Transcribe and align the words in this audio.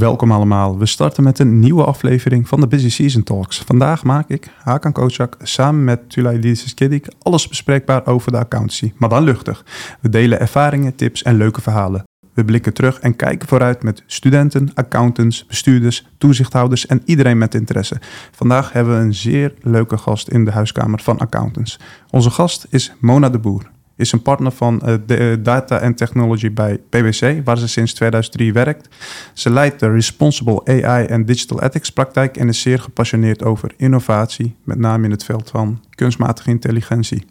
Welkom 0.00 0.32
allemaal. 0.32 0.78
We 0.78 0.86
starten 0.86 1.22
met 1.22 1.38
een 1.38 1.58
nieuwe 1.58 1.84
aflevering 1.84 2.48
van 2.48 2.60
de 2.60 2.66
Busy 2.66 2.90
Season 2.90 3.22
Talks. 3.22 3.58
Vandaag 3.58 4.04
maak 4.04 4.28
ik, 4.28 4.48
Hakan 4.62 4.92
Kocak, 4.92 5.36
samen 5.42 5.84
met 5.84 6.10
Tulay 6.10 6.36
Lises 6.36 6.74
alles 7.22 7.48
bespreekbaar 7.48 8.06
over 8.06 8.32
de 8.32 8.38
accountancy, 8.38 8.92
maar 8.96 9.08
dan 9.08 9.22
luchtig. 9.22 9.64
We 10.00 10.08
delen 10.08 10.40
ervaringen, 10.40 10.94
tips 10.94 11.22
en 11.22 11.36
leuke 11.36 11.60
verhalen. 11.60 12.02
We 12.34 12.44
blikken 12.44 12.74
terug 12.74 12.98
en 12.98 13.16
kijken 13.16 13.48
vooruit 13.48 13.82
met 13.82 14.02
studenten, 14.06 14.70
accountants, 14.74 15.46
bestuurders, 15.46 16.06
toezichthouders 16.18 16.86
en 16.86 17.02
iedereen 17.04 17.38
met 17.38 17.54
interesse. 17.54 18.00
Vandaag 18.30 18.72
hebben 18.72 18.98
we 18.98 19.04
een 19.04 19.14
zeer 19.14 19.54
leuke 19.60 19.98
gast 19.98 20.28
in 20.28 20.44
de 20.44 20.50
huiskamer 20.50 21.00
van 21.00 21.18
accountants. 21.18 21.78
Onze 22.10 22.30
gast 22.30 22.66
is 22.70 22.92
Mona 23.00 23.30
de 23.30 23.38
Boer 23.38 23.70
is 24.00 24.12
een 24.12 24.22
partner 24.22 24.52
van 24.52 24.82
uh, 24.84 24.94
de, 25.06 25.18
uh, 25.18 25.44
Data 25.44 25.78
en 25.78 25.94
Technology 25.94 26.52
bij 26.52 26.78
PwC, 26.88 27.40
waar 27.44 27.58
ze 27.58 27.68
sinds 27.68 27.94
2003 27.94 28.52
werkt. 28.52 28.88
Ze 29.32 29.50
leidt 29.50 29.80
de 29.80 29.90
Responsible 29.90 30.82
AI 30.82 31.06
en 31.06 31.24
Digital 31.24 31.62
Ethics 31.62 31.90
praktijk 31.90 32.36
en 32.36 32.48
is 32.48 32.60
zeer 32.60 32.78
gepassioneerd 32.78 33.44
over 33.44 33.72
innovatie, 33.76 34.56
met 34.64 34.78
name 34.78 35.04
in 35.04 35.10
het 35.10 35.24
veld 35.24 35.50
van 35.50 35.80
kunstmatige 35.94 36.50
intelligentie. 36.50 37.24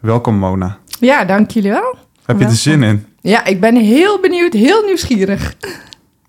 Welkom 0.00 0.36
Mona. 0.36 0.78
Ja, 1.00 1.24
dank 1.24 1.50
jullie 1.50 1.70
wel. 1.70 1.96
Heb 2.24 2.38
je 2.38 2.44
er 2.44 2.50
zin 2.50 2.82
in? 2.82 3.06
Ja, 3.20 3.44
ik 3.44 3.60
ben 3.60 3.76
heel 3.76 4.20
benieuwd, 4.20 4.52
heel 4.52 4.84
nieuwsgierig. 4.84 5.54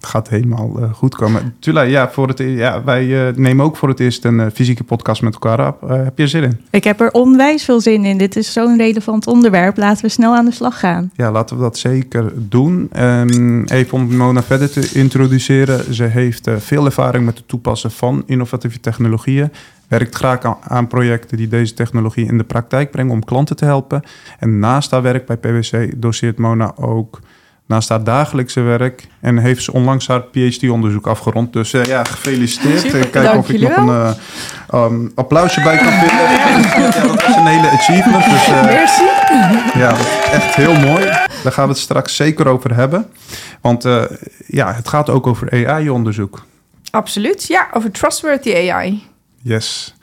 Gaat 0.02 0.30
helemaal 0.30 0.80
uh, 0.80 0.94
goed 0.94 1.16
komen. 1.16 1.56
Tula, 1.60 1.82
ja, 1.82 2.12
voor 2.12 2.28
het, 2.28 2.40
e- 2.40 2.56
ja, 2.56 2.84
wij 2.84 3.06
uh, 3.06 3.36
nemen 3.36 3.66
ook 3.66 3.78
voor 3.78 3.90
het 3.90 4.00
eerst 4.00 4.26
een 4.26 4.40
uh, 4.40 4.46
fysieke 4.54 4.84
podcast 4.84 5.22
met 5.22 5.34
elkaar 5.34 5.68
op. 5.68 5.90
heb 5.90 6.18
je 6.18 6.24
er 6.24 6.30
zin 6.30 6.44
in? 6.44 6.60
Ik 6.70 6.84
heb 6.84 7.02
er 7.02 7.12
onwijs 7.12 7.64
veel 7.66 7.82
zin 7.82 8.06
in. 8.06 8.18
Dit 8.18 8.36
is 8.36 8.54
zo'n 8.54 8.78
relevant 8.78 9.28
onderwerp. 9.28 9.78
Laten 9.78 10.06
we 10.06 10.10
snel 10.10 10.36
aan 10.36 10.46
de 10.46 10.52
slag 10.52 10.80
gaan. 10.80 11.12
Ja, 11.16 11.32
laten 11.32 11.56
we 11.56 11.62
dat 11.62 11.78
zeker 11.78 12.32
doen. 12.36 12.90
Um, 13.00 13.64
even 13.66 13.98
om 13.98 14.16
Mona 14.16 14.44
verder 14.44 14.72
te 14.72 14.90
introduceren. 14.94 15.94
Ze 15.94 16.04
heeft 16.04 16.50
veel 16.58 16.86
ervaring 16.86 17.26
met 17.26 17.38
het 17.38 17.48
toepassen 17.48 17.92
van 17.92 18.24
innovatieve 18.26 18.80
technologieën. 18.80 19.52
Werkt 19.88 20.16
graag 20.16 20.44
aan, 20.44 20.58
aan 20.62 20.88
projecten 20.88 21.38
die 21.38 21.48
deze 21.48 21.74
technologie 21.74 22.26
in 22.26 22.38
de 22.38 22.44
praktijk 22.44 22.92
brengen 22.92 23.14
om 23.14 23.24
klanten 23.24 23.56
te 23.56 23.66
helpen. 23.66 24.02
En 24.40 24.60
naast 24.60 24.92
haar 24.92 25.02
werk 25.02 25.26
bij 25.26 25.38
PwC 25.38 26.02
doseert 26.02 26.38
Mona 26.38 26.74
ook 26.76 27.20
naast 27.72 27.90
haar 27.90 28.04
dagelijkse 28.04 28.62
werk. 28.62 29.08
En 29.20 29.38
heeft 29.38 29.64
ze 29.64 29.74
onlangs 29.74 30.08
haar 30.08 30.22
PhD-onderzoek 30.22 31.08
afgerond. 31.08 31.54
Dus 31.54 31.74
uh, 31.74 31.84
ja, 31.84 32.04
gefeliciteerd. 32.04 32.80
Super, 32.80 33.08
Kijk 33.08 33.38
of 33.38 33.50
ik 33.50 33.62
nog 33.62 33.76
een 33.76 33.88
uh, 33.88 34.14
um, 34.74 35.12
applausje 35.16 35.62
bij 35.62 35.78
kan 35.78 35.92
vinden. 35.92 36.20
ja, 36.82 36.92
dat 37.08 37.28
is 37.28 37.36
een 37.36 37.46
hele 37.46 37.70
achievement. 37.70 38.24
Dus, 38.24 38.48
uh, 38.48 38.64
Merci. 38.64 39.04
Ja, 39.80 39.96
echt 40.32 40.56
heel 40.56 40.74
mooi. 40.74 41.06
Daar 41.44 41.52
gaan 41.52 41.66
we 41.66 41.72
het 41.72 41.82
straks 41.82 42.16
zeker 42.16 42.48
over 42.48 42.76
hebben. 42.76 43.10
Want 43.62 43.84
ja, 44.48 44.74
het 44.74 44.88
gaat 44.88 45.10
ook 45.10 45.28
over 45.28 45.66
AI-onderzoek. 45.68 46.46
Absoluut, 46.92 47.48
ja, 47.48 47.68
over 47.74 47.92
trustworthy 47.92 48.70
AI. 48.70 49.04
Yes. 49.42 49.96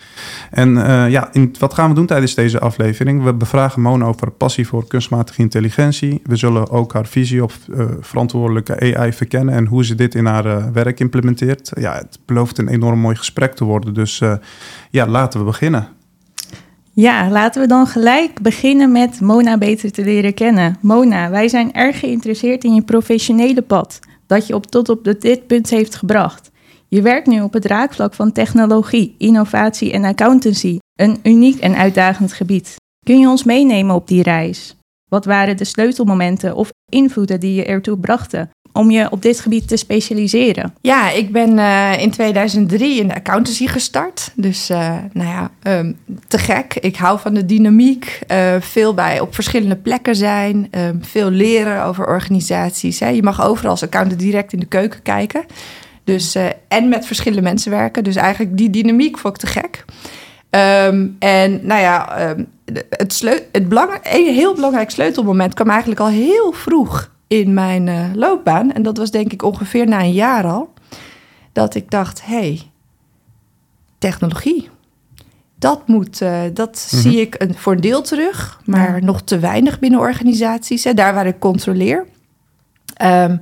En 0.50 0.76
uh, 0.76 1.10
ja, 1.10 1.28
in, 1.32 1.54
wat 1.58 1.74
gaan 1.74 1.88
we 1.88 1.94
doen 1.94 2.06
tijdens 2.06 2.34
deze 2.34 2.58
aflevering? 2.60 3.24
We 3.24 3.34
bevragen 3.34 3.82
Mona 3.82 4.04
over 4.04 4.30
passie 4.30 4.66
voor 4.66 4.86
kunstmatige 4.86 5.40
intelligentie. 5.40 6.20
We 6.24 6.36
zullen 6.36 6.70
ook 6.70 6.92
haar 6.92 7.06
visie 7.06 7.42
op 7.42 7.52
uh, 7.68 7.84
verantwoordelijke 8.00 8.96
AI 8.96 9.12
verkennen 9.12 9.54
en 9.54 9.66
hoe 9.66 9.84
ze 9.84 9.94
dit 9.94 10.14
in 10.14 10.26
haar 10.26 10.46
uh, 10.46 10.66
werk 10.72 11.00
implementeert. 11.00 11.70
Ja, 11.74 11.94
het 11.94 12.18
belooft 12.24 12.58
een 12.58 12.68
enorm 12.68 12.98
mooi 12.98 13.16
gesprek 13.16 13.54
te 13.54 13.64
worden. 13.64 13.94
Dus 13.94 14.22
ja, 14.90 15.06
laten 15.06 15.40
we 15.40 15.46
beginnen. 15.46 15.88
Ja, 17.00 17.30
laten 17.30 17.62
we 17.62 17.68
dan 17.68 17.86
gelijk 17.86 18.40
beginnen 18.42 18.92
met 18.92 19.20
Mona 19.20 19.58
beter 19.58 19.92
te 19.92 20.04
leren 20.04 20.34
kennen. 20.34 20.76
Mona, 20.80 21.30
wij 21.30 21.48
zijn 21.48 21.72
erg 21.72 21.98
geïnteresseerd 21.98 22.64
in 22.64 22.74
je 22.74 22.82
professionele 22.82 23.62
pad, 23.62 23.98
dat 24.26 24.46
je 24.46 24.54
op, 24.54 24.66
tot 24.66 24.88
op 24.88 25.14
dit 25.18 25.46
punt 25.46 25.70
heeft 25.70 25.94
gebracht. 25.94 26.50
Je 26.90 27.02
werkt 27.02 27.26
nu 27.26 27.40
op 27.40 27.52
het 27.52 27.64
raakvlak 27.64 28.14
van 28.14 28.32
technologie, 28.32 29.14
innovatie 29.18 29.92
en 29.92 30.04
accountancy, 30.04 30.78
een 30.96 31.18
uniek 31.22 31.60
en 31.60 31.76
uitdagend 31.76 32.32
gebied. 32.32 32.74
Kun 33.04 33.18
je 33.18 33.28
ons 33.28 33.44
meenemen 33.44 33.94
op 33.94 34.08
die 34.08 34.22
reis? 34.22 34.76
Wat 35.08 35.24
waren 35.24 35.56
de 35.56 35.64
sleutelmomenten 35.64 36.56
of 36.56 36.70
invloeden 36.90 37.40
die 37.40 37.54
je 37.54 37.64
ertoe 37.64 37.98
brachten 37.98 38.50
om 38.72 38.90
je 38.90 39.10
op 39.10 39.22
dit 39.22 39.40
gebied 39.40 39.68
te 39.68 39.76
specialiseren? 39.76 40.74
Ja, 40.80 41.10
ik 41.10 41.32
ben 41.32 41.58
uh, 41.58 42.02
in 42.02 42.10
2003 42.10 43.00
in 43.00 43.08
de 43.08 43.14
accountancy 43.14 43.66
gestart. 43.66 44.32
Dus 44.34 44.70
uh, 44.70 44.96
nou 45.12 45.28
ja, 45.28 45.50
um, 45.78 45.96
te 46.28 46.38
gek. 46.38 46.74
Ik 46.74 46.96
hou 46.96 47.18
van 47.18 47.34
de 47.34 47.44
dynamiek. 47.44 48.20
Uh, 48.32 48.54
veel 48.60 48.94
bij 48.94 49.20
op 49.20 49.34
verschillende 49.34 49.76
plekken 49.76 50.16
zijn. 50.16 50.68
Um, 50.70 51.04
veel 51.04 51.30
leren 51.30 51.84
over 51.84 52.06
organisaties. 52.06 52.98
Je 52.98 53.22
mag 53.22 53.42
overal 53.42 53.70
als 53.70 53.82
accountant 53.82 54.20
direct 54.20 54.52
in 54.52 54.60
de 54.60 54.66
keuken 54.66 55.02
kijken. 55.02 55.44
Dus, 56.08 56.36
uh, 56.36 56.46
en 56.68 56.88
met 56.88 57.06
verschillende 57.06 57.42
mensen 57.42 57.70
werken. 57.70 58.04
Dus 58.04 58.16
eigenlijk 58.16 58.56
die 58.56 58.70
dynamiek 58.70 59.18
vond 59.18 59.34
ik 59.34 59.40
te 59.40 59.46
gek. 59.46 59.84
Um, 60.50 61.16
en 61.18 61.66
nou 61.66 61.80
ja, 61.80 62.28
um, 62.30 62.46
het, 62.90 63.46
het 63.52 63.68
belang 63.68 63.98
een 64.02 64.34
heel 64.34 64.54
belangrijk 64.54 64.90
sleutelmoment 64.90 65.54
kwam 65.54 65.68
eigenlijk 65.70 66.00
al 66.00 66.08
heel 66.08 66.52
vroeg 66.52 67.10
in 67.26 67.54
mijn 67.54 67.86
uh, 67.86 68.04
loopbaan. 68.14 68.72
En 68.72 68.82
dat 68.82 68.96
was 68.96 69.10
denk 69.10 69.32
ik 69.32 69.42
ongeveer 69.42 69.88
na 69.88 70.00
een 70.00 70.12
jaar 70.12 70.44
al. 70.44 70.72
Dat 71.52 71.74
ik 71.74 71.90
dacht, 71.90 72.24
hé, 72.24 72.34
hey, 72.36 72.70
technologie. 73.98 74.68
Dat, 75.58 75.88
moet, 75.88 76.20
uh, 76.20 76.40
dat 76.52 76.88
mm 76.92 77.00
-hmm. 77.00 77.10
zie 77.10 77.20
ik 77.20 77.34
een, 77.38 77.54
voor 77.54 77.72
een 77.72 77.80
deel 77.80 78.02
terug, 78.02 78.60
maar 78.64 78.98
ja. 78.98 79.04
nog 79.04 79.22
te 79.22 79.38
weinig 79.38 79.78
binnen 79.78 80.00
organisaties. 80.00 80.84
Hè, 80.84 80.94
daar 80.94 81.14
waar 81.14 81.26
ik 81.26 81.38
controleer. 81.38 82.06
Um, 83.02 83.40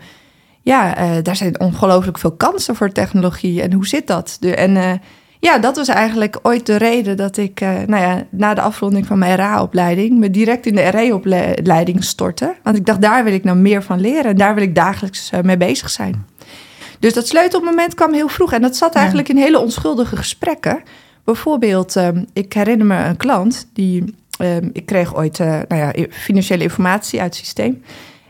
ja, 0.67 1.01
uh, 1.01 1.23
daar 1.23 1.37
zijn 1.37 1.61
ongelooflijk 1.61 2.19
veel 2.19 2.33
kansen 2.33 2.77
voor 2.77 2.93
technologie. 2.93 3.63
En 3.63 3.73
hoe 3.73 3.87
zit 3.87 4.07
dat? 4.07 4.37
De, 4.41 4.55
en 4.55 4.77
uh, 4.77 4.93
ja, 5.39 5.59
dat 5.59 5.77
was 5.77 5.89
eigenlijk 5.89 6.39
ooit 6.43 6.67
de 6.67 6.77
reden 6.77 7.17
dat 7.17 7.37
ik, 7.37 7.61
uh, 7.61 7.69
nou 7.87 8.03
ja, 8.03 8.27
na 8.31 8.55
de 8.55 8.61
afronding 8.61 9.07
van 9.07 9.19
mijn 9.19 9.37
RA-opleiding, 9.37 10.19
me 10.19 10.31
direct 10.31 10.67
in 10.67 10.75
de 10.75 10.89
RE-opleiding 10.89 12.05
stortte. 12.05 12.55
Want 12.63 12.77
ik 12.77 12.87
dacht, 12.87 13.01
daar 13.01 13.25
wil 13.25 13.33
ik 13.33 13.45
nou 13.45 13.57
meer 13.57 13.83
van 13.83 14.01
leren 14.01 14.31
en 14.31 14.37
daar 14.37 14.55
wil 14.55 14.63
ik 14.63 14.75
dagelijks 14.75 15.31
mee 15.43 15.57
bezig 15.57 15.91
zijn. 15.91 16.27
Dus 16.99 17.15
dat 17.15 17.27
sleutelmoment 17.27 17.95
kwam 17.95 18.13
heel 18.13 18.29
vroeg 18.29 18.53
en 18.53 18.63
dat 18.63 18.77
zat 18.77 18.95
eigenlijk 18.95 19.29
ja. 19.29 19.35
in 19.35 19.41
hele 19.41 19.59
onschuldige 19.59 20.17
gesprekken. 20.17 20.83
Bijvoorbeeld, 21.25 21.95
um, 21.95 22.27
ik 22.33 22.53
herinner 22.53 22.87
me 22.87 23.05
een 23.05 23.17
klant 23.17 23.69
die, 23.73 24.15
um, 24.41 24.71
ik 24.73 24.87
kreeg 24.87 25.17
ooit, 25.17 25.39
nou 25.39 25.77
ja, 25.77 25.93
financiële 26.11 26.63
informatie 26.63 27.21
uit 27.21 27.37
het 27.37 27.45
systeem. 27.45 27.83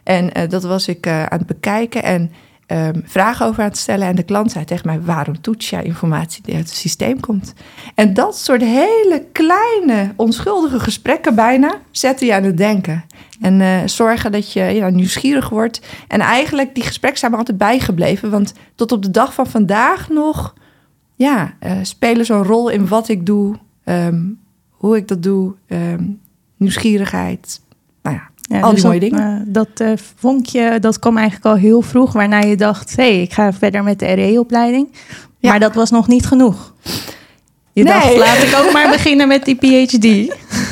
En 0.07 0.39
uh, 0.39 0.49
dat 0.49 0.63
was 0.63 0.89
ik 0.89 1.07
uh, 1.07 1.23
aan 1.23 1.39
het 1.39 1.47
bekijken 1.47 2.03
en 2.03 2.33
um, 2.67 3.03
vragen 3.05 3.47
over 3.47 3.63
aan 3.63 3.69
het 3.69 3.79
stellen. 3.79 4.09
En 4.09 4.17
de 4.17 4.23
klant 4.23 4.51
zei 4.51 4.65
tegen 4.65 4.87
mij: 4.87 5.01
waarom 5.01 5.41
toets 5.41 5.71
jij 5.71 5.83
informatie 5.85 6.43
die 6.43 6.55
uit 6.55 6.69
het 6.69 6.77
systeem 6.77 7.21
komt? 7.21 7.53
En 7.95 8.15
dat 8.15 8.39
soort 8.39 8.61
hele 8.61 9.27
kleine, 9.33 10.13
onschuldige 10.17 10.81
gesprekken 10.81 11.35
bijna 11.35 11.81
zetten 11.91 12.27
je 12.27 12.35
aan 12.35 12.43
het 12.43 12.57
denken. 12.57 13.05
En 13.41 13.61
uh, 13.61 13.79
zorgen 13.87 14.33
dat 14.33 14.53
je 14.53 14.61
ja, 14.61 14.89
nieuwsgierig 14.89 15.49
wordt. 15.49 15.81
En 16.09 16.21
eigenlijk, 16.21 16.75
die 16.75 16.85
gesprekken 16.85 17.21
zijn 17.21 17.33
me 17.33 17.39
altijd 17.39 17.59
bijgebleven. 17.59 18.31
Want 18.31 18.53
tot 18.75 18.93
op 18.93 19.03
de 19.03 19.11
dag 19.11 19.35
van 19.35 19.47
vandaag 19.47 20.09
nog 20.09 20.55
ja, 21.15 21.55
spelen 21.83 22.25
zo'n 22.25 22.43
rol 22.43 22.69
in 22.69 22.89
wat 22.89 23.09
ik 23.09 23.27
doe, 23.27 23.57
um, 23.85 24.39
hoe 24.71 24.97
ik 24.97 25.09
dat 25.09 25.23
doe, 25.23 25.55
um, 25.69 26.21
nieuwsgierigheid. 26.57 27.61
Nou 28.03 28.17
ja, 28.17 28.31
ja, 28.49 28.61
al 28.61 28.71
dus 28.71 28.81
die 28.81 28.89
mooie 28.89 29.01
dat, 29.01 29.11
dingen. 29.11 29.39
Uh, 29.39 29.43
dat 29.47 29.81
uh, 29.83 29.93
vonkje, 30.17 30.79
dat 30.81 30.99
kwam 30.99 31.17
eigenlijk 31.17 31.47
al 31.47 31.57
heel 31.57 31.83
vroeg, 31.83 32.13
waarna 32.13 32.41
je 32.41 32.57
dacht, 32.57 32.97
hé, 32.97 33.03
hey, 33.03 33.23
ik 33.23 33.33
ga 33.33 33.53
verder 33.53 33.83
met 33.83 33.99
de 33.99 34.07
RE-opleiding. 34.07 34.89
Ja. 35.39 35.51
Maar 35.51 35.61
dat 35.61 35.75
was 35.75 35.91
nog 35.91 36.09
niet 36.09 36.27
genoeg. 36.27 36.75
Je 37.73 37.83
nee. 37.83 37.93
dacht, 37.93 38.17
laat 38.17 38.43
ik 38.43 38.57
ook 38.65 38.73
maar 38.73 38.91
beginnen 38.91 39.29
met 39.29 39.45
die 39.45 39.57
PhD. 39.57 40.05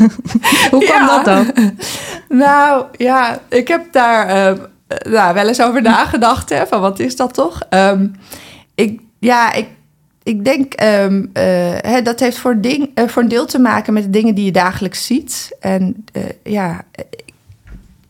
Hoe 0.71 0.85
kwam 0.85 1.07
ja. 1.07 1.07
dat 1.07 1.25
dan? 1.25 1.73
Nou, 2.29 2.85
ja, 2.97 3.41
ik 3.49 3.69
heb 3.69 3.93
daar 3.93 4.53
uh, 4.53 4.65
nou, 5.13 5.35
wel 5.35 5.49
eens 5.49 5.63
over 5.63 5.83
nagedacht, 5.83 6.49
hè, 6.49 6.67
van 6.67 6.81
wat 6.81 6.99
is 6.99 7.17
dat 7.17 7.35
toch? 7.35 7.63
Um, 7.71 8.15
ik, 8.75 9.01
ja, 9.19 9.53
ik, 9.53 9.69
ik 10.23 10.45
denk, 10.45 10.83
um, 10.83 11.31
hè, 11.81 12.03
dat 12.03 12.21
heeft 12.21 12.39
voor, 12.39 12.61
ding, 12.61 12.91
voor 12.95 13.23
een 13.23 13.29
deel 13.29 13.47
te 13.47 13.59
maken 13.59 13.93
met 13.93 14.03
de 14.03 14.11
dingen 14.11 14.35
die 14.35 14.45
je 14.45 14.53
dagelijks 14.53 15.07
ziet. 15.07 15.57
En 15.61 16.05
ja, 16.43 16.85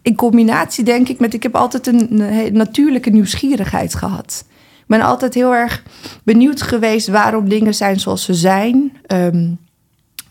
in 0.04 0.14
combinatie 0.14 0.84
denk 0.84 1.08
ik 1.08 1.18
met... 1.18 1.34
ik 1.34 1.42
heb 1.42 1.56
altijd 1.56 1.86
een, 1.86 2.20
een 2.20 2.52
natuurlijke 2.52 3.10
nieuwsgierigheid 3.10 3.94
gehad. 3.94 4.44
Ik 4.78 4.84
ben 4.86 5.00
altijd 5.00 5.34
heel 5.34 5.54
erg 5.54 5.82
benieuwd 6.22 6.62
geweest 6.62 7.08
waarom 7.08 7.48
dingen 7.48 7.74
zijn 7.74 8.00
zoals 8.00 8.24
ze 8.24 8.34
zijn. 8.34 8.92
Um, 9.06 9.58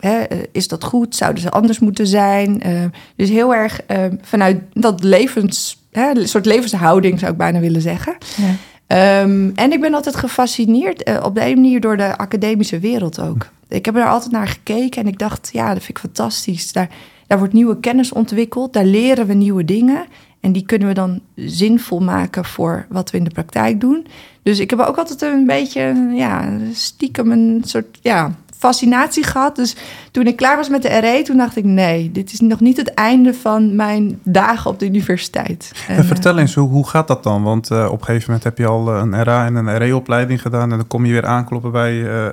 hè, 0.00 0.24
is 0.52 0.68
dat 0.68 0.84
goed? 0.84 1.16
Zouden 1.16 1.42
ze 1.42 1.50
anders 1.50 1.78
moeten 1.78 2.06
zijn? 2.06 2.62
Uh, 2.66 2.84
dus 3.16 3.28
heel 3.28 3.54
erg 3.54 3.80
uh, 3.88 4.04
vanuit 4.22 4.62
dat 4.72 5.02
levens... 5.02 5.82
Hè, 5.92 6.26
soort 6.26 6.46
levenshouding 6.46 7.18
zou 7.18 7.32
ik 7.32 7.38
bijna 7.38 7.60
willen 7.60 7.80
zeggen. 7.80 8.16
Ja. 8.36 9.22
Um, 9.22 9.52
en 9.54 9.72
ik 9.72 9.80
ben 9.80 9.94
altijd 9.94 10.16
gefascineerd 10.16 11.08
uh, 11.08 11.20
op 11.22 11.34
de 11.34 11.44
een 11.44 11.54
manier 11.54 11.80
door 11.80 11.96
de 11.96 12.16
academische 12.16 12.78
wereld 12.78 13.20
ook. 13.20 13.48
Ik 13.68 13.84
heb 13.84 13.96
er 13.96 14.06
altijd 14.06 14.32
naar 14.32 14.48
gekeken 14.48 15.02
en 15.02 15.08
ik 15.08 15.18
dacht, 15.18 15.50
ja, 15.52 15.66
dat 15.66 15.82
vind 15.82 15.88
ik 15.88 15.98
fantastisch. 15.98 16.72
Daar, 16.72 16.88
daar 17.26 17.38
wordt 17.38 17.52
nieuwe 17.52 17.80
kennis 17.80 18.12
ontwikkeld, 18.12 18.72
daar 18.72 18.84
leren 18.84 19.26
we 19.26 19.34
nieuwe 19.34 19.64
dingen. 19.64 20.04
En 20.40 20.52
die 20.52 20.66
kunnen 20.66 20.88
we 20.88 20.94
dan 20.94 21.20
zinvol 21.34 22.00
maken 22.00 22.44
voor 22.44 22.86
wat 22.88 23.10
we 23.10 23.18
in 23.18 23.24
de 23.24 23.30
praktijk 23.30 23.80
doen. 23.80 24.06
Dus 24.42 24.58
ik 24.58 24.70
heb 24.70 24.78
ook 24.78 24.96
altijd 24.96 25.22
een 25.22 25.46
beetje, 25.46 26.10
ja, 26.14 26.48
stiekem 26.72 27.30
een 27.30 27.62
soort, 27.64 27.98
ja, 28.02 28.34
fascinatie 28.58 29.24
gehad. 29.24 29.56
Dus 29.56 29.76
toen 30.10 30.26
ik 30.26 30.36
klaar 30.36 30.56
was 30.56 30.68
met 30.68 30.82
de 30.82 30.98
RE, 30.98 31.22
toen 31.22 31.36
dacht 31.36 31.56
ik... 31.56 31.64
nee, 31.64 32.12
dit 32.12 32.32
is 32.32 32.40
nog 32.40 32.60
niet 32.60 32.76
het 32.76 32.94
einde 32.94 33.34
van 33.34 33.76
mijn 33.76 34.20
dagen 34.22 34.70
op 34.70 34.78
de 34.78 34.86
universiteit. 34.86 35.72
En, 35.88 36.04
vertel 36.04 36.38
eens, 36.38 36.54
hoe, 36.54 36.68
hoe 36.68 36.88
gaat 36.88 37.08
dat 37.08 37.22
dan? 37.22 37.42
Want 37.42 37.70
uh, 37.70 37.88
op 37.90 37.98
een 37.98 38.04
gegeven 38.04 38.26
moment 38.26 38.44
heb 38.44 38.58
je 38.58 38.66
al 38.66 38.88
een 38.88 39.22
RA 39.22 39.46
en 39.46 39.54
een 39.54 39.76
RE-opleiding 39.76 40.42
gedaan... 40.42 40.70
en 40.70 40.76
dan 40.76 40.86
kom 40.86 41.04
je 41.04 41.12
weer 41.12 41.26
aankloppen 41.26 41.72
bij 41.72 41.94
uh, 41.94 42.26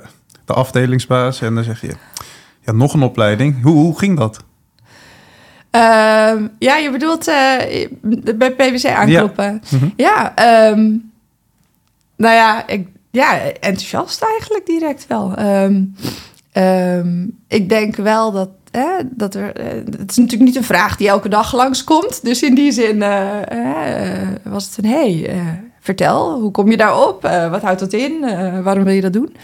de 0.44 0.52
afdelingsbaas... 0.52 1.40
en 1.40 1.54
dan 1.54 1.64
zeg 1.64 1.80
je, 1.80 1.94
ja, 2.60 2.72
nog 2.72 2.94
een 2.94 3.02
opleiding. 3.02 3.62
Hoe, 3.62 3.74
hoe 3.74 3.98
ging 3.98 4.18
dat? 4.18 4.44
Uh, 5.76 6.42
ja, 6.58 6.76
je 6.76 6.90
bedoelt 6.90 7.28
uh, 7.28 7.56
bij 8.36 8.52
PwC 8.52 8.84
aankloppen. 8.84 9.62
Ja, 9.70 9.78
mm 9.78 9.92
ja 9.96 10.70
um, 10.70 11.12
nou 12.16 12.34
ja, 12.34 12.68
ik, 12.68 12.88
ja, 13.10 13.38
enthousiast 13.40 14.22
eigenlijk 14.22 14.66
direct 14.66 15.06
wel. 15.06 15.38
Um, 15.38 15.94
um, 16.52 17.38
ik 17.48 17.68
denk 17.68 17.96
wel 17.96 18.32
dat, 18.32 18.48
dat 19.04 19.34
er... 19.34 19.60
Uh, 19.60 19.66
het 19.84 20.10
is 20.10 20.16
natuurlijk 20.16 20.42
niet 20.42 20.56
een 20.56 20.64
vraag 20.64 20.96
die 20.96 21.08
elke 21.08 21.28
dag 21.28 21.54
langskomt. 21.54 22.24
Dus 22.24 22.42
in 22.42 22.54
die 22.54 22.72
zin 22.72 22.96
uh, 22.96 24.28
was 24.42 24.64
het 24.66 24.84
een... 24.84 24.90
hey, 24.90 25.30
vertel, 25.80 26.40
hoe 26.40 26.50
kom 26.50 26.70
je 26.70 26.76
daarop? 26.76 27.22
wat 27.50 27.62
houdt 27.62 27.80
dat 27.80 27.92
in? 27.92 28.20
waarom 28.62 28.84
wil 28.84 28.94
je 28.94 29.00
dat 29.00 29.12
doen? 29.12 29.36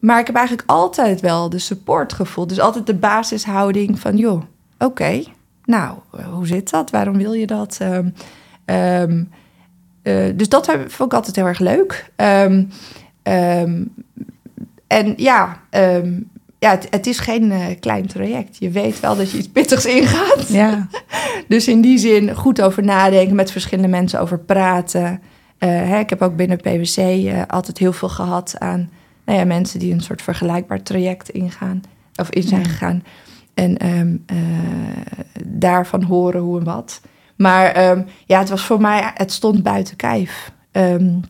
Maar 0.00 0.20
ik 0.20 0.26
heb 0.26 0.36
eigenlijk 0.36 0.70
altijd 0.70 1.20
wel 1.20 1.48
de 1.48 1.58
support 1.58 2.12
gevoeld. 2.12 2.48
Dus 2.48 2.60
altijd 2.60 2.86
de 2.86 2.94
basishouding 2.94 4.00
van... 4.00 4.16
joh, 4.16 4.42
oké, 4.84 5.22
nou, 5.64 5.98
hoe 6.30 6.46
zit 6.46 6.70
dat? 6.70 6.90
Waarom 6.90 7.16
wil 7.16 7.32
je 7.32 7.46
dat? 7.46 7.78
Um, 8.66 9.30
uh, 10.02 10.24
dus 10.34 10.48
dat 10.48 10.66
vond 10.86 11.12
ik 11.12 11.18
altijd 11.18 11.36
heel 11.36 11.46
erg 11.46 11.58
leuk. 11.58 12.10
Um, 12.16 12.68
um, 13.22 13.94
en 14.86 15.14
ja, 15.16 15.60
ja 16.58 16.70
het, 16.70 16.86
het, 16.90 17.06
is 17.06 17.18
geen 17.18 17.44
uh, 17.50 17.64
klein 17.80 18.06
traject. 18.06 18.56
Je 18.58 18.70
weet 18.70 19.00
wel 19.00 19.16
dat 19.16 19.30
je 19.30 19.38
iets 19.38 19.48
pittigs 19.48 19.86
ingaat. 19.86 20.48
Ja. 20.48 20.88
dus 21.48 21.68
in 21.68 21.80
die 21.80 21.98
zin 21.98 22.34
goed 22.34 22.62
over 22.62 22.84
nadenken, 22.84 23.36
met 23.36 23.50
verschillende 23.50 23.90
mensen 23.90 24.20
over 24.20 24.38
praten. 24.38 25.20
Uh, 25.58 25.68
hè, 25.68 25.98
ik 25.98 26.10
heb 26.10 26.22
ook 26.22 26.36
binnen 26.36 26.56
PwC 26.56 27.28
altijd 27.46 27.78
heel 27.78 27.92
veel 27.92 28.08
gehad 28.08 28.54
aan 28.58 28.90
nou 29.24 29.38
ja, 29.38 29.44
mensen 29.44 29.78
die 29.78 29.92
een 29.92 30.00
soort 30.00 30.22
vergelijkbaar 30.22 30.82
traject 30.82 31.28
ingaan 31.28 31.82
of 32.16 32.30
in 32.30 32.42
zijn 32.42 32.64
gegaan. 32.64 33.02
En 33.54 33.86
um, 33.88 34.24
daarvan 35.44 36.02
horen 36.02 36.40
hoe 36.40 36.58
en 36.58 36.64
wat. 36.64 37.00
Maar 37.36 37.90
um, 37.90 38.04
ja, 38.26 38.38
het 38.38 38.48
was 38.48 38.62
voor 38.64 38.80
mij, 38.80 39.10
het 39.14 39.32
stond 39.32 39.62
buiten 39.62 39.96
kijf. 39.96 40.52
Um, 40.72 41.20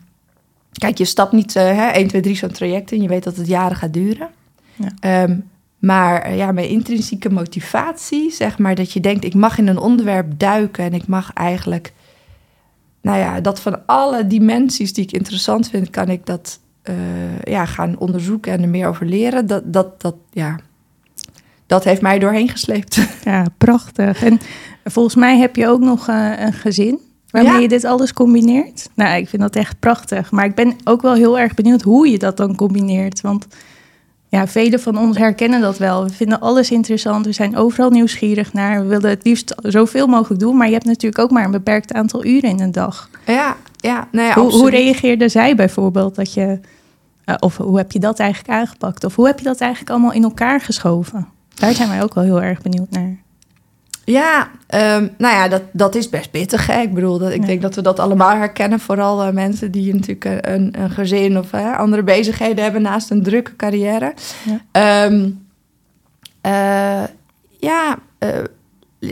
kijk, 0.71 0.97
je 0.97 1.05
stapt 1.05 1.31
niet 1.31 1.55
uh, 1.55 1.63
hè, 1.63 1.87
1, 1.87 2.07
2, 2.07 2.21
3 2.21 2.35
zo'n 2.35 2.51
traject 2.51 2.91
in. 2.91 3.01
Je 3.01 3.07
weet 3.07 3.23
dat 3.23 3.35
het 3.35 3.47
jaren 3.47 3.77
gaat 3.77 3.93
duren. 3.93 4.29
Ja. 4.75 5.27
Maar 5.83 6.29
uh, 6.29 6.37
ja, 6.37 6.51
mijn 6.51 6.69
intrinsieke 6.69 7.29
motivatie, 7.29 8.31
zeg 8.31 8.57
maar, 8.57 8.75
dat 8.75 8.91
je 8.91 8.99
denkt, 8.99 9.23
ik 9.23 9.33
mag 9.33 9.57
in 9.57 9.67
een 9.67 9.77
onderwerp 9.77 10.39
duiken 10.39 10.83
en 10.83 10.93
ik 10.93 11.07
mag 11.07 11.33
eigenlijk, 11.33 11.93
nou 13.01 13.17
ja, 13.17 13.41
dat 13.41 13.59
van 13.59 13.85
alle 13.85 14.27
dimensies 14.27 14.93
die 14.93 15.03
ik 15.03 15.11
interessant 15.11 15.69
vind, 15.69 15.89
kan 15.89 16.09
ik 16.09 16.25
dat 16.25 16.59
uh, 16.89 17.39
ja, 17.43 17.65
gaan 17.65 17.97
onderzoeken 17.97 18.51
en 18.51 18.61
er 18.61 18.69
meer 18.69 18.87
over 18.87 19.05
leren. 19.05 19.47
Dat, 19.47 19.73
dat, 19.73 20.01
dat, 20.01 20.15
ja, 20.31 20.59
dat 21.73 21.83
heeft 21.83 22.01
mij 22.01 22.19
doorheen 22.19 22.49
gesleept. 22.49 22.99
Ja, 23.23 23.45
prachtig. 23.57 24.23
En 24.23 24.39
volgens 24.83 25.15
mij 25.15 25.37
heb 25.37 25.55
je 25.55 25.67
ook 25.67 25.79
nog 25.79 26.09
uh, 26.09 26.31
een 26.39 26.53
gezin 26.53 26.99
waarmee 27.29 27.61
je 27.61 27.67
dit 27.67 27.85
alles 27.85 28.13
combineert. 28.13 28.89
Nou, 28.93 29.17
ik 29.17 29.29
vind 29.29 29.41
dat 29.41 29.55
echt 29.55 29.79
prachtig. 29.79 30.31
Maar 30.31 30.45
ik 30.45 30.55
ben 30.55 30.75
ook 30.83 31.01
wel 31.01 31.13
heel 31.13 31.39
erg 31.39 31.53
benieuwd 31.53 31.81
hoe 31.81 32.09
je 32.09 32.17
dat 32.17 32.37
dan 32.37 32.55
combineert. 32.55 33.21
Want 33.21 33.47
ja, 34.29 34.47
velen 34.47 34.79
van 34.79 34.97
ons 34.97 35.17
herkennen 35.17 35.61
dat 35.61 35.77
wel. 35.77 36.03
We 36.03 36.13
vinden 36.13 36.39
alles 36.39 36.71
interessant. 36.71 37.25
We 37.25 37.31
zijn 37.31 37.57
overal 37.57 37.89
nieuwsgierig 37.89 38.53
naar. 38.53 38.81
We 38.81 38.87
willen 38.87 39.09
het 39.09 39.23
liefst 39.23 39.55
zoveel 39.57 40.07
mogelijk 40.07 40.39
doen. 40.39 40.57
Maar 40.57 40.67
je 40.67 40.73
hebt 40.73 40.85
natuurlijk 40.85 41.21
ook 41.21 41.31
maar 41.31 41.45
een 41.45 41.51
beperkt 41.51 41.93
aantal 41.93 42.25
uren 42.25 42.49
in 42.49 42.59
een 42.59 42.71
dag. 42.71 43.09
Ja, 43.25 43.55
ja. 43.75 44.07
Nou 44.11 44.27
ja 44.27 44.33
hoe, 44.33 44.51
hoe 44.51 44.69
reageerde 44.69 45.29
zij 45.29 45.55
bijvoorbeeld 45.55 46.15
dat 46.15 46.33
je... 46.33 46.59
Uh, 47.25 47.35
of 47.39 47.57
hoe 47.57 47.77
heb 47.77 47.91
je 47.91 47.99
dat 47.99 48.19
eigenlijk 48.19 48.59
aangepakt? 48.59 49.03
Of 49.03 49.15
hoe 49.15 49.27
heb 49.27 49.39
je 49.39 49.45
dat 49.45 49.59
eigenlijk 49.59 49.91
allemaal 49.91 50.13
in 50.13 50.23
elkaar 50.23 50.61
geschoven? 50.61 51.27
Daar 51.53 51.73
zijn 51.73 51.89
wij 51.89 52.03
ook 52.03 52.13
wel 52.13 52.23
heel 52.23 52.41
erg 52.41 52.61
benieuwd 52.61 52.89
naar. 52.89 53.23
Ja, 54.05 54.51
um, 54.69 55.09
nou 55.17 55.35
ja, 55.35 55.47
dat, 55.47 55.61
dat 55.71 55.95
is 55.95 56.09
best 56.09 56.31
pittig. 56.31 56.67
Hè? 56.67 56.81
Ik 56.81 56.93
bedoel, 56.93 57.17
dat, 57.17 57.31
ik 57.31 57.45
denk 57.45 57.61
dat 57.61 57.75
we 57.75 57.81
dat 57.81 57.99
allemaal 57.99 58.35
herkennen. 58.35 58.79
Vooral 58.79 59.27
uh, 59.27 59.33
mensen 59.33 59.71
die 59.71 59.93
natuurlijk 59.93 60.47
een, 60.47 60.81
een 60.81 60.89
gezin 60.89 61.37
of 61.37 61.53
uh, 61.53 61.77
andere 61.77 62.03
bezigheden 62.03 62.63
hebben 62.63 62.81
naast 62.81 63.09
een 63.11 63.23
drukke 63.23 63.55
carrière. 63.55 64.13
Ja, 64.73 65.05
um, 65.05 65.45
uh, 66.45 67.03
ja 67.59 67.97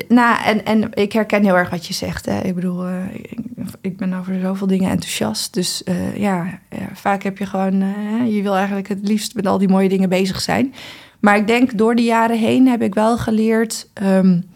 nou, 0.07 0.44
en, 0.44 0.65
en 0.65 0.89
ik 0.94 1.11
herken 1.11 1.44
heel 1.44 1.57
erg 1.57 1.69
wat 1.69 1.85
je 1.85 1.94
zegt. 1.94 2.25
Hè? 2.25 2.39
Ik 2.41 2.55
bedoel, 2.55 2.85
ik, 3.13 3.39
ik, 3.81 3.97
ben 3.97 4.13
over 4.13 4.39
zoveel 4.39 4.67
dingen 4.67 4.89
enthousiast. 4.89 5.53
Dus 5.53 5.83
ja, 6.15 6.59
ja, 6.69 6.89
vaak 6.94 7.23
heb 7.23 7.37
je 7.37 7.45
gewoon, 7.45 7.83
je 8.31 8.41
wil 8.41 8.55
eigenlijk 8.55 8.87
het 8.87 9.07
liefst 9.07 9.35
met 9.35 9.47
al 9.47 9.57
die 9.57 9.69
mooie 9.69 9.89
dingen 9.89 10.09
bezig 10.09 10.41
zijn. 10.41 10.73
Maar 11.21 11.38
ik 11.38 11.47
denk 11.47 11.77
door 11.77 11.95
de 11.95 12.03
jaren 12.03 12.38
heen 12.38 12.68
heb 12.68 12.81
ik 12.81 12.94
wel 12.94 13.18
geleerd. 13.18 13.89
Um, 14.03 14.50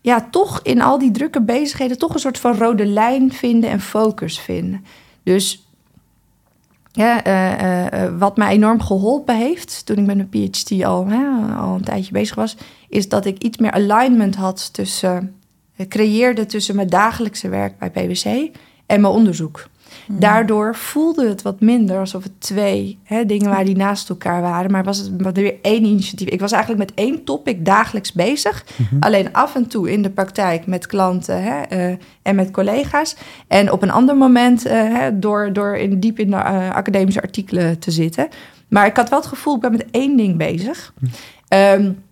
ja, 0.00 0.28
toch 0.30 0.60
in 0.62 0.82
al 0.82 0.98
die 0.98 1.10
drukke 1.10 1.42
bezigheden 1.42 1.98
toch 1.98 2.14
een 2.14 2.20
soort 2.20 2.38
van 2.38 2.56
rode 2.56 2.86
lijn 2.86 3.32
vinden 3.32 3.70
en 3.70 3.80
focus 3.80 4.40
vinden. 4.40 4.84
Dus 5.22 5.68
ja, 6.92 7.26
uh, 7.26 8.04
uh, 8.04 8.18
wat 8.18 8.36
mij 8.36 8.52
enorm 8.52 8.80
geholpen 8.80 9.36
heeft 9.36 9.86
toen 9.86 9.96
ik 9.96 10.06
met 10.06 10.16
mijn 10.16 10.28
PhD 10.28 10.84
al, 10.84 11.06
al 11.58 11.74
een 11.74 11.84
tijdje 11.84 12.12
bezig 12.12 12.34
was, 12.34 12.56
is 12.88 13.08
dat 13.08 13.24
ik 13.24 13.42
iets 13.42 13.58
meer 13.58 13.70
alignment 13.70 14.34
had 14.34 14.72
tussen, 14.72 15.34
creëerde 15.88 16.46
tussen 16.46 16.76
mijn 16.76 16.88
dagelijkse 16.88 17.48
werk 17.48 17.78
bij 17.78 17.90
PwC 17.90 18.24
en 18.86 19.00
mijn 19.00 19.12
onderzoek. 19.12 19.68
Mhm. 20.06 20.20
Daardoor 20.20 20.74
voelde 20.74 21.28
het 21.28 21.42
wat 21.42 21.60
minder 21.60 21.98
alsof 21.98 22.22
het 22.22 22.40
twee 22.40 22.98
hè, 23.02 23.26
dingen 23.26 23.48
waren 23.48 23.64
die 23.64 23.76
naast 23.76 24.08
elkaar 24.08 24.42
waren. 24.42 24.70
Maar 24.70 24.84
was 24.84 24.98
het 24.98 25.32
weer 25.32 25.54
één 25.62 25.84
initiatief. 25.84 26.28
Ik 26.28 26.40
was 26.40 26.52
eigenlijk 26.52 26.88
met 26.88 26.98
één 26.98 27.24
topic 27.24 27.64
dagelijks 27.64 28.12
bezig. 28.12 28.64
Mhm. 28.76 28.96
Alleen 29.00 29.32
af 29.32 29.54
en 29.54 29.66
toe 29.66 29.92
in 29.92 30.02
de 30.02 30.10
praktijk 30.10 30.66
met 30.66 30.86
klanten 30.86 31.42
hè, 31.42 31.88
uh, 31.90 31.96
en 32.22 32.34
met 32.34 32.50
collega's. 32.50 33.16
En 33.48 33.72
op 33.72 33.82
een 33.82 33.90
ander 33.90 34.16
moment 34.16 34.66
uh, 34.66 34.72
hè, 34.72 35.18
door, 35.18 35.52
door 35.52 35.76
in, 35.76 36.00
diep 36.00 36.18
in 36.18 36.30
de 36.30 36.36
uh, 36.36 36.70
academische 36.70 37.22
artikelen 37.22 37.78
te 37.78 37.90
zitten. 37.90 38.28
Maar 38.68 38.86
ik 38.86 38.96
had 38.96 39.08
wel 39.08 39.18
het 39.18 39.28
gevoel, 39.28 39.54
ik 39.54 39.60
ben 39.60 39.72
met 39.72 39.86
één 39.90 40.16
ding 40.16 40.36
bezig. 40.36 40.94
Um, 41.48 42.04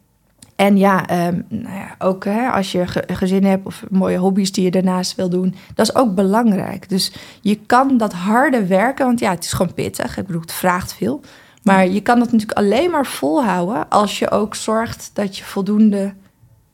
en 0.57 0.77
ja, 0.77 1.27
um, 1.29 1.45
nou 1.49 1.77
ja 1.77 1.95
ook 1.99 2.25
hè, 2.25 2.49
als 2.49 2.73
je 2.73 2.87
ge 2.87 3.05
gezin 3.07 3.45
hebt 3.45 3.67
of 3.67 3.85
mooie 3.91 4.19
hobby's 4.19 4.53
die 4.53 4.65
je 4.65 4.71
daarnaast 4.71 5.15
wil 5.15 5.29
doen, 5.29 5.55
dat 5.75 5.89
is 5.89 5.95
ook 5.95 6.15
belangrijk. 6.15 6.89
Dus 6.89 7.13
je 7.41 7.59
kan 7.67 7.97
dat 7.97 8.13
harde 8.13 8.67
werken, 8.67 9.07
want 9.07 9.21
ja, 9.21 9.31
het 9.31 9.45
is 9.45 9.53
gewoon 9.53 9.75
pittig. 9.75 10.17
Ik 10.17 10.27
bedoel, 10.27 10.41
het 10.41 10.53
vraagt 10.53 10.95
veel. 10.95 11.21
Maar 11.63 11.89
je 11.89 12.01
kan 12.01 12.21
het 12.21 12.33
natuurlijk 12.33 12.59
alleen 12.59 12.91
maar 12.91 13.07
volhouden 13.07 13.89
als 13.89 14.19
je 14.19 14.31
ook 14.31 14.55
zorgt 14.55 15.11
dat 15.13 15.39
je 15.39 15.45
voldoende 15.45 16.15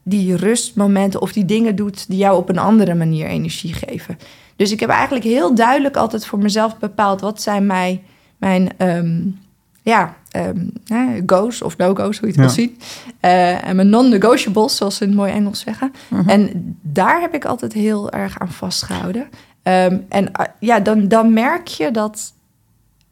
die 0.02 0.36
rustmomenten 0.36 1.20
of 1.20 1.32
die 1.32 1.44
dingen 1.44 1.76
doet 1.76 2.08
die 2.08 2.18
jou 2.18 2.36
op 2.36 2.48
een 2.48 2.58
andere 2.58 2.94
manier 2.94 3.26
energie 3.26 3.74
geven. 3.74 4.18
Dus 4.56 4.72
ik 4.72 4.80
heb 4.80 4.88
eigenlijk 4.88 5.24
heel 5.24 5.54
duidelijk 5.54 5.96
altijd 5.96 6.26
voor 6.26 6.38
mezelf 6.38 6.78
bepaald 6.78 7.20
wat 7.20 7.42
zijn 7.42 7.66
mij, 7.66 8.02
mijn 8.36 8.68
um, 8.78 9.38
ja, 9.82 10.16
um, 10.36 10.72
go's 11.26 11.62
of 11.62 11.76
no-go's, 11.76 12.18
hoe 12.18 12.28
je 12.28 12.34
het 12.34 12.34
ja. 12.34 12.40
wil 12.40 12.50
zien. 12.50 12.78
Uh, 13.24 13.68
en 13.68 13.76
mijn 13.76 13.88
non-negotiables, 13.88 14.76
zoals 14.76 14.96
ze 14.96 15.02
in 15.02 15.08
het 15.08 15.18
mooi 15.18 15.32
Engels 15.32 15.60
zeggen. 15.60 15.92
Uh 15.94 16.18
mhm. 16.18 16.28
-huh. 16.28 16.34
En 16.34 16.76
daar 16.82 17.20
heb 17.20 17.34
ik 17.34 17.44
altijd 17.44 17.72
heel 17.72 18.10
erg 18.10 18.38
aan 18.38 18.52
vastgehouden. 18.52 19.22
Um, 19.62 20.04
en 20.08 20.24
uh, 20.40 20.46
ja, 20.58 20.80
dan, 20.80 21.08
dan 21.08 21.32
merk 21.32 21.66
je 21.66 21.90
dat 21.90 22.32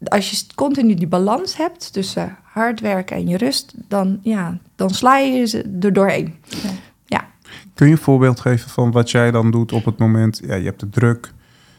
als 0.05 0.31
je 0.31 0.47
continu 0.55 0.95
die 0.95 1.07
balans 1.07 1.57
hebt 1.57 1.93
tussen 1.93 2.37
hard 2.43 2.81
werken 2.81 3.17
en 3.17 3.29
je 3.29 3.37
rust, 3.37 3.75
dan, 3.89 4.19
ja, 4.23 4.59
dan 4.77 4.91
sla 4.91 5.19
je 5.19 5.47
ze 5.47 5.79
er 5.81 5.93
doorheen. 5.93 6.35
Ja. 6.49 6.71
ja. 7.07 7.29
Kun 7.75 7.87
je 7.87 7.93
een 7.93 7.99
voorbeeld 7.99 8.41
geven 8.41 8.71
van 8.71 8.91
wat 8.91 9.11
jij 9.11 9.31
dan 9.31 9.51
doet 9.51 9.73
op 9.73 9.85
het 9.85 9.99
moment, 9.99 10.41
ja, 10.45 10.55
je 10.55 10.65
hebt 10.65 10.81
de 10.81 10.89
druk, 10.89 11.33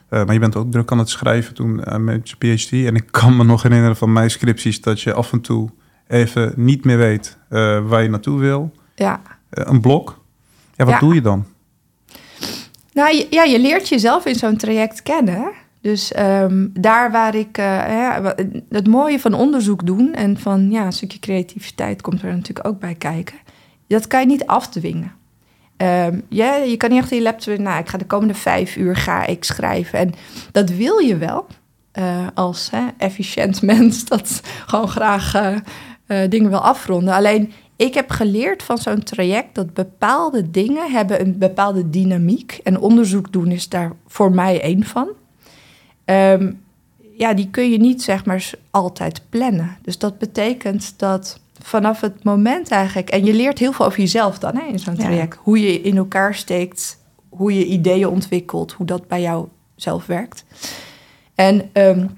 uh, 0.09 0.25
maar 0.25 0.33
je 0.33 0.39
bent 0.39 0.55
ook 0.55 0.71
druk 0.71 0.91
aan 0.91 0.97
het 0.97 1.09
schrijven 1.09 1.53
toen 1.53 1.81
uh, 1.87 1.95
met 1.95 2.29
je 2.29 2.35
PhD. 2.35 2.71
En 2.71 2.95
ik 2.95 3.05
kan 3.11 3.37
me 3.37 3.43
nog 3.43 3.63
herinneren 3.63 3.95
van 3.95 4.13
mijn 4.13 4.29
scripties 4.29 4.81
dat 4.81 5.01
je 5.01 5.13
af 5.13 5.31
en 5.31 5.41
toe 5.41 5.69
even 6.07 6.53
niet 6.55 6.85
meer 6.85 6.97
weet 6.97 7.37
uh, 7.49 7.87
waar 7.87 8.03
je 8.03 8.09
naartoe 8.09 8.39
wil. 8.39 8.71
Ja. 8.95 9.21
een 9.49 9.81
blok. 9.81 10.21
Ja, 10.75 10.85
wat 10.85 10.93
ja. 10.93 10.99
doe 10.99 11.13
je 11.13 11.21
dan? 11.21 11.45
Nou 12.93 13.25
ja, 13.29 13.43
je 13.43 13.59
leert 13.59 13.89
jezelf 13.89 14.25
in 14.25 14.35
zo'n 14.35 14.57
traject 14.57 15.03
kennen. 15.03 15.51
Dus 15.81 16.19
um, 16.19 16.71
daar 16.73 17.11
waar 17.11 17.35
ik 17.35 17.57
ja, 17.57 18.35
het 18.69 18.87
mooie 18.87 19.19
van 19.19 19.33
onderzoek 19.33 19.85
doen 19.85 20.13
en 20.13 20.37
van 20.37 20.71
ja, 20.71 20.85
een 20.85 20.91
stukje 20.91 21.19
creativiteit 21.19 22.01
komt 22.01 22.21
er 22.21 22.35
natuurlijk 22.35 22.67
ook 22.67 22.79
bij 22.79 22.95
kijken. 22.95 23.37
Dat 23.87 24.07
kan 24.07 24.19
je 24.19 24.25
niet 24.25 24.45
afdwingen. 24.45 25.11
Ehm, 25.79 26.19
ja, 26.29 26.55
je 26.55 26.77
kan 26.77 26.89
niet 26.89 27.01
achter 27.01 27.15
je 27.15 27.23
laptop... 27.23 27.57
Nou, 27.57 27.79
ik 27.79 27.89
ga 27.89 27.97
de 27.97 28.05
komende 28.05 28.33
vijf 28.33 28.75
uur 28.75 28.95
ga 28.95 29.25
ik 29.25 29.43
schrijven. 29.43 29.99
En 29.99 30.13
dat 30.51 30.69
wil 30.69 30.97
je 30.97 31.17
wel 31.17 31.45
uh, 31.99 32.27
als 32.33 32.69
hè, 32.71 32.87
efficiënt 32.97 33.61
mens... 33.71 34.05
dat 34.05 34.41
gewoon 34.65 34.87
graag 34.87 35.35
uh, 35.35 35.55
uh, 36.07 36.29
dingen 36.29 36.49
wil 36.49 36.59
afronden. 36.59 37.13
Alleen, 37.13 37.51
ik 37.75 37.93
heb 37.93 38.09
geleerd 38.09 38.63
van 38.63 38.77
zo'n 38.77 39.03
traject... 39.03 39.55
dat 39.55 39.73
bepaalde 39.73 40.51
dingen 40.51 40.91
hebben 40.91 41.21
een 41.21 41.37
bepaalde 41.37 41.89
dynamiek. 41.89 42.59
En 42.63 42.79
onderzoek 42.79 43.31
doen 43.31 43.51
is 43.51 43.69
daar 43.69 43.91
voor 44.07 44.31
mij 44.31 44.61
één 44.61 44.83
van. 44.83 45.09
Um, 46.05 46.61
ja, 47.19 47.33
die 47.33 47.49
kun 47.49 47.69
je 47.69 47.77
niet 47.77 48.01
zeg 48.03 48.25
maar 48.25 48.49
altijd 48.71 49.21
plannen. 49.29 49.77
Dus 49.81 49.97
dat 49.97 50.17
betekent 50.17 50.93
dat 50.99 51.39
vanaf 51.63 52.01
het 52.01 52.23
moment 52.23 52.69
eigenlijk... 52.69 53.09
en 53.09 53.25
je 53.25 53.33
leert 53.33 53.59
heel 53.59 53.71
veel 53.71 53.85
over 53.85 53.99
jezelf 53.99 54.39
dan 54.39 54.55
hè, 54.55 54.65
in 54.65 54.79
zo'n 54.79 54.95
traject. 54.95 55.37
Hoe 55.41 55.59
je 55.59 55.81
in 55.81 55.97
elkaar 55.97 56.35
steekt, 56.35 56.99
hoe 57.29 57.53
je 57.53 57.65
ideeën 57.65 58.07
ontwikkelt... 58.07 58.71
hoe 58.71 58.85
dat 58.85 59.07
bij 59.07 59.21
jou 59.21 59.47
zelf 59.75 60.05
werkt. 60.05 60.45
En 61.35 61.69
um, 61.73 62.17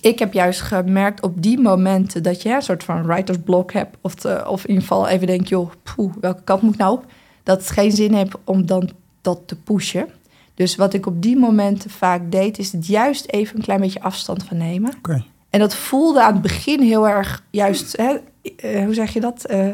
ik 0.00 0.18
heb 0.18 0.32
juist 0.32 0.60
gemerkt 0.60 1.22
op 1.22 1.42
die 1.42 1.60
momenten... 1.60 2.22
dat 2.22 2.42
je 2.42 2.50
een 2.50 2.62
soort 2.62 2.84
van 2.84 3.06
writersblok 3.06 3.72
hebt... 3.72 3.96
of, 4.00 4.14
te, 4.14 4.44
of 4.48 4.62
in 4.62 4.68
ieder 4.68 4.82
geval 4.82 5.08
even 5.08 5.26
denk, 5.26 5.46
joh, 5.46 5.70
poeh, 5.82 6.12
welke 6.20 6.42
kant 6.42 6.62
moet 6.62 6.72
ik 6.74 6.80
nou 6.80 6.92
op? 6.92 7.04
Dat 7.42 7.58
het 7.58 7.70
geen 7.70 7.92
zin 7.92 8.14
heeft 8.14 8.36
om 8.44 8.66
dan 8.66 8.90
dat 9.20 9.40
te 9.46 9.56
pushen... 9.56 10.08
Dus 10.54 10.76
wat 10.76 10.94
ik 10.94 11.06
op 11.06 11.22
die 11.22 11.36
momenten 11.36 11.90
vaak 11.90 12.30
deed, 12.30 12.58
is 12.58 12.72
het 12.72 12.86
juist 12.86 13.26
even 13.26 13.56
een 13.56 13.62
klein 13.62 13.80
beetje 13.80 14.02
afstand 14.02 14.44
van 14.44 14.56
nemen. 14.56 14.92
Okay. 14.98 15.24
En 15.50 15.60
dat 15.60 15.74
voelde 15.74 16.22
aan 16.22 16.32
het 16.32 16.42
begin 16.42 16.80
heel 16.80 17.08
erg 17.08 17.44
juist, 17.50 17.96
hè, 17.96 18.16
uh, 18.64 18.84
hoe 18.84 18.94
zeg 18.94 19.12
je 19.12 19.20
dat? 19.20 19.50
Uh, 19.50 19.68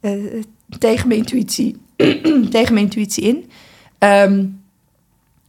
uh, 0.00 0.42
tegen 0.78 1.08
mijn 1.08 1.20
intuïtie, 1.20 1.76
tegen 2.50 2.74
mijn 2.74 2.84
intuïtie 2.84 3.24
in. 3.24 3.50
Um, 3.98 4.60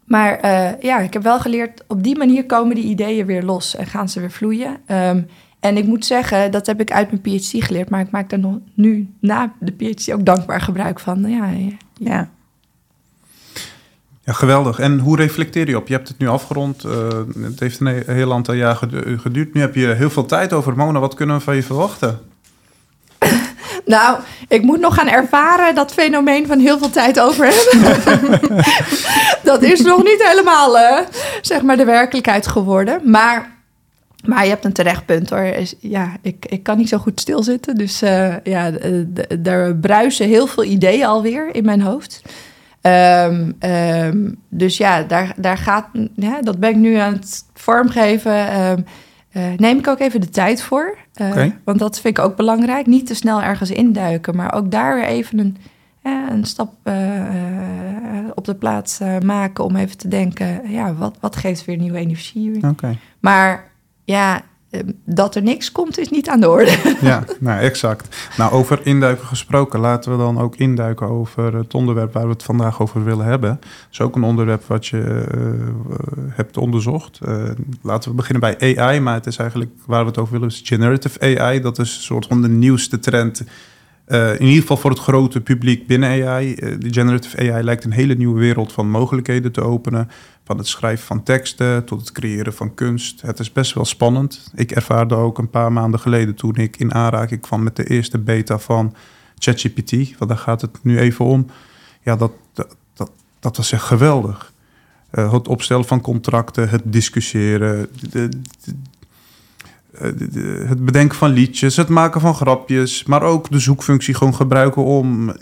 maar 0.03 0.39
ja, 0.85 0.99
ik 0.99 1.13
heb 1.13 1.23
wel 1.23 1.39
geleerd, 1.39 1.83
op 1.87 2.03
die 2.03 2.17
manier 2.17 2.45
komen 2.45 2.75
die 2.75 2.83
ideeën 2.83 3.25
weer 3.25 3.43
los 3.43 3.75
en 3.75 3.85
gaan 3.85 4.09
ze 4.09 4.19
weer 4.19 4.31
vloeien. 4.31 4.77
Um, 4.87 5.27
en 5.59 5.77
ik 5.77 5.85
moet 5.85 6.05
zeggen, 6.05 6.51
dat 6.51 6.65
heb 6.65 6.79
ik 6.79 6.91
uit 6.91 7.11
mijn 7.11 7.21
PhD 7.21 7.63
geleerd, 7.63 7.89
maar 7.89 7.99
ik 7.99 8.11
maak 8.11 8.29
daar 8.29 8.39
nog 8.39 8.57
nu 8.73 9.09
na 9.19 9.53
de 9.59 9.71
PhD 9.71 10.11
ook 10.11 10.25
dankbaar 10.25 10.61
gebruik 10.61 10.99
van. 10.99 11.29
Ja, 11.29 11.49
ja. 11.49 11.69
ja. 11.93 12.29
Ja, 14.25 14.33
geweldig. 14.33 14.79
En 14.79 14.99
hoe 14.99 15.15
reflecteer 15.15 15.69
je 15.69 15.77
op? 15.77 15.87
Je 15.87 15.93
hebt 15.93 16.07
het 16.07 16.17
nu 16.17 16.27
afgerond. 16.27 16.85
Uh, 16.85 17.07
het 17.41 17.59
heeft 17.59 17.79
een 17.79 18.03
heel 18.05 18.33
aantal 18.33 18.53
jaar 18.53 18.75
geduurd. 19.17 19.53
Nu 19.53 19.61
heb 19.61 19.75
je 19.75 19.87
heel 19.87 20.09
veel 20.09 20.25
tijd 20.25 20.53
over. 20.53 20.75
Mona, 20.75 20.99
wat 20.99 21.13
kunnen 21.13 21.37
we 21.37 21.41
van 21.41 21.55
je 21.55 21.63
verwachten? 21.63 22.19
Nou, 23.85 24.19
ik 24.47 24.61
moet 24.61 24.79
nog 24.79 24.95
gaan 24.95 25.09
ervaren 25.09 25.75
dat 25.75 25.93
fenomeen 25.93 26.47
van 26.47 26.59
heel 26.59 26.77
veel 26.77 26.89
tijd 26.89 27.19
over 27.19 27.45
hebben. 27.45 28.63
dat 29.43 29.61
is 29.61 29.81
nog 29.81 30.03
niet 30.03 30.23
helemaal, 30.27 30.77
uh, 30.77 30.97
zeg 31.41 31.61
maar, 31.61 31.77
de 31.77 31.85
werkelijkheid 31.85 32.47
geworden. 32.47 32.99
Maar, 33.03 33.51
maar 34.25 34.43
je 34.43 34.49
hebt 34.49 34.65
een 34.65 34.73
terecht 34.73 35.05
punt 35.05 35.29
hoor. 35.29 35.53
Ja, 35.79 36.11
ik, 36.21 36.45
ik 36.45 36.63
kan 36.63 36.77
niet 36.77 36.89
zo 36.89 36.97
goed 36.97 37.19
stilzitten. 37.19 37.75
Dus 37.75 38.03
uh, 38.03 38.35
ja, 38.43 38.71
er 39.43 39.75
bruisen 39.75 40.27
heel 40.27 40.47
veel 40.47 40.63
ideeën 40.63 41.05
alweer 41.05 41.55
in 41.55 41.65
mijn 41.65 41.81
hoofd. 41.81 42.21
Um, 42.81 43.55
um, 43.59 44.35
dus 44.49 44.77
ja, 44.77 45.03
daar, 45.03 45.33
daar 45.37 45.57
gaat, 45.57 45.87
ja, 46.15 46.41
dat 46.41 46.59
ben 46.59 46.69
ik 46.69 46.75
nu 46.75 46.95
aan 46.95 47.13
het 47.13 47.43
vormgeven. 47.53 48.61
Um, 48.61 48.85
uh, 49.33 49.43
neem 49.57 49.77
ik 49.77 49.87
ook 49.87 49.99
even 49.99 50.21
de 50.21 50.29
tijd 50.29 50.61
voor. 50.61 50.97
Uh, 51.21 51.27
okay. 51.27 51.57
Want 51.63 51.79
dat 51.79 51.99
vind 51.99 52.17
ik 52.17 52.23
ook 52.23 52.35
belangrijk. 52.35 52.85
Niet 52.85 53.07
te 53.07 53.15
snel 53.15 53.41
ergens 53.41 53.71
induiken, 53.71 54.35
maar 54.35 54.53
ook 54.53 54.71
daar 54.71 54.95
weer 54.95 55.05
even 55.05 55.39
een, 55.39 55.57
een 56.29 56.45
stap 56.45 56.73
uh, 56.83 56.93
op 58.35 58.45
de 58.45 58.55
plaats 58.55 58.99
maken 59.25 59.63
om 59.63 59.75
even 59.75 59.97
te 59.97 60.07
denken: 60.07 60.71
ja, 60.71 60.93
wat, 60.93 61.17
wat 61.19 61.35
geeft 61.35 61.65
weer 61.65 61.77
nieuwe 61.77 61.97
energie? 61.97 62.67
Okay. 62.67 62.97
Maar 63.19 63.71
ja, 64.03 64.41
dat 65.05 65.35
er 65.35 65.43
niks 65.43 65.71
komt, 65.71 65.97
is 65.97 66.09
niet 66.09 66.29
aan 66.29 66.39
de 66.39 66.49
orde. 66.49 66.71
Ja, 67.01 67.23
nou 67.39 67.61
exact. 67.61 68.31
Nou, 68.37 68.51
over 68.51 68.79
induiken 68.83 69.27
gesproken, 69.27 69.79
laten 69.79 70.11
we 70.11 70.17
dan 70.17 70.39
ook 70.39 70.55
induiken 70.55 71.07
over 71.07 71.55
het 71.55 71.73
onderwerp 71.73 72.13
waar 72.13 72.23
we 72.23 72.29
het 72.29 72.43
vandaag 72.43 72.81
over 72.81 73.03
willen 73.03 73.25
hebben. 73.25 73.49
Dat 73.49 73.69
is 73.91 74.01
ook 74.01 74.15
een 74.15 74.23
onderwerp 74.23 74.63
wat 74.67 74.87
je 74.87 75.25
uh, 75.35 75.49
hebt 76.29 76.57
onderzocht. 76.57 77.19
Uh, 77.27 77.43
laten 77.81 78.09
we 78.09 78.15
beginnen 78.15 78.57
bij 78.57 78.77
AI, 78.77 78.99
maar 78.99 79.13
het 79.13 79.25
is 79.25 79.37
eigenlijk 79.37 79.71
waar 79.85 80.01
we 80.01 80.07
het 80.07 80.17
over 80.17 80.33
willen, 80.33 80.47
is 80.47 80.61
generative 80.63 81.39
AI. 81.39 81.61
Dat 81.61 81.79
is 81.79 81.95
een 81.95 82.01
soort 82.01 82.25
van 82.25 82.41
de 82.41 82.49
nieuwste 82.49 82.99
trend. 82.99 83.43
Uh, 84.07 84.33
in 84.33 84.45
ieder 84.45 84.61
geval 84.61 84.77
voor 84.77 84.89
het 84.89 84.99
grote 84.99 85.41
publiek 85.41 85.87
binnen 85.87 86.27
AI. 86.27 86.55
de 86.55 86.93
generative 86.93 87.51
AI 87.51 87.63
lijkt 87.63 87.83
een 87.83 87.91
hele 87.91 88.15
nieuwe 88.15 88.39
wereld 88.39 88.73
van 88.73 88.89
mogelijkheden 88.89 89.51
te 89.51 89.61
openen. 89.61 90.09
Van 90.43 90.57
het 90.57 90.67
schrijven 90.67 91.05
van 91.05 91.23
teksten 91.23 91.85
tot 91.85 91.99
het 91.99 92.11
creëren 92.11 92.53
van 92.53 92.73
kunst. 92.73 93.21
Het 93.21 93.39
is 93.39 93.51
best 93.51 93.73
wel 93.73 93.85
spannend. 93.85 94.51
Ik 94.55 94.71
ervaarde 94.71 95.15
ook 95.15 95.37
een 95.37 95.49
paar 95.49 95.71
maanden 95.71 95.99
geleden 95.99 96.35
toen 96.35 96.55
ik 96.55 96.77
in 96.77 96.93
aanraking 96.93 97.41
kwam 97.41 97.63
met 97.63 97.75
de 97.75 97.89
eerste 97.89 98.17
beta 98.17 98.59
van 98.59 98.95
ChatGPT. 99.37 99.91
Want 99.91 100.31
daar 100.31 100.39
gaat 100.39 100.61
het 100.61 100.83
nu 100.83 100.99
even 100.99 101.25
om. 101.25 101.45
Ja, 102.01 102.15
dat, 102.15 102.31
dat, 102.53 103.11
dat, 103.39 103.57
was 103.57 103.71
echt 103.71 103.83
geweldig. 103.83 104.53
Uh, 105.11 105.33
het 105.33 105.47
opstellen 105.47 105.85
van 105.85 106.01
contracten, 106.01 106.69
het 106.69 106.81
discussiëren, 106.85 107.87
de, 108.09 108.29
eh, 108.65 108.73
het 110.67 110.85
bedenken 110.85 111.17
van 111.17 111.29
liedjes, 111.29 111.75
het 111.75 111.89
maken 111.89 112.21
van 112.21 112.35
grapjes, 112.35 113.03
maar 113.03 113.21
ook 113.21 113.51
de 113.51 113.59
zoekfunctie 113.59 114.13
gewoon 114.13 114.35
gebruiken 114.35 114.83
om. 114.83 115.33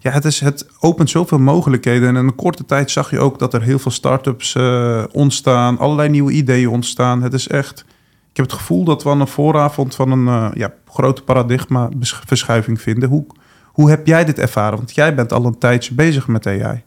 Ja, 0.00 0.10
het, 0.10 0.24
is, 0.24 0.40
het 0.40 0.66
opent 0.80 1.10
zoveel 1.10 1.38
mogelijkheden. 1.38 2.08
En 2.08 2.16
in 2.16 2.26
een 2.26 2.34
korte 2.34 2.64
tijd 2.64 2.90
zag 2.90 3.10
je 3.10 3.18
ook 3.18 3.38
dat 3.38 3.54
er 3.54 3.62
heel 3.62 3.78
veel 3.78 3.90
start-ups 3.90 4.54
uh, 4.54 5.04
ontstaan, 5.12 5.78
allerlei 5.78 6.08
nieuwe 6.08 6.32
ideeën 6.32 6.68
ontstaan. 6.68 7.22
Het 7.22 7.32
is 7.32 7.48
echt. 7.48 7.84
Ik 8.30 8.36
heb 8.36 8.46
het 8.46 8.54
gevoel 8.54 8.84
dat 8.84 9.02
we 9.02 9.10
aan 9.10 9.20
een 9.20 9.26
vooravond 9.26 9.94
van 9.94 10.10
een 10.10 10.26
uh, 10.26 10.50
ja, 10.54 10.72
grote 10.88 11.22
paradigma-verschuiving 11.22 12.80
vinden. 12.80 13.08
Hoe, 13.08 13.26
hoe 13.64 13.90
heb 13.90 14.06
jij 14.06 14.24
dit 14.24 14.38
ervaren? 14.38 14.78
Want 14.78 14.94
jij 14.94 15.14
bent 15.14 15.32
al 15.32 15.44
een 15.44 15.58
tijdje 15.58 15.94
bezig 15.94 16.26
met 16.26 16.46
AI. 16.46 16.82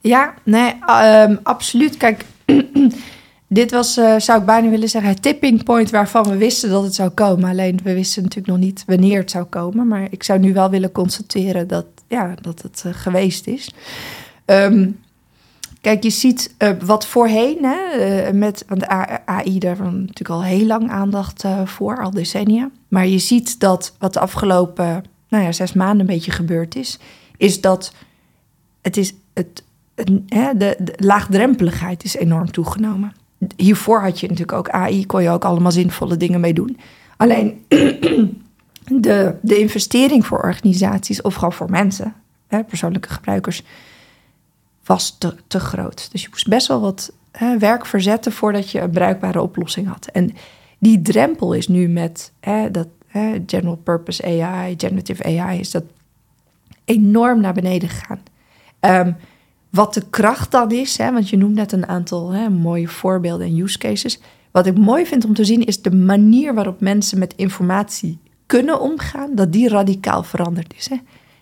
Ja, 0.00 0.34
nee, 0.42 0.74
um, 1.28 1.38
absoluut. 1.42 1.96
Kijk. 1.96 2.24
Dit 3.52 3.70
was, 3.70 3.98
uh, 3.98 4.18
zou 4.18 4.40
ik 4.40 4.46
bijna 4.46 4.68
willen 4.68 4.88
zeggen, 4.88 5.10
het 5.10 5.22
tipping 5.22 5.64
point 5.64 5.90
waarvan 5.90 6.28
we 6.28 6.36
wisten 6.36 6.70
dat 6.70 6.82
het 6.82 6.94
zou 6.94 7.10
komen. 7.10 7.50
Alleen 7.50 7.80
we 7.84 7.94
wisten 7.94 8.22
natuurlijk 8.22 8.52
nog 8.52 8.58
niet 8.58 8.84
wanneer 8.86 9.18
het 9.18 9.30
zou 9.30 9.44
komen. 9.44 9.88
Maar 9.88 10.06
ik 10.10 10.22
zou 10.22 10.38
nu 10.38 10.52
wel 10.52 10.70
willen 10.70 10.92
constateren 10.92 11.68
dat, 11.68 11.86
ja, 12.08 12.34
dat 12.40 12.62
het 12.62 12.82
uh, 12.86 12.92
geweest 12.94 13.46
is. 13.46 13.74
Um, 14.46 15.00
kijk, 15.80 16.02
je 16.02 16.10
ziet 16.10 16.54
uh, 16.58 16.70
wat 16.84 17.06
voorheen, 17.06 17.64
hè, 17.64 18.32
met 18.32 18.64
want 18.68 18.86
AI, 18.86 19.58
daar 19.58 19.76
was 19.76 19.92
natuurlijk 19.92 20.30
al 20.30 20.44
heel 20.44 20.66
lang 20.66 20.90
aandacht 20.90 21.44
voor, 21.64 22.02
al 22.02 22.10
decennia. 22.10 22.70
Maar 22.88 23.06
je 23.06 23.18
ziet 23.18 23.60
dat 23.60 23.94
wat 23.98 24.12
de 24.12 24.20
afgelopen 24.20 25.04
nou 25.28 25.44
ja, 25.44 25.52
zes 25.52 25.72
maanden 25.72 26.00
een 26.00 26.14
beetje 26.14 26.30
gebeurd 26.30 26.76
is, 26.76 26.98
is 27.36 27.60
dat 27.60 27.92
het 28.82 28.96
is 28.96 29.14
het, 29.34 29.62
het 29.94 30.10
hè, 30.26 30.56
de, 30.56 30.76
de 30.78 30.94
laagdrempeligheid 30.96 32.04
is 32.04 32.16
enorm 32.16 32.50
toegenomen 32.50 33.12
hiervoor 33.56 34.02
had 34.02 34.20
je 34.20 34.28
natuurlijk 34.28 34.58
ook 34.58 34.70
AI, 34.70 35.06
kon 35.06 35.22
je 35.22 35.30
ook 35.30 35.44
allemaal 35.44 35.72
zinvolle 35.72 36.16
dingen 36.16 36.40
mee 36.40 36.54
doen. 36.54 36.78
Alleen 37.16 37.64
de, 38.84 39.34
de 39.42 39.58
investering 39.58 40.26
voor 40.26 40.42
organisaties 40.42 41.22
of 41.22 41.34
gewoon 41.34 41.52
voor 41.52 41.70
mensen, 41.70 42.14
hè, 42.46 42.64
persoonlijke 42.64 43.08
gebruikers, 43.08 43.62
was 44.84 45.18
te, 45.18 45.34
te 45.46 45.60
groot. 45.60 46.08
Dus 46.12 46.22
je 46.22 46.28
moest 46.30 46.48
best 46.48 46.66
wel 46.66 46.80
wat 46.80 47.12
hè, 47.30 47.58
werk 47.58 47.86
verzetten 47.86 48.32
voordat 48.32 48.70
je 48.70 48.80
een 48.80 48.90
bruikbare 48.90 49.42
oplossing 49.42 49.88
had. 49.88 50.06
En 50.12 50.34
die 50.78 51.02
drempel 51.02 51.52
is 51.52 51.68
nu 51.68 51.88
met 51.88 52.32
hè, 52.40 52.70
dat 52.70 52.88
general 53.46 53.76
purpose 53.76 54.24
AI, 54.24 54.74
generative 54.76 55.24
AI, 55.24 55.58
is 55.58 55.70
dat 55.70 55.84
enorm 56.84 57.40
naar 57.40 57.52
beneden 57.52 57.88
gegaan. 57.88 58.22
Um, 58.80 59.16
wat 59.72 59.94
de 59.94 60.02
kracht 60.10 60.50
dan 60.50 60.70
is, 60.70 60.98
hè, 60.98 61.12
want 61.12 61.28
je 61.28 61.36
noemt 61.36 61.54
net 61.54 61.72
een 61.72 61.88
aantal 61.88 62.30
hè, 62.30 62.48
mooie 62.50 62.88
voorbeelden 62.88 63.46
en 63.46 63.58
use 63.58 63.78
cases. 63.78 64.20
Wat 64.50 64.66
ik 64.66 64.78
mooi 64.78 65.06
vind 65.06 65.24
om 65.24 65.34
te 65.34 65.44
zien 65.44 65.64
is 65.64 65.82
de 65.82 65.94
manier 65.94 66.54
waarop 66.54 66.80
mensen 66.80 67.18
met 67.18 67.34
informatie 67.36 68.18
kunnen 68.46 68.80
omgaan, 68.80 69.34
dat 69.34 69.52
die 69.52 69.68
radicaal 69.68 70.22
veranderd 70.22 70.74
is. 70.76 70.88
Hè. 70.88 70.96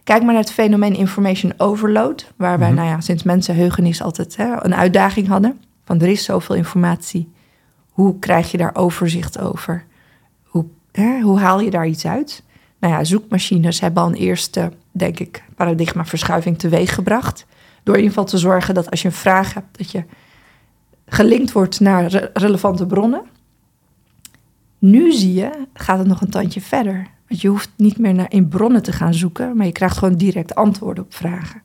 Kijk 0.04 0.22
maar 0.22 0.32
naar 0.32 0.42
het 0.42 0.52
fenomeen 0.52 0.94
information 0.94 1.52
overload, 1.56 2.32
waar 2.36 2.58
wij 2.58 2.70
mm 2.70 2.76
-hmm. 2.76 2.84
nou 2.84 2.96
ja, 2.96 3.00
sinds 3.00 3.22
mensenheugenis 3.22 4.02
altijd 4.02 4.36
hè, 4.36 4.64
een 4.64 4.74
uitdaging 4.74 5.28
hadden. 5.28 5.60
Van 5.84 6.00
er 6.00 6.08
is 6.08 6.24
zoveel 6.24 6.54
informatie, 6.54 7.32
hoe 7.90 8.18
krijg 8.18 8.50
je 8.50 8.58
daar 8.58 8.74
overzicht 8.74 9.38
over? 9.38 9.84
Hoe, 10.42 10.64
hè, 10.92 11.20
hoe 11.20 11.38
haal 11.38 11.60
je 11.60 11.70
daar 11.70 11.86
iets 11.86 12.06
uit? 12.06 12.42
Nou 12.80 12.94
ja, 12.94 13.04
zoekmachines 13.04 13.80
hebben 13.80 14.02
al 14.02 14.08
een 14.08 14.14
eerste, 14.14 14.72
denk 14.90 15.18
ik, 15.18 15.44
paradigmaverschuiving 15.56 16.58
teweeggebracht. 16.58 17.46
Door 17.82 17.94
in 17.94 18.02
ieder 18.02 18.16
geval 18.16 18.30
te 18.30 18.38
zorgen 18.38 18.74
dat 18.74 18.90
als 18.90 19.02
je 19.02 19.08
een 19.08 19.14
vraag 19.14 19.54
hebt, 19.54 19.78
dat 19.78 19.90
je 19.90 20.04
gelinkt 21.06 21.52
wordt 21.52 21.80
naar 21.80 22.06
re 22.06 22.30
relevante 22.34 22.86
bronnen. 22.86 23.22
Nu 24.78 25.12
zie 25.12 25.34
je, 25.34 25.66
gaat 25.74 25.98
het 25.98 26.06
nog 26.06 26.20
een 26.20 26.30
tandje 26.30 26.60
verder. 26.60 27.06
Want 27.28 27.40
je 27.40 27.48
hoeft 27.48 27.70
niet 27.76 27.98
meer 27.98 28.14
naar 28.14 28.32
in 28.32 28.48
bronnen 28.48 28.82
te 28.82 28.92
gaan 28.92 29.14
zoeken, 29.14 29.56
maar 29.56 29.66
je 29.66 29.72
krijgt 29.72 29.98
gewoon 29.98 30.16
direct 30.16 30.54
antwoorden 30.54 31.04
op 31.04 31.14
vragen. 31.14 31.62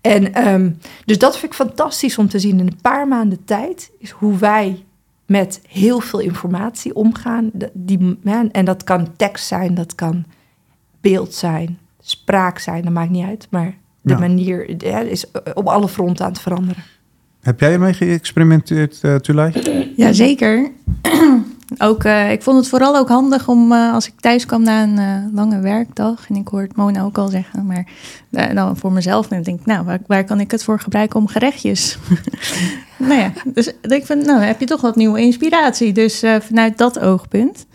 En 0.00 0.48
um, 0.48 0.78
dus 1.04 1.18
dat 1.18 1.38
vind 1.38 1.52
ik 1.52 1.58
fantastisch 1.58 2.18
om 2.18 2.28
te 2.28 2.38
zien 2.38 2.58
in 2.58 2.66
een 2.66 2.80
paar 2.82 3.08
maanden 3.08 3.44
tijd, 3.44 3.90
is 3.98 4.10
hoe 4.10 4.36
wij 4.36 4.84
met 5.26 5.60
heel 5.68 6.00
veel 6.00 6.18
informatie 6.18 6.94
omgaan. 6.94 7.50
Die, 7.72 8.18
en 8.52 8.64
dat 8.64 8.84
kan 8.84 9.16
tekst 9.16 9.46
zijn, 9.46 9.74
dat 9.74 9.94
kan 9.94 10.24
beeld 11.00 11.34
zijn, 11.34 11.78
spraak 12.00 12.58
zijn, 12.58 12.82
dat 12.82 12.92
maakt 12.92 13.10
niet 13.10 13.26
uit. 13.26 13.46
Maar 13.50 13.76
de 14.04 14.16
manier 14.16 14.84
ja, 14.86 14.98
is 14.98 15.24
op 15.54 15.66
alle 15.66 15.88
fronten 15.88 16.24
aan 16.24 16.32
het 16.32 16.40
veranderen. 16.40 16.82
Heb 17.40 17.60
jij 17.60 17.72
ermee 17.72 17.92
geëxperimenteerd, 17.92 19.00
uh, 19.02 19.14
Tulay? 19.14 19.52
Ja, 19.96 20.12
zeker. 20.12 20.70
ook, 21.78 22.04
uh, 22.04 22.32
ik 22.32 22.42
vond 22.42 22.56
het 22.56 22.68
vooral 22.68 22.96
ook 22.96 23.08
handig 23.08 23.48
om 23.48 23.72
uh, 23.72 23.92
als 23.92 24.06
ik 24.06 24.12
thuis 24.20 24.46
kwam 24.46 24.62
na 24.62 24.82
een 24.82 24.98
uh, 24.98 25.34
lange 25.34 25.60
werkdag, 25.60 26.28
en 26.28 26.36
ik 26.36 26.48
hoor 26.48 26.62
het 26.62 26.76
Mona 26.76 27.02
ook 27.02 27.18
al 27.18 27.28
zeggen, 27.28 27.66
maar 27.66 27.86
dan 28.54 28.76
voor 28.76 28.92
mezelf, 28.92 29.28
dan 29.28 29.42
denk 29.42 29.60
ik, 29.60 29.66
nou, 29.66 29.84
waar, 29.84 30.00
waar, 30.06 30.24
kan 30.24 30.40
ik 30.40 30.50
het 30.50 30.64
voor 30.64 30.80
gebruiken 30.80 31.20
om 31.20 31.26
gerechtjes? 31.26 31.98
nou 32.96 33.20
ja, 33.20 33.32
dus 33.44 33.72
ik 33.82 34.06
vind, 34.06 34.26
nou, 34.26 34.40
heb 34.40 34.60
je 34.60 34.66
toch 34.66 34.80
wat 34.80 34.96
nieuwe 34.96 35.20
inspiratie. 35.20 35.92
Dus 35.92 36.22
vanuit 36.40 36.78
dat 36.78 36.98
oogpunt. 36.98 37.66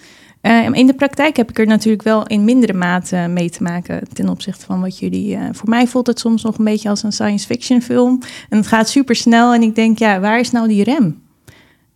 In 0.73 0.87
de 0.87 0.93
praktijk 0.93 1.37
heb 1.37 1.49
ik 1.49 1.59
er 1.59 1.67
natuurlijk 1.67 2.03
wel 2.03 2.27
in 2.27 2.43
mindere 2.43 2.73
mate 2.73 3.15
mee 3.15 3.49
te 3.49 3.63
maken 3.63 4.07
ten 4.13 4.29
opzichte 4.29 4.65
van 4.65 4.81
wat 4.81 4.99
jullie. 4.99 5.37
voor 5.51 5.69
mij 5.69 5.87
voelt 5.87 6.07
het 6.07 6.19
soms 6.19 6.43
nog 6.43 6.57
een 6.57 6.65
beetje 6.65 6.89
als 6.89 7.03
een 7.03 7.11
science 7.11 7.45
fiction 7.45 7.81
film. 7.81 8.19
En 8.49 8.57
het 8.57 8.67
gaat 8.67 8.89
super 8.89 9.15
snel 9.15 9.53
en 9.53 9.61
ik 9.61 9.75
denk, 9.75 9.99
ja, 9.99 10.19
waar 10.19 10.39
is 10.39 10.51
nou 10.51 10.67
die 10.67 10.83
rem? 10.83 11.21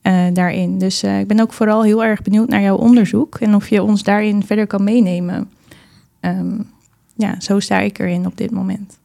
uh, 0.04 0.28
daarin. 0.34 0.78
Dus 0.78 1.04
uh, 1.04 1.20
ik 1.20 1.28
ben 1.28 1.40
ook 1.40 1.54
vooral 1.54 1.84
heel 1.84 2.04
erg 2.04 2.22
benieuwd 2.22 2.50
naar 2.50 2.62
jouw 2.62 2.78
onderzoek 2.78 3.40
en 3.40 3.56
of 3.56 3.70
je 3.70 3.84
ons 3.84 4.04
daarin 4.04 4.46
verder 4.46 4.68
kan 4.68 4.84
meenemen. 4.84 5.52
Um, 6.22 6.72
ja, 7.16 7.40
zo 7.40 7.60
sta 7.60 7.80
ik 7.80 8.00
erin 8.00 8.26
op 8.26 8.38
dit 8.38 8.52
moment. 8.52 9.00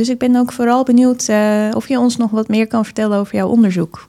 Dus 0.00 0.08
ik 0.08 0.18
ben 0.18 0.36
ook 0.36 0.52
vooral 0.52 0.84
benieuwd 0.84 1.28
of 1.74 1.88
je 1.88 1.98
ons 1.98 2.16
nog 2.16 2.30
wat 2.30 2.48
meer 2.48 2.66
kan 2.66 2.84
vertellen 2.84 3.18
over 3.18 3.34
jouw 3.34 3.48
onderzoek. 3.48 4.08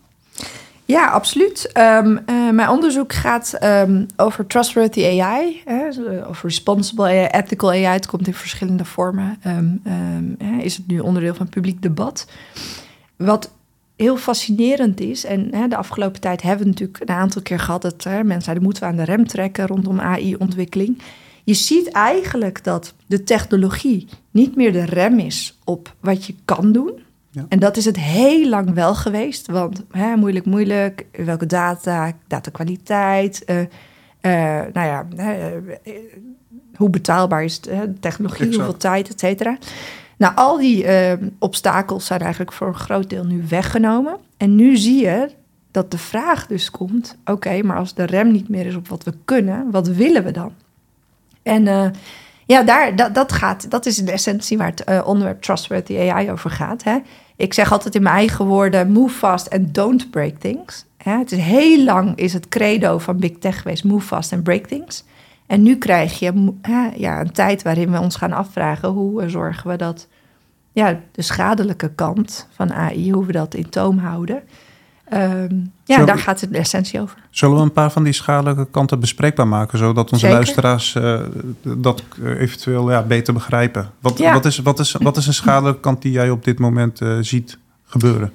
Ja, 0.86 1.08
absoluut. 1.08 1.72
Um, 1.78 2.20
uh, 2.26 2.50
mijn 2.50 2.70
onderzoek 2.70 3.14
gaat 3.14 3.58
um, 3.64 4.06
over 4.16 4.48
trustworthy 4.48 5.20
AI, 5.20 5.62
hè, 5.66 5.88
of 6.28 6.44
responsible 6.44 7.30
ethical 7.32 7.70
AI. 7.70 7.86
Het 7.86 8.06
komt 8.06 8.28
in 8.28 8.34
verschillende 8.34 8.86
vormen. 8.86 9.38
Hè, 10.38 10.58
is 10.62 10.78
het 10.78 10.88
nu 10.88 11.00
onderdeel 11.00 11.34
van 11.34 11.50
publiek 11.50 11.82
debat? 11.82 12.28
Wat 13.16 13.52
heel 13.96 14.18
fascinerend 14.18 15.00
is, 15.00 15.26
en 15.26 15.48
hè, 15.52 15.68
de 15.68 15.78
afgelopen 15.78 16.22
tijd 16.22 16.42
hebben 16.42 16.66
we 16.66 16.72
natuurlijk 16.72 17.00
een 17.00 17.16
aantal 17.16 17.42
keer 17.42 17.60
gehad 17.60 17.82
dat 17.82 18.06
mensen 18.06 18.42
zeiden: 18.42 18.64
moeten 18.64 18.84
we 18.84 18.90
aan 18.90 18.96
de 18.96 19.04
rem 19.04 19.28
trekken 19.28 19.68
rondom 19.68 20.00
AI-ontwikkeling. 20.00 21.02
Je 21.52 21.58
ziet 21.58 21.92
eigenlijk 21.92 22.64
dat 22.64 22.94
de 23.08 23.24
technologie 23.24 24.08
niet 24.32 24.56
meer 24.56 24.72
de 24.72 24.86
rem 24.86 25.20
is 25.20 25.60
op 25.64 25.96
wat 26.00 26.26
je 26.26 26.36
kan 26.46 26.72
doen 26.72 26.92
ja. 27.32 27.46
En 27.50 27.60
dat 27.60 27.78
is 27.78 27.86
het 27.86 27.98
heel 28.00 28.50
lang 28.50 28.74
wel 28.74 28.96
geweest. 28.96 29.48
Want 29.48 29.84
hè, 29.92 30.16
moeilijk, 30.16 30.46
moeilijk. 30.46 31.06
Welke 31.12 31.46
data, 31.46 32.12
datakwaliteit. 32.28 33.44
Uh, 33.46 33.56
nou 34.74 34.88
ja, 34.88 35.06
uh, 35.18 35.96
hoe 36.76 36.90
betaalbaar 36.90 37.44
is 37.44 37.62
de 37.62 37.94
technologie, 38.00 38.46
hoeveel 38.46 38.78
tijd, 38.78 39.10
et 39.10 39.20
cetera. 39.20 39.58
Nou, 40.18 40.36
al 40.36 40.58
die 40.58 40.86
obstakels 41.40 42.06
zijn 42.06 42.20
eigenlijk 42.20 42.52
voor 42.52 42.68
een 42.68 42.74
groot 42.74 43.10
deel 43.10 43.26
nu 43.26 43.44
weggenomen. 43.50 44.18
En 44.38 44.56
nu 44.56 44.78
zie 44.78 45.02
je 45.02 45.30
dat 45.72 45.92
de 45.92 45.98
vraag 45.98 46.48
dus 46.48 46.72
komt: 46.72 47.18
oké, 47.26 47.62
maar 47.62 47.78
als 47.78 47.94
de 47.94 48.06
rem 48.06 48.32
niet 48.32 48.50
meer 48.50 48.66
is 48.66 48.76
op 48.76 48.88
wat 48.88 49.04
we 49.04 49.14
kunnen, 49.26 49.72
wat 49.72 49.88
willen 49.88 50.24
we 50.24 50.32
dan? 50.32 50.52
En 51.44 51.94
ja, 52.52 52.64
daar, 52.64 52.96
dat, 52.96 53.14
dat, 53.14 53.32
gaat, 53.32 53.72
dat 53.72 53.86
is 53.86 54.00
in 54.00 54.06
de 54.06 54.12
essentie 54.12 54.58
waar 54.58 54.70
het 54.70 54.84
uh, 54.90 55.02
onderwerp 55.08 55.42
Trustworthy 55.42 55.98
AI 55.98 56.32
over 56.32 56.50
gaat. 56.50 56.84
Hè. 56.84 56.98
Ik 57.36 57.54
zeg 57.54 57.72
altijd 57.72 57.96
in 57.96 58.04
mijn 58.04 58.16
eigen 58.16 58.46
woorden: 58.46 58.92
move 58.92 59.14
fast 59.16 59.50
and 59.50 59.74
don't 59.74 60.10
break 60.10 60.36
things. 60.40 60.86
Hè. 60.98 61.18
Het 61.18 61.32
is 61.32 61.40
heel 61.40 61.84
lang 61.84 62.18
is 62.18 62.34
het 62.34 62.50
credo 62.50 62.98
van 62.98 63.20
Big 63.20 63.32
Tech 63.40 63.62
geweest: 63.62 63.84
move 63.84 64.06
fast 64.06 64.34
and 64.34 64.44
break 64.44 64.66
things. 64.66 65.04
En 65.48 65.62
nu 65.62 65.78
krijg 65.78 66.20
je 66.20 66.54
ja, 66.96 67.20
een 67.20 67.32
tijd 67.32 67.62
waarin 67.62 67.92
we 67.92 68.00
ons 68.00 68.16
gaan 68.16 68.34
afvragen: 68.34 68.90
hoe 68.90 69.30
zorgen 69.30 69.70
we 69.70 69.76
dat 69.76 70.08
ja, 70.72 71.00
de 71.12 71.22
schadelijke 71.22 71.94
kant 71.96 72.48
van 72.52 72.74
AI, 72.74 73.12
hoe 73.12 73.26
we 73.26 73.32
dat 73.32 73.54
in 73.54 73.70
toom 73.70 73.98
houden. 73.98 74.44
Um, 75.14 75.72
ja, 75.86 76.06
daar 76.06 76.20
gaat 76.20 76.42
het 76.42 76.52
de 76.52 76.58
essentie 76.58 77.02
over. 77.02 77.18
Zullen 77.30 77.56
we 77.56 77.62
een 77.62 77.72
paar 77.72 77.92
van 77.92 78.04
die 78.04 78.14
schadelijke 78.14 78.68
kanten 78.72 79.00
bespreekbaar 79.00 79.48
maken, 79.48 79.78
zodat 79.78 80.12
onze 80.12 80.30
luisteraars 80.30 80.96
uh, 80.96 81.20
dat 81.62 82.04
eventueel 82.38 82.92
ja, 82.92 83.02
beter 83.02 83.34
begrijpen? 83.34 83.92
Wat, 84.00 84.18
ja. 84.18 84.34
wat, 84.34 84.46
is, 84.46 84.58
wat, 84.58 84.80
is, 84.80 84.96
wat 85.00 85.18
is 85.18 85.28
een 85.28 85.34
schadelijke 85.34 85.80
kant 85.80 86.02
die 86.02 86.12
jij 86.12 86.30
op 86.30 86.44
dit 86.44 86.60
moment 86.60 87.02
uh, 87.02 87.18
ziet 87.22 87.58
gebeuren? 87.86 88.34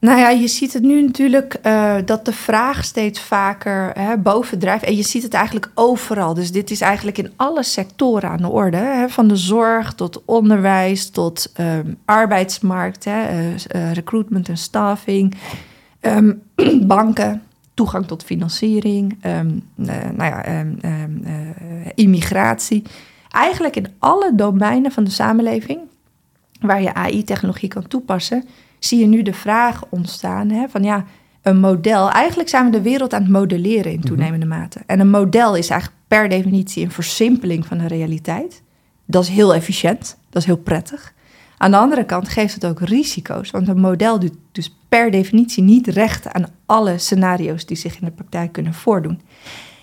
Nou 0.00 0.18
ja, 0.18 0.28
je 0.28 0.48
ziet 0.48 0.72
het 0.72 0.82
nu 0.82 1.02
natuurlijk 1.02 1.56
uh, 1.66 1.94
dat 2.04 2.24
de 2.24 2.32
vraag 2.32 2.84
steeds 2.84 3.20
vaker 3.20 3.90
hè, 3.94 4.16
bovendrijft. 4.16 4.84
En 4.84 4.96
je 4.96 5.02
ziet 5.02 5.22
het 5.22 5.34
eigenlijk 5.34 5.70
overal. 5.74 6.34
Dus 6.34 6.52
dit 6.52 6.70
is 6.70 6.80
eigenlijk 6.80 7.18
in 7.18 7.32
alle 7.36 7.62
sectoren 7.62 8.30
aan 8.30 8.42
de 8.42 8.48
orde. 8.48 8.76
Hè, 8.76 9.08
van 9.08 9.28
de 9.28 9.36
zorg 9.36 9.94
tot 9.94 10.22
onderwijs 10.24 11.10
tot 11.10 11.52
um, 11.60 11.98
arbeidsmarkt, 12.04 13.04
hè, 13.04 13.54
recruitment 13.92 14.48
en 14.48 14.56
staffing. 14.56 15.34
Um, 16.00 16.42
banken, 16.86 17.42
toegang 17.74 18.06
tot 18.06 18.22
financiering, 18.22 19.24
um, 19.24 19.62
uh, 19.76 19.86
nou 20.16 20.30
ja, 20.30 20.60
um, 20.60 20.78
uh, 20.84 21.30
immigratie. 21.94 22.82
Eigenlijk 23.30 23.76
in 23.76 23.86
alle 23.98 24.32
domeinen 24.34 24.92
van 24.92 25.04
de 25.04 25.10
samenleving 25.10 25.80
waar 26.60 26.82
je 26.82 26.94
AI-technologie 26.94 27.68
kan 27.68 27.86
toepassen, 27.86 28.44
zie 28.78 28.98
je 28.98 29.06
nu 29.06 29.22
de 29.22 29.32
vraag 29.32 29.84
ontstaan 29.88 30.50
hè, 30.50 30.68
van 30.68 30.82
ja, 30.82 31.04
een 31.42 31.60
model. 31.60 32.10
Eigenlijk 32.10 32.48
zijn 32.48 32.64
we 32.64 32.70
de 32.70 32.82
wereld 32.82 33.12
aan 33.12 33.22
het 33.22 33.30
modelleren 33.30 33.92
in 33.92 33.98
mhm. 33.98 34.06
toenemende 34.06 34.46
mate. 34.46 34.80
En 34.86 35.00
een 35.00 35.10
model 35.10 35.56
is 35.56 35.70
eigenlijk 35.70 36.00
per 36.08 36.28
definitie 36.28 36.84
een 36.84 36.90
versimpeling 36.90 37.66
van 37.66 37.78
de 37.78 37.86
realiteit. 37.86 38.62
Dat 39.04 39.22
is 39.22 39.28
heel 39.28 39.54
efficiënt, 39.54 40.16
dat 40.30 40.42
is 40.42 40.48
heel 40.48 40.56
prettig. 40.56 41.14
Aan 41.58 41.70
de 41.70 41.76
andere 41.76 42.04
kant 42.04 42.28
geeft 42.28 42.54
het 42.54 42.66
ook 42.66 42.80
risico's, 42.80 43.50
want 43.50 43.68
een 43.68 43.80
model 43.80 44.18
doet 44.18 44.34
dus 44.52 44.76
per 44.88 45.10
definitie 45.10 45.62
niet 45.62 45.86
recht 45.86 46.32
aan 46.32 46.46
alle 46.66 46.98
scenario's 46.98 47.66
die 47.66 47.76
zich 47.76 48.00
in 48.00 48.06
de 48.06 48.12
praktijk 48.12 48.52
kunnen 48.52 48.74
voordoen. 48.74 49.20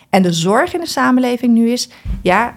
En 0.09 0.21
de 0.21 0.33
zorg 0.33 0.73
in 0.73 0.79
de 0.79 0.87
samenleving 0.87 1.53
nu 1.53 1.69
is, 1.69 1.89
ja, 2.21 2.55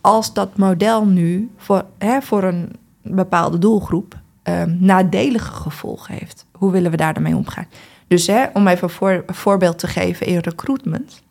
als 0.00 0.32
dat 0.32 0.56
model 0.56 1.06
nu 1.06 1.50
voor, 1.56 1.84
hè, 1.98 2.22
voor 2.22 2.42
een 2.42 2.70
bepaalde 3.02 3.58
doelgroep 3.58 4.20
um, 4.44 4.76
nadelige 4.80 5.52
gevolgen 5.52 6.14
heeft, 6.14 6.46
hoe 6.52 6.70
willen 6.72 6.90
we 6.90 6.96
daar 6.96 7.14
dan 7.14 7.34
omgaan? 7.34 7.66
Dus 8.06 8.26
hè, 8.26 8.44
om 8.52 8.68
even 8.68 8.90
voor, 8.90 9.24
een 9.26 9.34
voorbeeld 9.34 9.78
te 9.78 9.86
geven 9.86 10.26
in 10.26 10.38
recruitment. 10.38 11.22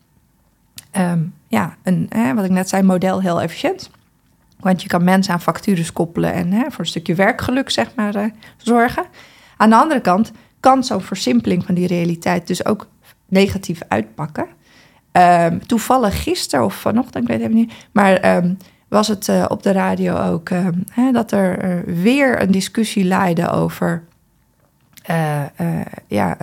Um, 0.98 1.34
ja, 1.48 1.76
een, 1.84 2.06
hè, 2.10 2.34
wat 2.34 2.46
ik 2.46 2.52
net 2.52 2.70
zei, 2.70 2.84
model 2.84 3.22
heel 3.22 3.42
efficiënt. 3.42 3.90
Want 4.62 4.82
je 4.82 4.88
kan 4.88 5.04
mensen 5.04 5.34
aan 5.34 5.41
factures 5.41 5.93
koppelen 5.93 6.34
en 6.34 6.52
hè, 6.52 6.63
voor 6.69 6.80
een 6.80 6.86
stukje 6.86 7.15
werkgeluk 7.15 7.69
zeg 7.69 7.95
maar, 7.95 8.15
uh, 8.15 8.26
zorgen. 8.58 9.04
Aan 9.58 9.69
de 9.69 9.76
andere 9.76 10.02
kant 10.02 10.32
kan 10.60 10.84
zo'n 10.84 11.02
versimpeling 11.02 11.65
van 11.65 11.76
die 11.76 11.88
realiteit 11.88 12.47
dus 12.47 12.65
ook 12.65 12.88
negatief 13.28 13.82
uitpakken. 13.88 14.47
Um, 15.12 15.67
toevallig 15.67 16.24
gisteren 16.24 16.65
of 16.65 16.74
vanochtend, 16.74 17.24
ik 17.24 17.30
weet 17.30 17.41
het 17.41 17.50
even 17.50 17.62
niet, 17.62 17.74
maar 17.91 18.36
um, 18.36 18.58
was 18.88 19.08
het 19.08 19.28
uh, 19.28 19.45
op 19.47 19.63
de 19.63 19.71
radio 19.71 20.17
ook 20.17 20.50
um, 20.50 20.84
hè, 20.91 21.12
dat 21.12 21.32
er 21.32 21.63
uh, 21.63 21.95
weer 22.04 22.41
een 22.41 22.52
discussie 22.52 23.04
leidde 23.04 23.50
over 23.50 24.04
uh, 25.10 25.44
ja, 26.08 26.38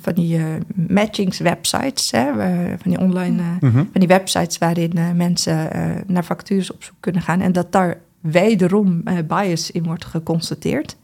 van 0.00 0.14
die 0.14 0.40
matchingswebsites, 0.88 2.10
hè, 2.10 2.32
van 2.78 2.90
die 2.90 2.98
online, 2.98 3.42
mm 3.60 3.70
-hmm. 3.70 3.88
van 3.92 4.00
die 4.00 4.08
websites 4.08 4.58
waarin 4.58 5.16
mensen 5.16 5.68
naar 6.06 6.22
factures 6.22 6.72
op 6.72 6.82
zoek 6.82 6.96
kunnen 7.00 7.22
gaan 7.22 7.40
en 7.40 7.52
dat 7.52 7.72
daar 7.72 7.98
wederom 8.20 9.02
bias 9.26 9.70
in 9.70 9.82
wordt 9.84 10.04
geconstateerd. 10.04 10.96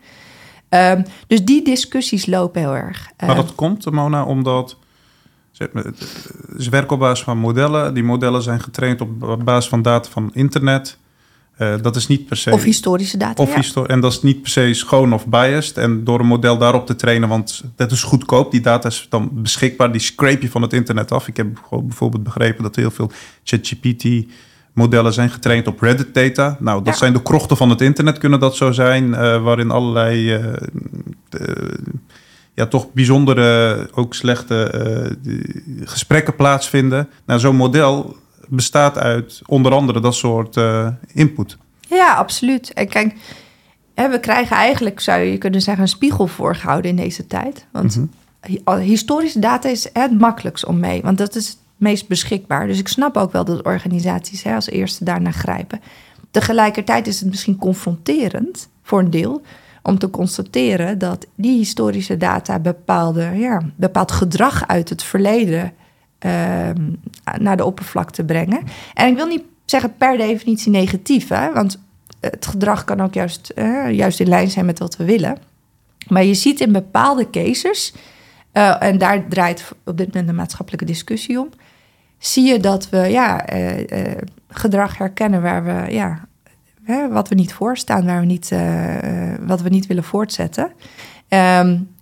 Um, 0.69 1.05
dus 1.27 1.45
die 1.45 1.65
discussies 1.65 2.27
lopen 2.27 2.61
heel 2.61 2.77
erg. 2.77 3.11
Maar 3.27 3.35
dat 3.35 3.55
komt, 3.55 3.91
Mona, 3.91 4.25
omdat 4.25 4.77
ze 5.51 6.71
werken 6.71 6.91
op 6.91 6.99
basis 6.99 7.25
van 7.25 7.39
modellen. 7.39 7.95
Die 7.95 8.03
modellen 8.03 8.43
zijn 8.43 8.61
getraind 8.61 9.01
op 9.01 9.45
basis 9.45 9.69
van 9.69 9.83
data 9.83 10.11
van 10.11 10.31
internet. 10.33 10.99
Uh, 11.59 11.75
dat 11.83 11.97
is 11.97 12.07
niet 12.07 12.27
per 12.27 12.37
se. 12.37 12.51
Of 12.51 12.62
historische 12.62 13.16
data. 13.16 13.42
Of 13.42 13.55
histor 13.55 13.88
en 13.88 14.01
dat 14.01 14.12
is 14.12 14.23
niet 14.23 14.42
per 14.42 14.51
se 14.51 14.75
schoon 14.75 15.12
of 15.12 15.27
biased. 15.27 15.77
En 15.77 16.05
door 16.05 16.21
een 16.21 16.27
model 16.27 16.59
daarop 16.59 16.87
te 16.87 16.97
trainen, 16.97 17.29
want 17.29 17.64
dat 17.77 17.92
is 17.92 18.03
goedkoop. 18.03 18.51
Die 18.51 18.61
data 18.61 18.88
is 18.88 19.07
dan 19.09 19.31
beschikbaar. 19.33 19.92
Die 19.92 20.01
scrape 20.01 20.42
je 20.42 20.51
van 20.51 20.62
het 20.62 20.73
internet 20.73 21.12
af. 21.12 21.29
Ik 21.29 21.37
heb 21.37 21.47
bijvoorbeeld 21.71 22.23
begrepen 22.23 22.62
dat 22.62 22.77
heel 22.77 22.90
veel 22.90 23.11
ChatGPT 23.45 24.27
modellen 24.73 25.12
zijn 25.12 25.31
getraind 25.31 25.66
op 25.66 25.81
Reddit 25.81 26.14
data. 26.14 26.57
Nou, 26.61 26.85
dat 26.85 26.99
zijn 26.99 27.12
de 27.12 27.23
krochten 27.23 27.57
van 27.57 27.71
het 27.71 27.81
internet, 27.81 28.19
kunnen 28.19 28.40
dat 28.40 28.57
zo 28.57 28.73
zijn, 28.73 29.09
uh, 29.09 29.42
waarin 29.42 29.71
allerlei 29.71 30.35
uh, 30.35 30.45
ja, 32.55 32.66
toch 32.66 32.92
bijzondere, 32.92 33.88
ook 33.95 34.14
slechte 34.14 35.16
gesprekken 35.85 36.37
plaatsvinden. 36.37 37.09
Nou, 37.27 37.40
zo'n 37.40 37.57
model 37.57 38.16
bestaat 38.49 38.99
uit 38.99 39.43
onder 39.47 39.73
andere 39.73 40.01
dat 40.01 40.15
soort 40.15 40.57
uh, 40.57 40.89
input. 41.13 41.57
Ja, 41.89 42.15
absoluut. 42.15 42.73
En 42.73 42.89
kijk, 42.89 43.15
we 43.95 44.19
krijgen 44.21 44.57
eigenlijk, 44.57 45.01
zou 45.01 45.21
je 45.21 45.39
kunnen 45.39 45.63
zeggen, 45.63 45.83
een 45.83 45.89
spiegel 45.89 46.27
voorgehouden 46.27 46.91
in 46.91 46.97
deze 46.97 47.27
tijd. 47.27 47.67
Want 47.73 47.97
mhm. 47.97 48.79
historische 48.79 49.39
data 49.39 49.69
is 49.69 49.89
het 49.93 50.19
makkelijkst 50.19 50.65
om 50.65 50.79
mee, 50.81 51.03
want 51.03 51.19
dat 51.19 51.35
is 51.35 51.49
het 51.49 51.59
meest 51.77 52.09
beschikbaar. 52.09 52.67
Dus 52.67 52.79
ik 52.79 52.89
snap 52.89 53.17
ook 53.17 53.33
wel 53.33 53.45
dat 53.45 53.63
organisaties 53.63 54.43
hè, 54.43 54.55
als 54.55 54.71
eerste 54.71 55.05
daarnaar 55.05 55.33
grijpen. 55.33 55.81
Tegelijkertijd 56.31 57.07
is 57.07 57.21
het 57.21 57.29
misschien 57.29 57.57
confronterend 57.57 58.69
voor 58.83 58.99
een 58.99 59.11
deel 59.11 59.43
om 59.83 59.99
te 59.99 60.11
constateren 60.11 60.99
dat 60.99 61.27
die 61.35 61.57
historische 61.57 62.17
data 62.17 62.59
bepaalde, 62.59 63.31
ja, 63.35 63.63
bepaald 63.77 64.13
gedrag 64.13 64.67
uit 64.67 64.89
het 64.89 65.03
verleden 65.03 65.73
naar 67.39 67.57
de 67.57 67.65
oppervlakte 67.65 68.25
brengen. 68.25 68.63
En 68.95 69.09
ik 69.09 69.17
wil 69.17 69.27
niet 69.27 69.43
zeggen 69.65 69.97
per 69.97 70.17
definitie 70.17 70.71
negatief, 70.71 71.29
hè, 71.29 71.53
want 71.53 71.79
het 72.21 72.47
gedrag 72.47 72.85
kan 72.85 73.01
ook 73.01 73.15
juist, 73.15 73.53
juist 73.91 74.21
in 74.21 74.29
lijn 74.29 74.51
zijn 74.51 74.67
met 74.67 74.79
wat 74.79 74.97
we 74.97 75.05
willen. 75.05 75.39
Maar 76.09 76.25
je 76.25 76.35
ziet 76.35 76.61
in 76.61 76.73
bepaalde 76.73 77.31
cases, 77.31 77.95
uh, 78.53 78.83
en 78.83 78.99
daar 78.99 79.29
draait 79.29 79.73
op 79.85 79.97
dit 79.97 80.07
moment 80.07 80.27
de 80.27 80.33
maatschappelijke 80.33 80.87
discussie 80.87 81.41
om, 81.41 81.49
zie 82.19 82.45
je 82.45 82.61
dat 82.61 82.89
we 82.89 82.99
ja, 82.99 83.55
uh, 83.55 84.11
gedrag 84.49 84.99
herkennen 84.99 85.43
waar 85.43 85.65
we, 85.65 85.93
ja, 85.93 86.29
wat 87.11 87.29
we 87.29 87.35
niet 87.35 87.53
voorstaan, 87.53 88.07
waar 88.07 88.21
we 88.21 88.27
niet, 88.27 88.53
wat 89.41 89.63
we 89.63 89.69
niet 89.69 89.87
willen 89.87 90.05
voortzetten. 90.05 90.73
Um, 91.29 91.95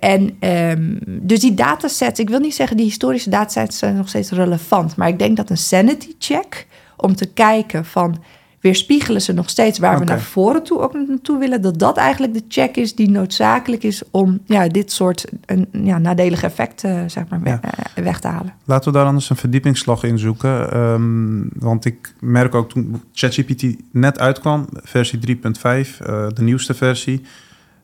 en 0.00 0.36
um, 0.40 0.98
dus 1.04 1.40
die 1.40 1.54
datasets, 1.54 2.20
ik 2.20 2.28
wil 2.28 2.38
niet 2.38 2.54
zeggen 2.54 2.76
die 2.76 2.86
historische 2.86 3.30
datasets 3.30 3.78
zijn 3.78 3.96
nog 3.96 4.08
steeds 4.08 4.30
relevant, 4.30 4.96
maar 4.96 5.08
ik 5.08 5.18
denk 5.18 5.36
dat 5.36 5.50
een 5.50 5.56
sanity 5.56 6.14
check 6.18 6.66
om 6.96 7.14
te 7.14 7.26
kijken 7.26 7.84
van 7.84 8.18
weerspiegelen 8.60 9.22
ze 9.22 9.32
nog 9.32 9.50
steeds 9.50 9.78
waar 9.78 9.98
we 9.98 10.04
naar 10.04 10.20
voren 10.20 10.62
toe 10.62 10.80
ook 10.80 10.92
naartoe 10.92 11.38
willen. 11.38 11.62
Dat 11.62 11.78
dat 11.78 11.96
eigenlijk 11.96 12.34
de 12.34 12.42
check 12.48 12.76
is 12.76 12.94
die 12.94 13.10
noodzakelijk 13.10 13.82
is 13.82 14.02
om 14.10 14.40
ja, 14.46 14.68
dit 14.68 14.92
soort 14.92 15.24
een, 15.46 15.68
ja, 15.72 15.98
nadelige 15.98 16.46
effecten 16.46 17.10
zeg 17.10 17.24
maar, 17.28 17.42
eh, 17.42 18.04
weg 18.04 18.20
te 18.20 18.28
halen. 18.28 18.54
Laten 18.64 18.92
we 18.92 18.98
daar 18.98 19.06
anders 19.06 19.30
een 19.30 19.36
verdiepingsslag 19.36 20.02
in 20.02 20.18
zoeken. 20.18 20.72
Ehm, 20.72 21.42
want 21.54 21.84
ik 21.84 22.14
merk 22.20 22.54
ook 22.54 22.68
toen 22.68 23.02
ChatGPT 23.12 23.64
net 23.92 24.18
uitkwam, 24.18 24.68
versie 24.72 25.18
3.5, 25.18 26.00
uh, 26.00 26.08
eh, 26.08 26.32
de 26.34 26.42
nieuwste 26.42 26.74
versie. 26.74 27.22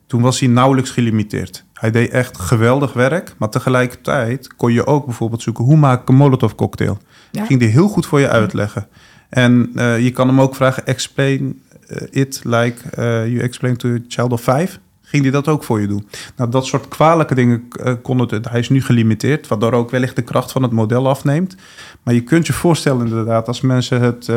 Toen 0.07 0.21
was 0.21 0.39
hij 0.39 0.49
nauwelijks 0.49 0.89
gelimiteerd. 0.89 1.64
Hij 1.75 1.91
deed 1.91 2.09
echt 2.09 2.37
geweldig 2.37 2.93
werk, 2.93 3.35
maar 3.37 3.49
tegelijkertijd 3.49 4.55
kon 4.55 4.73
je 4.73 4.85
ook 4.85 5.05
bijvoorbeeld 5.05 5.41
zoeken 5.41 5.63
hoe 5.63 5.77
maak 5.77 6.01
ik 6.01 6.09
een 6.09 6.15
Molotov 6.15 6.53
cocktail. 6.53 6.97
Ja. 7.31 7.45
Ging 7.45 7.59
die 7.59 7.69
heel 7.69 7.87
goed 7.87 8.05
voor 8.05 8.19
je 8.19 8.29
uitleggen. 8.29 8.87
En 9.29 9.71
uh, 9.73 9.99
je 9.99 10.11
kan 10.11 10.27
hem 10.27 10.41
ook 10.41 10.55
vragen, 10.55 10.85
explain 10.85 11.61
uh, 11.89 12.01
it 12.09 12.41
like 12.43 12.77
uh, 12.99 13.27
you 13.27 13.39
explain 13.39 13.77
to 13.77 13.89
a 13.89 13.99
child 14.07 14.31
of 14.31 14.41
five. 14.41 14.77
Ging 15.01 15.23
hij 15.23 15.31
dat 15.31 15.47
ook 15.47 15.63
voor 15.63 15.81
je 15.81 15.87
doen? 15.87 16.07
Nou, 16.35 16.51
dat 16.51 16.65
soort 16.65 16.87
kwalijke 16.87 17.35
dingen 17.35 17.67
kon 18.01 18.19
het. 18.19 18.49
Hij 18.49 18.59
is 18.59 18.69
nu 18.69 18.81
gelimiteerd, 18.81 19.47
waardoor 19.47 19.71
ook 19.71 19.89
wellicht 19.89 20.15
de 20.15 20.21
kracht 20.21 20.51
van 20.51 20.63
het 20.63 20.71
model 20.71 21.09
afneemt. 21.09 21.55
Maar 22.03 22.13
je 22.13 22.23
kunt 22.23 22.47
je 22.47 22.53
voorstellen 22.53 23.07
inderdaad, 23.07 23.47
als 23.47 23.61
mensen 23.61 24.01
het 24.01 24.27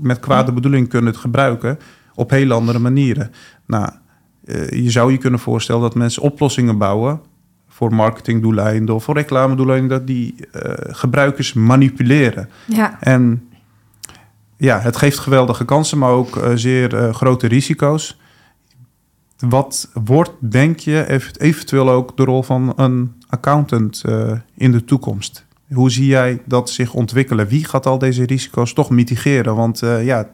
met 0.00 0.20
kwade 0.20 0.52
bedoeling 0.52 0.88
kunnen 0.88 1.12
het 1.12 1.20
gebruiken 1.20 1.78
op 2.14 2.30
hele 2.30 2.54
andere 2.54 2.78
manieren. 2.78 3.30
Nou, 3.66 3.88
je 4.68 4.90
zou 4.90 5.12
je 5.12 5.18
kunnen 5.18 5.40
voorstellen 5.40 5.82
dat 5.82 5.94
mensen 5.94 6.22
oplossingen 6.22 6.78
bouwen 6.78 7.20
voor 7.68 7.94
marketingdoeleinden 7.94 8.94
of 8.94 9.04
voor 9.04 9.14
reclamedoeleinden, 9.14 9.88
dat 9.88 10.06
die 10.06 10.34
uh, 10.36 10.72
gebruikers 10.76 11.52
manipuleren. 11.52 12.48
Ja. 12.66 12.96
En 13.00 13.48
ja, 14.56 14.80
het 14.80 14.96
geeft 14.96 15.18
geweldige 15.18 15.64
kansen, 15.64 15.98
maar 15.98 16.10
ook 16.10 16.36
uh, 16.36 16.50
zeer 16.54 17.14
grote 17.14 17.46
risico's. 17.46 18.18
Wat 19.38 19.90
wordt, 20.04 20.32
denk 20.38 20.78
je, 20.78 21.20
eventueel 21.38 21.90
ook 21.90 22.16
de 22.16 22.24
rol 22.24 22.42
van 22.42 22.72
een 22.76 23.12
accountant 23.28 24.04
in 24.56 24.72
de 24.72 24.84
toekomst? 24.84 25.46
Hoe 25.72 25.90
zie 25.90 26.06
jij 26.06 26.42
dat 26.44 26.70
zich 26.70 26.94
ontwikkelen? 26.94 27.48
Wie 27.48 27.64
gaat 27.64 27.86
al 27.86 27.98
deze 27.98 28.24
risico's 28.24 28.72
toch 28.72 28.90
mitigeren? 28.90 29.54
Want 29.54 29.78
ja, 29.78 30.28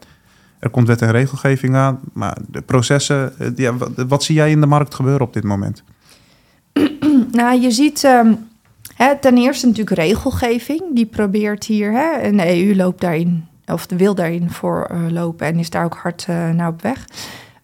er 0.61 0.69
komt 0.69 0.87
wet 0.87 1.01
en 1.01 1.11
regelgeving 1.11 1.75
aan, 1.75 1.99
maar 2.13 2.37
de 2.47 2.61
processen, 2.61 3.33
ja, 3.55 3.73
wat, 4.07 4.23
zie 4.23 4.35
jij 4.35 4.51
in 4.51 4.61
de 4.61 4.67
markt 4.67 4.95
gebeuren 4.95 5.21
op 5.21 5.33
dit 5.33 5.43
moment? 5.43 5.83
nou, 7.31 7.61
je 7.61 7.71
ziet 7.71 8.03
um, 8.03 8.37
hè, 8.95 9.17
ten 9.17 9.37
eerste 9.37 9.67
natuurlijk 9.67 9.97
regelgeving. 9.97 10.81
Die 10.93 11.05
probeert 11.05 11.63
hier, 11.63 11.91
hè, 11.91 12.11
en 12.11 12.37
de 12.37 12.65
EU 12.65 12.75
loopt 12.75 13.01
daarin, 13.01 13.47
of 13.65 13.85
wil 13.97 14.15
daarin 14.15 14.49
voor 14.49 14.89
uh, 14.91 15.11
lopen 15.11 15.47
en 15.47 15.59
is 15.59 15.69
daar 15.69 15.85
ook 15.85 15.95
hard 15.95 16.25
uh, 16.29 16.49
naar 16.49 16.67
op 16.67 16.81
weg. 16.81 17.05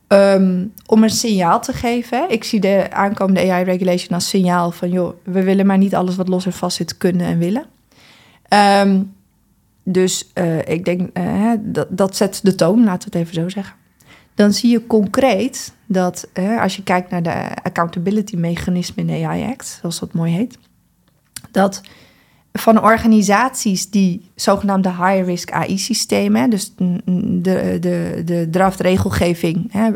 Um, 0.08 0.74
om 0.86 1.04
een 1.04 1.10
signaal 1.10 1.62
te 1.62 1.74
geven. 1.74 2.30
Ik 2.30 2.44
zie 2.44 2.60
de 2.60 2.88
aankomende 2.92 3.52
AI-regulation 3.52 4.14
als 4.14 4.30
signaal 4.30 4.72
van... 4.72 4.90
joh, 4.90 5.14
we 5.24 5.44
willen 5.44 5.66
maar 5.66 5.78
niet 5.78 5.96
alles 5.96 6.16
wat 6.16 6.28
los 6.28 6.46
en 6.46 6.54
vast 6.54 6.78
zit 6.78 6.98
kunnen 6.98 7.28
en 7.28 7.38
willen. 7.38 7.66
Um, 8.84 9.16
dus 9.90 10.32
uh, 10.34 10.68
ik 10.68 10.86
denk, 10.86 11.10
dat, 11.60 11.88
dat 11.90 12.16
zet 12.16 12.40
de 12.44 12.56
toon, 12.56 12.84
laten 12.84 13.12
we 13.12 13.18
het 13.18 13.28
even 13.28 13.42
zo 13.42 13.50
zeggen 13.50 13.76
dan 14.38 14.54
zie 14.54 14.72
je 14.72 14.88
concreet 14.88 15.74
dat 15.86 16.30
als 16.60 16.76
je 16.76 16.84
kijkt 16.84 17.10
naar 17.10 17.24
de 17.24 17.64
accountability 17.64 18.36
mechanismen 18.36 19.10
in 19.10 19.20
de 19.20 19.28
AI 19.28 19.44
Act, 19.44 19.78
zoals 19.80 20.00
dat 20.00 20.14
mooi 20.14 20.34
heet, 20.34 20.58
dat 21.52 21.82
van 22.54 22.84
organisaties 22.84 23.90
die 23.90 24.32
zogenaamde 24.36 24.90
high-risk 24.90 25.52
AI-systemen, 25.52 26.50
dus 26.50 26.74
de, 26.76 27.78
de, 27.80 28.22
de 28.26 28.48
draftregelgeving 28.52 29.76
uh, 29.76 29.88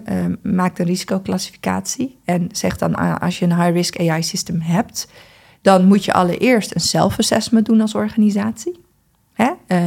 maakt 0.42 0.80
een 0.80 0.86
risicoclassificatie 0.86 2.20
en 2.26 2.48
zegt 2.52 2.80
dan 2.80 2.92
uh, 2.92 3.16
als 3.18 3.40
je 3.40 3.46
een 3.46 3.62
high-risk 3.62 4.00
AI-systeem 4.00 4.62
hebt, 4.62 5.08
dan 5.62 5.86
moet 5.86 6.06
je 6.06 6.14
allereerst 6.14 6.76
een 6.76 6.82
self-assessment 6.82 7.66
doen 7.66 7.82
als 7.82 7.96
organisatie. 7.96 8.80
Uh, 9.68 9.86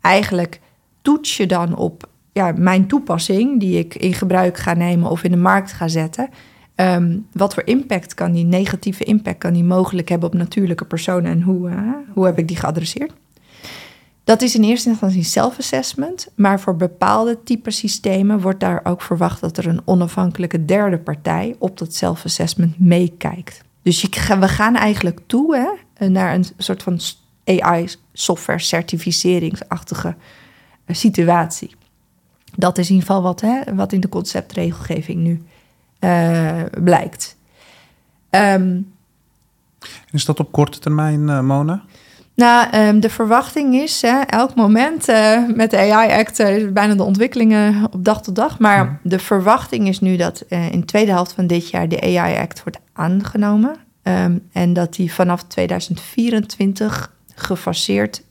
eigenlijk 0.00 0.60
toets 1.02 1.36
je 1.36 1.46
dan 1.46 1.76
op 1.76 2.08
ja, 2.32 2.52
mijn 2.56 2.86
toepassing 2.86 3.60
die 3.60 3.78
ik 3.78 3.94
in 3.94 4.14
gebruik 4.14 4.56
ga 4.58 4.74
nemen 4.74 5.10
of 5.10 5.22
in 5.22 5.30
de 5.30 5.36
markt 5.36 5.72
ga 5.72 5.88
zetten. 5.88 6.28
Ehm, 6.74 7.18
wat 7.32 7.54
voor 7.54 7.62
impact 7.66 8.14
kan 8.14 8.32
die 8.32 8.44
negatieve 8.44 9.04
impact 9.04 9.38
kan 9.38 9.52
die 9.52 9.64
mogelijk 9.64 10.08
hebben 10.08 10.28
op 10.28 10.34
natuurlijke 10.34 10.84
personen 10.84 11.30
en 11.30 11.42
hoe, 11.42 11.68
uh, 11.68 11.76
hoe 12.12 12.24
heb 12.24 12.38
ik 12.38 12.48
die 12.48 12.56
geadresseerd? 12.56 13.12
Dat 14.24 14.42
is 14.42 14.54
in 14.54 14.62
eerste 14.62 14.88
instantie 14.88 15.22
self-assessment, 15.22 16.28
maar 16.34 16.60
voor 16.60 16.76
bepaalde 16.76 17.42
type 17.44 17.70
systemen 17.70 18.40
wordt 18.40 18.60
daar 18.60 18.80
ook 18.84 19.02
verwacht 19.02 19.40
dat 19.40 19.56
er 19.56 19.66
een 19.66 19.80
onafhankelijke 19.84 20.64
derde 20.64 20.98
partij 20.98 21.56
op 21.58 21.78
dat 21.78 21.94
self-assessment 21.94 22.78
meekijkt. 22.78 23.62
Dus 23.82 24.08
we 24.40 24.48
gaan 24.48 24.76
eigenlijk 24.76 25.20
toe 25.26 25.78
naar 25.98 26.34
een 26.34 26.44
soort 26.58 26.82
van 26.82 26.98
AI-software 27.44 28.58
certificeringsachtige 28.58 30.14
eh, 30.84 30.96
situatie. 30.96 31.76
Dat 32.56 32.78
is 32.78 32.88
in 32.88 32.94
ieder 32.94 33.08
geval 33.08 33.22
wat, 33.22 33.40
hè, 33.40 33.74
wat 33.74 33.92
in 33.92 34.00
de 34.00 34.08
conceptregelgeving 34.08 35.20
nu 35.20 35.42
uh, 36.00 36.62
blijkt. 36.82 37.36
Um, 38.30 38.92
is 40.10 40.24
dat 40.24 40.40
op 40.40 40.52
korte 40.52 40.78
termijn, 40.78 41.20
uh, 41.20 41.40
Mona? 41.40 41.82
Nou, 42.34 42.76
um, 42.76 43.00
de 43.00 43.10
verwachting 43.10 43.74
is, 43.74 44.02
hè, 44.02 44.20
elk 44.20 44.54
moment 44.54 45.08
uh, 45.08 45.48
met 45.54 45.70
de 45.70 45.78
AI-act 45.78 46.40
uh, 46.40 46.72
bijna 46.72 46.94
de 46.94 47.02
ontwikkelingen 47.02 47.88
op 47.90 48.04
dag 48.04 48.22
tot 48.22 48.34
dag. 48.34 48.58
Maar 48.58 48.78
hmm. 48.78 48.98
de 49.02 49.18
verwachting 49.18 49.88
is 49.88 50.00
nu 50.00 50.16
dat 50.16 50.44
in 50.48 50.80
de 50.80 50.84
tweede 50.84 51.10
helft 51.10 51.32
van 51.32 51.46
dit 51.46 51.70
jaar 51.70 51.88
de 51.88 52.00
AI-act 52.00 52.62
wordt 52.62 52.78
aangenomen. 52.92 53.76
Um, 54.02 54.48
en 54.52 54.72
dat 54.72 54.94
die 54.94 55.12
vanaf 55.12 55.42
2024 55.42 57.12
gefaseerd 57.34 58.22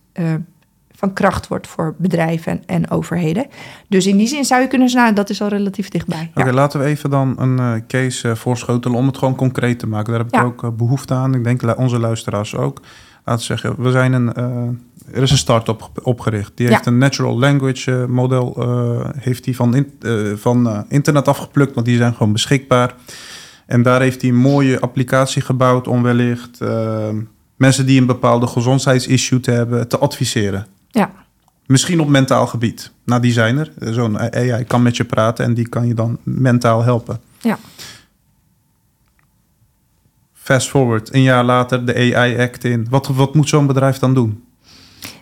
van 1.04 1.14
kracht 1.14 1.48
wordt 1.48 1.68
voor 1.68 1.96
bedrijven 1.98 2.52
en, 2.52 2.64
en, 2.66 2.90
overheden. 2.90 3.46
Dus 3.88 4.08
in 4.08 4.18
die 4.18 4.28
zin 4.28 4.46
zou 4.46 4.62
je 4.62 4.68
kunnen 4.68 4.90
zeggen, 4.90 5.14
nou, 5.14 5.26
dat 5.26 5.30
is 5.30 5.42
al 5.42 5.48
relatief 5.48 5.90
dichtbij. 5.90 6.32
Oké, 6.36 6.52
laten 6.52 6.80
we 6.80 6.86
even 6.86 7.10
dan 7.10 7.36
een 7.40 7.58
uh, 7.58 7.74
case 7.88 8.28
uh, 8.28 8.36
voorschotelen 8.36 8.98
om 8.98 9.08
het 9.08 9.18
gewoon 9.18 9.36
concreet 9.36 9.80
te 9.80 9.88
maken. 9.88 10.14
Daar 10.14 10.22
heb 10.22 10.34
ik 10.34 10.44
ook 10.44 10.64
uh, 10.64 10.70
behoefte 10.70 11.14
aan. 11.14 11.36
Ik 11.36 11.44
denk 11.44 11.78
onze 11.78 12.00
luisteraars 12.00 12.56
ook. 12.56 12.82
Laten 13.26 13.48
we 13.48 13.58
zeggen, 13.58 13.84
we 13.84 13.92
zijn 13.92 14.14
een, 14.14 14.36
er 15.14 15.22
is 15.22 15.32
een 15.32 15.38
start-up 15.38 15.90
opgericht. 16.04 16.52
Die 16.56 16.68
heeft 16.68 16.86
een 16.86 16.98
natural 16.98 17.40
language 17.40 18.06
model 18.10 18.66
heeft 19.18 19.44
die 19.44 19.56
van, 19.56 19.76
in, 19.76 19.92
van 20.38 20.86
internet 20.88 21.28
afgeplukt, 21.28 21.74
want 21.74 21.86
die 21.86 21.98
zijn 21.98 22.14
gewoon 22.14 22.34
beschikbaar. 22.34 22.96
En 23.66 23.82
daar 23.82 24.02
heeft 24.02 24.22
hij 24.22 24.30
een 24.30 24.36
mooie 24.36 24.80
applicatie 24.80 25.42
gebouwd 25.42 25.88
om 25.88 26.04
wellicht 26.04 26.60
mensen 27.56 27.86
die 27.86 28.00
een 28.00 28.06
bepaalde 28.06 28.48
gezondheidsissue 28.48 29.40
te 29.40 29.52
hebben 29.52 29.88
te 29.88 29.98
adviseren. 29.98 30.68
Ja. 30.90 31.12
Misschien 31.66 32.00
op 32.00 32.08
mentaal 32.08 32.48
gebied. 32.48 32.92
Nou, 33.06 33.22
die 33.22 33.32
zijn 33.32 33.58
er. 33.58 33.72
Zo'n 33.94 34.20
AI 34.20 34.64
kan 34.64 34.82
met 34.82 34.98
je 34.98 35.04
praten 35.04 35.46
en 35.46 35.54
die 35.54 35.70
kan 35.70 35.88
je 35.88 35.94
dan 35.94 36.18
mentaal 36.24 36.84
helpen. 36.84 37.20
Ja. 37.42 37.58
Fast 40.34 40.70
forward, 40.70 41.14
een 41.14 41.22
jaar 41.22 41.44
later 41.44 41.86
de 41.86 42.16
AI 42.16 42.40
Act 42.40 42.64
in. 42.64 42.88
Wat, 42.90 43.08
wat 43.08 43.36
moet 43.36 43.50
zo'n 43.50 43.68
bedrijf 43.68 44.00
dan 44.00 44.14
doen? 44.14 44.44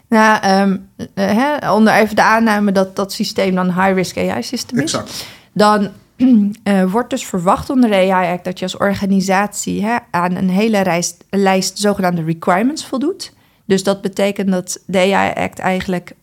Nou, 0.07 0.41
ehm, 0.41 0.77
eh, 1.13 1.25
hè, 1.25 1.71
onder 1.73 1.93
even 1.93 2.15
de 2.15 2.23
aanname 2.23 2.71
dat 2.71 2.95
dat 2.95 3.13
systeem 3.13 3.55
dan 3.55 3.65
high-risk 3.65 4.17
AI-systeem 4.17 4.79
is. 4.79 4.83
Exact. 4.83 5.25
Dan 5.53 5.89
eh, 6.63 6.91
wordt 6.91 7.09
dus 7.09 7.25
verwacht 7.25 7.69
onder 7.69 7.89
de 7.89 7.95
AI 7.95 8.33
Act 8.33 8.43
dat 8.43 8.59
je 8.59 8.65
als 8.65 8.77
organisatie 8.77 9.85
hè, 9.85 9.97
aan 10.11 10.35
een 10.35 10.49
hele 10.49 11.03
lijst, 11.29 11.79
zogenaamde 11.79 12.23
requirements 12.23 12.85
voldoet. 12.85 13.33
Dus 13.65 13.83
dat 13.83 14.01
betekent 14.01 14.51
dat 14.51 14.79
de 14.85 15.13
AI 15.13 15.33
Act 15.33 15.59
eigenlijk 15.59 16.13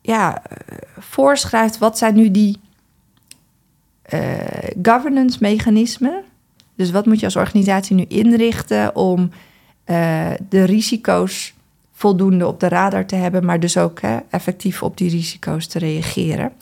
ja, 0.00 0.42
eh, 0.42 0.76
voorschrijft 0.98 1.78
wat 1.78 1.98
zijn 1.98 2.14
nu 2.14 2.30
die 2.30 2.60
eh, 4.02 4.20
governance 4.82 5.38
mechanismen. 5.40 6.22
Dus 6.74 6.90
wat 6.90 7.06
moet 7.06 7.18
je 7.20 7.26
als 7.26 7.36
organisatie 7.36 7.96
nu 7.96 8.04
inrichten 8.08 8.96
om 8.96 9.30
de 10.48 10.64
risico's 10.64 11.54
voldoende 11.92 12.46
op 12.46 12.60
de 12.60 12.68
radar 12.68 13.06
te 13.06 13.14
hebben, 13.14 13.44
maar 13.44 13.60
dus 13.60 13.76
ook 13.76 14.00
hè, 14.00 14.18
effectief 14.30 14.82
op 14.82 14.96
die 14.96 15.10
risico's 15.10 15.66
te 15.66 15.78
reageren. 15.78 16.52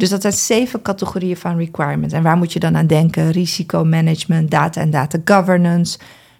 Dus 0.00 0.08
dat 0.08 0.20
zijn 0.20 0.32
zeven 0.32 0.82
categorieën 0.82 1.36
van 1.36 1.56
requirements. 1.56 2.14
En 2.14 2.22
waar 2.22 2.36
moet 2.36 2.52
je 2.52 2.58
dan 2.58 2.76
aan 2.76 2.86
denken? 2.86 3.30
Risicomanagement, 3.30 4.50
data 4.50 4.80
en 4.80 4.90
data 4.90 5.18
governance, 5.24 5.98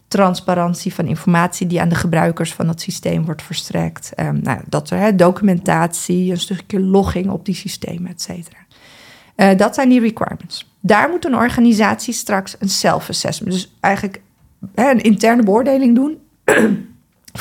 transparantie 0.08 0.94
van 0.94 1.06
informatie 1.06 1.66
die 1.66 1.80
aan 1.80 1.88
de 1.88 1.94
gebruikers 1.94 2.54
van 2.54 2.68
het 2.68 2.80
systeem 2.80 3.24
wordt 3.24 3.42
verstrekt. 3.42 4.12
Ehm, 4.14 4.38
nou, 4.42 4.60
dat 4.68 4.92
documentatie, 5.14 6.30
een 6.30 6.38
stukje 6.38 6.80
logging 6.80 7.30
op 7.30 7.44
die 7.44 7.54
systemen, 7.54 8.10
et 8.10 8.22
cetera. 8.22 8.58
Eh, 9.34 9.56
dat 9.56 9.74
zijn 9.74 9.88
die 9.88 10.00
requirements. 10.00 10.70
Daar 10.80 11.08
moet 11.08 11.24
een 11.24 11.36
organisatie 11.36 12.14
straks 12.14 12.56
een 12.58 12.68
self-assessment, 12.68 13.52
dus 13.52 13.74
eigenlijk 13.80 14.22
een 14.74 15.00
interne 15.00 15.42
beoordeling 15.42 15.94
doen 15.94 16.18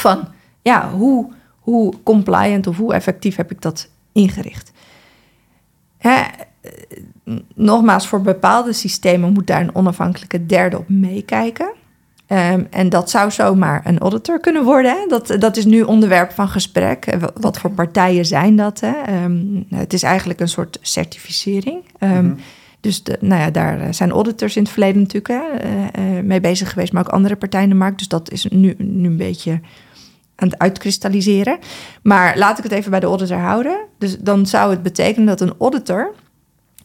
van 0.04 0.28
ja, 0.62 0.92
hoe, 0.92 1.32
hoe 1.60 1.94
compliant 2.04 2.68
of 2.68 2.78
hoe 2.78 2.94
effectief 2.94 3.36
heb 3.36 3.52
ik 3.52 3.62
dat 3.62 3.90
ingericht. 4.12 4.69
Hè, 6.00 6.22
eh, 6.62 7.34
nogmaals, 7.56 8.08
voor 8.08 8.22
bepaalde 8.22 8.74
systemen 8.74 9.34
moet 9.34 9.48
daar 9.48 9.62
een 9.62 9.76
onafhankelijke 9.76 10.46
derde 10.46 10.78
op 10.78 10.90
meekijken. 10.90 11.72
Um, 12.32 12.68
en 12.70 12.90
dat 12.90 13.10
zou 13.10 13.32
zomaar 13.32 13.82
een 13.84 14.00
auditor 14.00 14.40
kunnen 14.40 14.64
worden. 14.64 14.92
Hè? 14.92 15.06
Dat, 15.08 15.36
dat 15.40 15.58
is 15.58 15.66
nu 15.66 15.82
onderwerp 15.82 16.32
van 16.32 16.50
gesprek. 16.50 17.06
Eh, 17.06 17.24
Wat 17.34 17.60
voor 17.60 17.72
partijen 17.72 18.26
zijn 18.26 18.56
dat? 18.56 18.80
Hè? 18.80 19.24
Um, 19.24 19.66
het 19.70 19.94
is 19.94 20.04
eigenlijk 20.04 20.40
een 20.40 20.48
soort 20.48 20.78
certificering. 20.82 21.84
Um, 22.00 22.10
mm 22.10 22.16
-hmm. 22.16 22.36
Dus 22.82 23.04
de, 23.04 23.18
nou 23.20 23.42
ja, 23.42 23.50
daar 23.52 23.94
zijn 23.94 24.12
auditors 24.12 24.56
in 24.56 24.64
het 24.64 24.72
verleden 24.72 25.02
natuurlijk 25.02 25.28
hè, 25.28 25.70
uh, 26.00 26.24
mee 26.24 26.42
bezig 26.42 26.70
geweest, 26.70 26.94
maar 26.94 27.02
ook 27.02 27.14
andere 27.14 27.36
partijen 27.36 27.66
in 27.66 27.72
de 27.72 27.80
markt. 27.80 27.98
Dus 27.98 28.08
dat 28.08 28.32
is 28.32 28.46
nu, 28.46 28.76
nu 28.78 29.08
een 29.08 29.18
beetje 29.18 29.60
aan 30.40 30.60
uitkristalliseren. 30.60 31.60
Maar 32.04 32.38
laat 32.38 32.58
ik 32.58 32.64
het 32.64 32.74
even 32.74 32.92
bij 32.92 33.00
de 33.00 33.06
auditor 33.06 33.38
houden. 33.38 33.78
Dus 33.98 34.18
dan 34.20 34.46
zou 34.46 34.72
het 34.72 34.84
betekenen 34.84 35.28
dat 35.28 35.42
een 35.42 35.54
auditor 35.60 36.14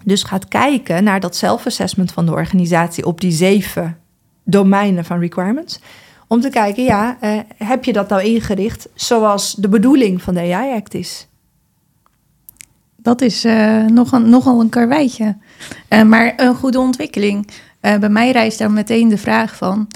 dus 0.05 0.23
gaat 0.23 0.49
kijken 0.49 1.05
naar 1.05 1.21
dat 1.21 1.37
self-assessment 1.37 2.13
van 2.13 2.27
de 2.27 2.33
organisatie 2.33 3.07
op 3.07 3.21
die 3.21 3.33
zeven 3.33 3.99
domeinen 4.45 5.05
van 5.05 5.19
requirements. 5.19 5.81
Om 6.27 6.41
te 6.41 6.51
kijken, 6.51 6.85
ja, 6.85 7.17
uh, 7.21 7.39
heb 7.57 7.85
je 7.85 7.93
dat 7.93 8.09
nou 8.09 8.23
ingericht 8.23 8.89
zoals 8.95 9.55
de 9.55 9.69
bedoeling 9.69 10.23
van 10.23 10.35
de 10.35 10.41
AI-act 10.41 10.95
is? 10.95 11.29
Dat 12.97 13.21
is 13.21 13.45
uh, 13.45 13.85
nogal, 13.85 14.21
nogal 14.21 14.61
een 14.61 14.69
karweitje. 14.69 15.37
Uh, 15.89 16.03
maar 16.03 16.33
een 16.37 16.55
goede 16.55 16.79
ontwikkeling. 16.79 17.49
bij 17.81 18.09
mij 18.09 18.31
rijst 18.31 18.59
daar 18.59 18.71
meteen 18.71 19.09
de 19.09 19.19
vraag 19.19 19.57
van... 19.57 19.89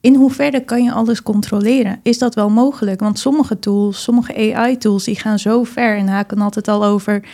in 0.00 0.14
hoeverre 0.14 0.64
kan 0.64 0.84
je 0.84 0.92
alles 0.92 1.22
controleren? 1.22 2.00
Is 2.02 2.18
dat 2.18 2.34
wel 2.34 2.50
mogelijk? 2.50 3.00
Want 3.00 3.18
sommige 3.18 3.58
tools, 3.58 4.02
sommige 4.02 4.54
AI-tools... 4.54 5.04
die 5.04 5.18
gaan 5.18 5.38
zo 5.38 5.64
ver 5.64 5.96
en 5.96 6.08
haken 6.08 6.40
altijd 6.40 6.68
al 6.68 6.84
over... 6.84 7.28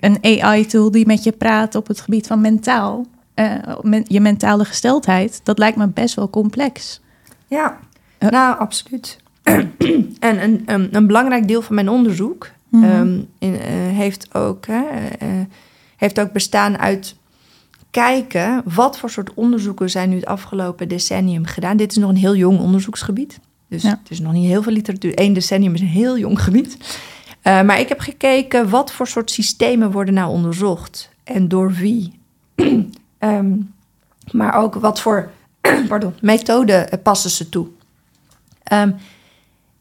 een 0.00 0.18
AI-tool 0.22 0.90
die 0.90 1.06
met 1.06 1.24
je 1.24 1.32
praat 1.32 1.74
op 1.74 1.86
het 1.86 2.00
gebied 2.00 2.26
van 2.26 2.40
mentaal... 2.40 3.06
Uh, 3.34 3.98
je 4.04 4.20
mentale 4.20 4.64
gesteldheid, 4.64 5.40
dat 5.42 5.58
lijkt 5.58 5.76
me 5.76 5.88
best 5.88 6.14
wel 6.14 6.30
complex. 6.30 7.00
Ja, 7.46 7.78
uh. 8.18 8.28
nou, 8.28 8.58
absoluut. 8.58 9.18
en 9.42 10.42
een, 10.42 10.62
een, 10.66 10.88
een, 10.96 11.06
belangrijk 11.06 11.48
deel 11.48 11.62
van 11.62 11.74
mijn 11.74 11.88
onderzoek 11.88 12.50
mm 12.68 12.82
-hmm. 12.82 12.92
um, 12.92 13.28
in, 13.38 13.52
uh, 13.52 13.58
heeft, 13.96 14.34
ook, 14.34 14.64
heeft 15.96 16.20
ook 16.20 16.32
bestaan 16.32 16.78
uit 16.78 17.16
kijken 17.90 18.62
wat 18.64 18.98
voor 18.98 19.10
soort 19.10 19.34
onderzoeken 19.34 19.90
zijn 19.90 20.08
nu 20.08 20.16
het 20.16 20.26
afgelopen 20.26 20.88
decennium 20.88 21.44
gedaan. 21.44 21.76
Dit 21.76 21.90
is 21.90 21.96
nog 21.96 22.10
een 22.10 22.16
heel 22.16 22.36
jong 22.36 22.60
onderzoeksgebied. 22.60 23.40
Dus 23.68 23.82
ja. 23.82 23.88
het 23.88 24.10
is 24.10 24.20
nog 24.20 24.32
niet 24.32 24.46
heel 24.46 24.62
veel 24.62 24.72
literatuur. 24.72 25.12
Eén 25.14 25.32
decennium 25.32 25.74
is 25.74 25.80
een 25.80 25.86
heel 25.86 26.18
jong 26.18 26.42
gebied. 26.42 26.76
maar 27.42 27.80
ik 27.80 27.88
heb 27.88 28.00
gekeken 28.00 28.70
wat 28.70 28.92
voor 28.92 29.06
soort 29.06 29.30
systemen 29.30 29.90
worden 29.90 30.14
nou 30.14 30.30
onderzocht 30.30 31.10
en 31.24 31.48
door 31.48 31.72
wie. 31.72 32.12
Um, 33.18 33.74
maar 34.32 34.54
ook 34.54 34.74
wat 34.74 35.00
voor 35.00 35.30
pardon, 35.88 36.14
methode 36.20 37.00
passen 37.02 37.30
ze 37.30 37.48
toe. 37.48 37.66
Um, 38.72 38.94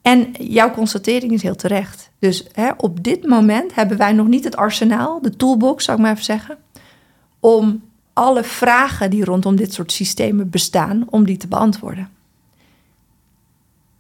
en 0.02 0.32
jouw 0.32 0.72
constatering 0.72 1.32
is 1.32 1.42
heel 1.42 1.56
terecht. 1.56 2.10
Dus 2.20 2.46
hè, 2.52 2.72
op 2.78 3.04
dit 3.04 3.26
moment 3.26 3.76
hebben 3.76 3.98
wij 3.98 4.14
nog 4.14 4.28
niet 4.28 4.44
het 4.44 4.56
arsenaal, 4.56 5.22
de 5.22 5.36
toolbox, 5.36 5.84
zou 5.84 5.98
ik 5.98 6.04
maar 6.04 6.12
even 6.12 6.24
zeggen, 6.24 6.58
om 7.40 7.82
alle 8.18 8.44
vragen 8.44 9.10
die 9.10 9.26
rondom 9.26 9.56
dit 9.56 9.74
soort 9.74 9.92
systemen 9.92 10.50
bestaan, 10.50 11.04
om 11.10 11.26
die 11.26 11.38
te 11.38 11.48
beantwoorden. 11.48 12.10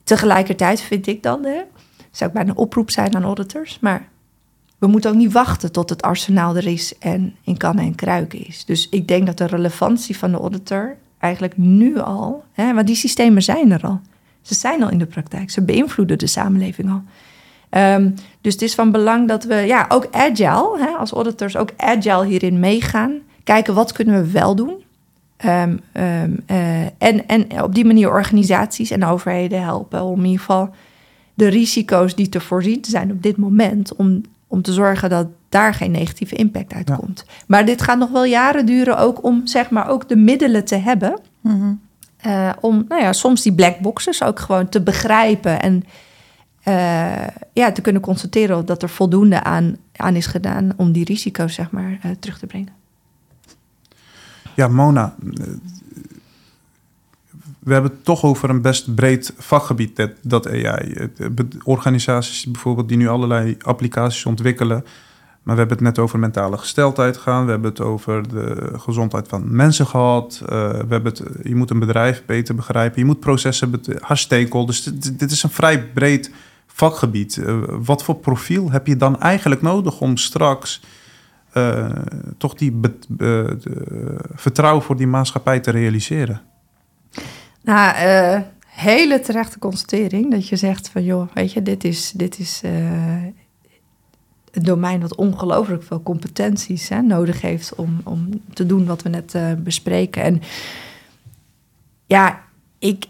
Tegelijkertijd 0.04 0.82
vind 0.82 1.08
ik 1.08 1.24
dan, 1.24 1.44
hè, 1.44 1.62
zou 2.12 2.30
ik 2.30 2.36
bijna 2.36 2.50
een 2.50 2.58
oproep 2.58 2.92
zijn 2.92 3.16
aan 3.16 3.24
auditors, 3.24 3.80
maar 3.80 4.08
we 4.78 4.88
moeten 4.88 5.10
ook 5.10 5.18
niet 5.18 5.32
wachten 5.32 5.72
tot 5.72 5.90
het 5.90 6.02
arsenaal 6.02 6.56
er 6.56 6.68
is 6.68 6.98
en 6.98 7.36
in 7.44 7.58
kannen 7.58 7.86
en 7.86 7.96
kruiken 7.96 8.48
is. 8.48 8.66
Dus 8.66 8.90
ik 8.90 9.08
denk 9.08 9.26
dat 9.26 9.38
de 9.38 9.46
relevantie 9.46 10.18
van 10.18 10.32
de 10.32 10.38
auditor 10.38 10.98
eigenlijk 11.20 11.58
nu 11.58 12.00
al, 12.00 12.44
hè, 12.52 12.74
want 12.74 12.88
die 12.88 12.96
systemen 12.96 13.44
zijn 13.44 13.72
er 13.72 13.82
al. 13.82 14.02
Ze 14.42 14.54
zijn 14.54 14.84
al 14.84 14.90
in 14.90 15.00
de 15.00 15.06
praktijk, 15.06 15.50
ze 15.50 15.62
beïnvloeden 15.62 16.18
de 16.18 16.28
samenleving 16.28 16.90
al. 16.92 17.02
Um, 17.96 18.14
dus 18.42 18.54
het 18.54 18.62
is 18.62 18.76
van 18.76 18.92
belang 18.92 19.28
dat 19.28 19.44
we 19.44 19.56
ja, 19.56 19.86
ook 19.90 20.08
agile, 20.12 20.78
hè, 20.80 20.90
als 20.90 21.12
auditors 21.12 21.58
ook 21.58 21.72
agile 21.78 22.26
hierin 22.26 22.60
meegaan. 22.60 23.22
Kijken 23.48 23.74
wat 23.74 23.92
kunnen 23.92 24.22
we 24.22 24.32
wel 24.32 24.56
doen. 24.56 24.84
Um, 25.46 25.80
um, 25.94 26.40
uh, 26.52 26.82
en, 26.82 27.28
en 27.28 27.64
op 27.64 27.76
die 27.76 27.86
manier 27.86 28.10
organisaties 28.10 28.92
en 28.92 29.04
overheden 29.04 29.62
helpen 29.62 30.04
om 30.04 30.20
in 30.20 30.26
ieder 30.26 30.40
geval 30.40 30.70
de 31.34 31.48
risico's 31.48 32.16
die 32.16 32.30
te 32.30 32.40
voorzien 32.40 32.86
zijn 32.86 33.12
op 33.12 33.24
dit 33.24 33.38
moment, 33.38 33.96
om 33.96 34.22
om 34.48 34.62
te 34.62 34.74
zorgen 34.74 35.10
dat 35.10 35.28
daar 35.50 35.74
geen 35.74 35.92
negatieve 35.92 36.36
impact 36.36 36.74
uitkomt. 36.74 37.24
Ja. 37.28 37.34
Maar 37.48 37.66
dit 37.66 37.82
gaat 37.82 37.98
nog 37.98 38.10
wel 38.10 38.26
jaren 38.26 38.66
duren 38.66 38.98
ook 38.98 39.24
om 39.24 39.48
zeg 39.48 39.70
maar 39.70 39.90
ook 39.90 40.10
de 40.10 40.16
middelen 40.16 40.66
te 40.66 40.76
hebben. 40.76 41.20
Mm 41.42 41.52
-hmm. 41.52 41.82
uh, 42.26 42.50
om 42.60 42.86
nou 42.88 43.02
ja, 43.02 43.14
soms 43.14 43.42
die 43.42 43.54
black 43.54 43.80
boxes 43.80 44.24
ook 44.24 44.40
gewoon 44.40 44.70
te 44.70 44.82
begrijpen 44.82 45.62
en 45.62 45.84
uh, 46.68 47.28
ja, 47.54 47.72
te 47.72 47.82
kunnen 47.82 48.02
constateren 48.02 48.66
dat 48.66 48.84
er 48.84 48.90
voldoende 48.90 49.44
aan, 49.44 49.78
aan 49.96 50.16
is 50.16 50.26
gedaan 50.26 50.72
om 50.78 50.92
die 50.92 51.06
risico's 51.06 51.54
zeg 51.54 51.72
maar 51.72 52.00
uh, 52.06 52.12
terug 52.20 52.40
te 52.40 52.46
brengen. 52.46 52.77
Ja, 54.58 54.68
Mona, 54.68 55.16
we 57.60 57.74
hebben 57.74 57.92
het 57.92 58.06
toch 58.06 58.24
over 58.24 58.50
een 58.50 58.62
best 58.62 58.96
breed 58.96 59.34
vakgebied, 59.38 60.10
dat, 60.22 60.48
AI. 60.48 61.10
Organisaties 61.64 62.46
bijvoorbeeld 62.46 62.88
die 62.88 62.98
nu 62.98 63.08
allerlei 63.08 63.58
applicaties 63.62 64.26
ontwikkelen. 64.26 64.86
Maar 65.44 65.56
we 65.56 65.60
hebben 65.62 65.78
het 65.78 65.86
net 65.86 66.00
over 66.00 66.20
mentale 66.20 66.58
gesteldheid 66.58 67.18
gaan. 67.18 67.46
We 67.46 67.52
hebben 67.52 67.70
het 67.70 67.82
over 67.82 68.30
de 68.30 68.74
gezondheid 68.78 69.28
van 69.28 69.56
mensen 69.56 69.88
gehad. 69.88 70.42
Uh, 70.44 70.50
we 70.70 70.88
hebben 70.90 71.06
het, 71.12 71.24
je 71.44 71.56
moet 71.56 71.70
een 71.70 71.80
bedrijf 71.80 72.24
beter 72.26 72.56
begrijpen. 72.56 73.00
Je 73.00 73.06
moet 73.06 73.20
processen, 73.20 73.82
haar 74.00 74.18
stakeholders. 74.18 74.84
Dit, 74.84 75.20
dit 75.20 75.32
is 75.32 75.44
een 75.44 75.50
vrij 75.50 75.84
breed 75.84 76.32
vakgebied. 76.68 77.36
Uh, 77.36 77.58
wat 77.68 78.04
voor 78.04 78.16
profiel 78.16 78.72
heb 78.72 78.88
je 78.88 78.98
dan 78.98 79.20
eigenlijk 79.20 79.62
nodig 79.62 80.02
om 80.02 80.18
straks 80.18 80.82
uh, 81.58 81.90
toch 82.38 82.54
die 82.54 82.80
vertrouwen 84.34 84.84
voor 84.84 84.96
die 84.96 85.08
maatschappij 85.08 85.60
te 85.60 85.72
realiseren? 85.72 86.42
Nou, 87.64 87.96
hele 88.68 89.20
terechte 89.20 89.60
constatering 89.60 90.32
dat 90.32 90.48
je 90.48 90.56
zegt 90.56 90.90
van 90.90 91.04
joh, 91.04 91.28
weet 91.34 91.54
je, 91.54 91.62
dit 91.62 91.84
is, 91.84 92.12
dit 92.12 92.40
is 92.40 92.62
een 94.52 94.64
domein 94.64 95.00
dat 95.00 95.16
ongelooflijk 95.16 95.84
veel 95.84 96.04
competenties 96.04 96.90
hè, 96.90 97.02
nodig 97.02 97.42
heeft 97.42 97.76
om, 97.76 98.02
om 98.04 98.30
te 98.54 98.66
doen 98.66 98.86
wat 98.86 99.02
we 99.02 99.10
net 99.10 99.38
bespreken. 99.64 100.24
En 100.24 100.42
ja, 102.06 102.42
ik, 102.80 103.06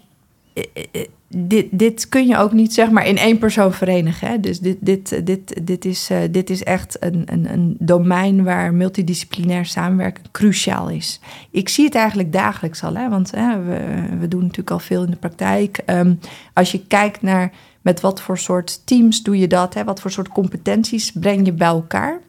dit, 1.28 1.66
dit 1.70 2.08
kun 2.08 2.26
je 2.26 2.36
ook 2.36 2.52
niet 2.52 2.74
zeg 2.74 2.90
maar 2.90 3.06
in 3.06 3.16
één 3.16 3.38
persoon 3.38 3.72
verenigen. 3.72 4.28
Hè? 4.28 4.40
Dus 4.40 4.60
dit, 4.60 4.76
dit, 4.80 5.26
dit, 5.26 5.66
dit, 5.66 5.84
is, 5.84 6.10
uh, 6.10 6.18
dit 6.30 6.50
is 6.50 6.62
echt 6.62 6.96
een, 7.00 7.22
een, 7.26 7.52
een 7.52 7.76
domein 7.78 8.44
waar 8.44 8.74
multidisciplinair 8.74 9.66
samenwerken 9.66 10.24
cruciaal 10.32 10.88
is. 10.88 11.20
Ik 11.50 11.68
zie 11.68 11.84
het 11.84 11.94
eigenlijk 11.94 12.32
dagelijks 12.32 12.82
al, 12.82 12.94
hè? 12.94 13.08
want 13.08 13.30
hè, 13.30 13.62
we, 13.62 14.06
we 14.18 14.28
doen 14.28 14.40
natuurlijk 14.40 14.70
al 14.70 14.78
veel 14.78 15.04
in 15.04 15.10
de 15.10 15.16
praktijk. 15.16 15.80
Um, 15.86 16.18
als 16.52 16.72
je 16.72 16.86
kijkt 16.86 17.22
naar 17.22 17.52
met 17.82 18.00
wat 18.00 18.20
voor 18.20 18.38
soort 18.38 18.86
teams 18.86 19.22
doe 19.22 19.38
je 19.38 19.46
dat? 19.46 19.74
Hè? 19.74 19.84
Wat 19.84 20.00
voor 20.00 20.10
soort 20.10 20.28
competenties 20.28 21.12
breng 21.12 21.46
je 21.46 21.52
bij 21.52 21.68
elkaar? 21.68 22.20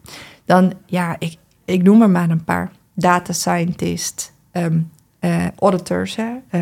Dan, 0.46 0.74
ja, 0.86 1.16
ik, 1.20 1.38
ik 1.66 1.84
noem 1.84 2.02
er 2.02 2.10
maar 2.10 2.30
een 2.30 2.44
paar. 2.44 2.72
Data 2.94 3.34
scientist, 3.34 4.34
ehm, 4.52 4.80
eh, 5.20 5.46
auditors, 5.60 6.16
hè? 6.16 6.36
Eh, 6.50 6.62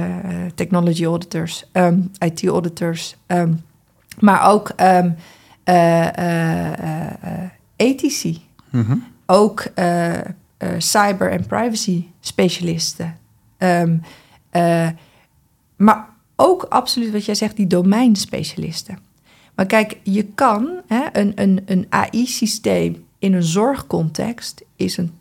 technology 0.56 1.06
auditors, 1.06 1.66
ehm, 1.72 2.00
IT 2.20 2.46
auditors, 2.46 3.16
ehm, 3.26 3.54
maar 4.20 4.50
ook 4.52 4.72
um, 4.82 5.16
ethici. 7.76 8.42
Mhm. 8.70 8.98
Ook 9.26 9.68
cyber- 10.78 11.32
en 11.32 11.46
privacy 11.46 12.06
specialisten. 12.20 13.18
maar 15.76 16.10
ook 16.36 16.64
absoluut 16.64 17.12
wat 17.12 17.26
jij 17.26 17.36
zegt, 17.36 17.56
die 17.56 17.68
domeinspecialisten. 17.68 19.00
Maar 19.56 19.66
kijk, 19.66 20.00
je 20.04 20.24
kan 20.24 20.82
hè, 20.88 21.06
een, 21.12 21.32
een, 21.36 21.62
een 21.66 21.86
AI-systeem 21.90 23.06
in 23.20 23.34
een 23.34 23.44
zorgcontext 23.44 24.66
is 24.76 24.98
een, 24.98 25.12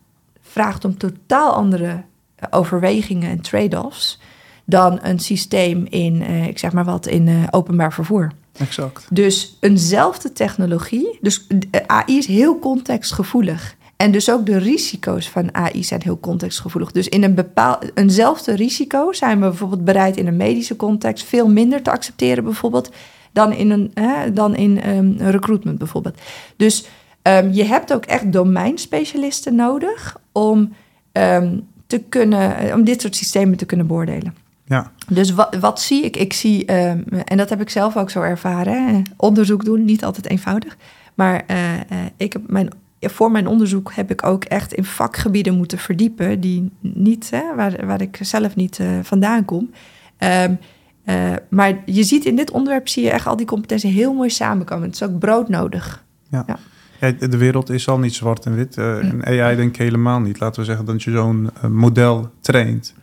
vraagt 0.41 0.85
om 0.85 0.99
totaal 0.99 1.53
andere 1.53 2.05
overwegingen 2.51 3.31
en 3.31 3.41
trade-offs 3.41 4.19
dan 4.65 4.99
een 5.03 5.19
systeem 5.19 5.87
in, 5.89 6.23
eh, 6.23 6.47
ik 6.47 6.59
zeg 6.59 6.73
maar 6.73 6.85
wat, 6.85 7.07
in 7.07 7.27
uh, 7.27 7.43
openbaar 7.51 7.93
vervoer. 7.93 8.33
Exact. 8.59 9.07
Dus 9.11 9.57
eenzelfde 9.61 10.33
technologie, 10.33 11.19
dus 11.21 11.47
AI 11.87 12.19
is 12.19 12.27
heel 12.27 12.59
contextgevoelig. 12.59 13.77
En 13.97 14.13
dus 14.13 14.31
ook 14.31 14.47
de 14.47 14.59
risico's 14.59 15.29
van 15.29 15.55
AI 15.55 15.85
zijn 15.85 16.03
heel 16.03 16.21
contextgevoelig. 16.21 16.93
Dus 16.93 17.09
in 17.09 17.23
een 17.23 17.35
bepaald, 17.35 17.91
eenzelfde 17.95 18.55
risico 18.55 19.13
zijn 19.13 19.41
we 19.41 19.47
bijvoorbeeld 19.49 19.85
bereid 19.85 20.17
in 20.17 20.27
een 20.27 20.37
medische 20.37 20.77
context 20.77 21.25
veel 21.25 21.49
minder 21.49 21.83
te 21.83 21.91
accepteren, 21.91 22.45
bijvoorbeeld, 22.45 22.91
dan 23.33 23.53
in 23.53 23.71
een 23.71 23.91
hè, 23.95 24.33
dan 24.33 24.57
in 24.57 24.89
um, 24.89 25.17
recruitment 25.19 25.79
bijvoorbeeld. 25.79 26.21
Dus 26.57 26.87
um, 27.23 27.53
je 27.53 27.65
hebt 27.65 27.93
ook 27.93 28.05
echt 28.05 28.33
domeinspecialisten 28.33 29.55
nodig 29.55 30.17
om 30.33 30.73
um, 31.13 31.67
te 31.87 31.99
kunnen, 31.99 32.75
om 32.75 32.85
dit 32.85 33.01
soort 33.01 33.17
systemen 33.17 33.57
te 33.57 33.67
kunnen 33.67 33.87
beoordelen. 33.87 34.35
Ja. 34.65 34.93
Dus 35.09 35.31
wat, 35.31 35.57
wat 35.57 35.81
zie 35.81 36.05
ik? 36.05 36.17
Ik 36.17 36.33
zie, 36.33 36.65
en 36.65 37.37
dat 37.37 37.49
heb 37.49 37.61
ik 37.61 37.71
zelf 37.71 37.97
ook 37.97 38.11
zo 38.11 38.21
ervaren, 38.21 38.87
hè, 38.87 39.03
onderzoek 39.17 39.65
doen, 39.65 39.85
niet 39.85 40.05
altijd 40.05 40.29
eenvoudig. 40.29 40.77
Maar 41.15 41.45
uh, 41.51 41.75
uh, 41.75 41.81
ik 42.17 42.33
heb 42.33 42.43
mijn 42.47 42.69
voor 43.01 43.31
mijn 43.31 43.47
onderzoek 43.47 43.93
heb 43.93 44.11
ik 44.11 44.27
ook 44.27 44.45
echt 44.45 44.73
in 44.73 44.85
vakgebieden 44.85 45.57
moeten 45.57 45.79
verdiepen 45.79 46.41
die 46.41 46.71
niet, 46.81 47.31
hè, 47.31 47.55
waar, 47.55 47.87
waar 47.87 48.01
ik 48.01 48.19
zelf 48.21 48.57
niet 48.57 48.79
uh, 48.79 48.89
vandaan 49.03 49.45
kom. 49.45 49.71
Um, 50.19 50.59
uh, 51.05 51.33
maar 51.49 51.83
je 51.85 52.03
ziet 52.03 52.25
in 52.25 52.37
dit 52.37 52.51
onderwerp 52.51 52.89
zie 52.89 53.03
je 53.03 53.11
echt 53.11 53.27
al 53.27 53.37
die 53.37 53.47
competenties 53.47 53.93
heel 53.93 54.13
mooi 54.13 54.31
samenkomen. 54.31 54.85
Het 54.85 54.95
is 54.95 55.03
ook 55.03 55.19
broodnodig. 55.19 56.05
Ja. 56.31 56.45
ja. 56.47 56.59
Ja 57.01 57.13
de 57.13 57.37
wereld 57.37 57.71
is 57.71 57.89
al 57.89 57.99
niet 57.99 58.15
zwart 58.15 58.47
en 58.47 58.55
wit. 58.55 58.77
Uh, 58.77 59.13
en 59.13 59.25
AI 59.25 59.57
denk 59.57 59.69
ik 59.69 59.77
helemaal 59.77 60.21
niet. 60.21 60.41
Laten 60.41 60.61
we 60.61 60.67
zeggen 60.67 60.85
dat 60.85 61.03
je 61.03 61.11
zo'n 61.11 61.51
model 61.69 62.31
traint. 62.41 62.95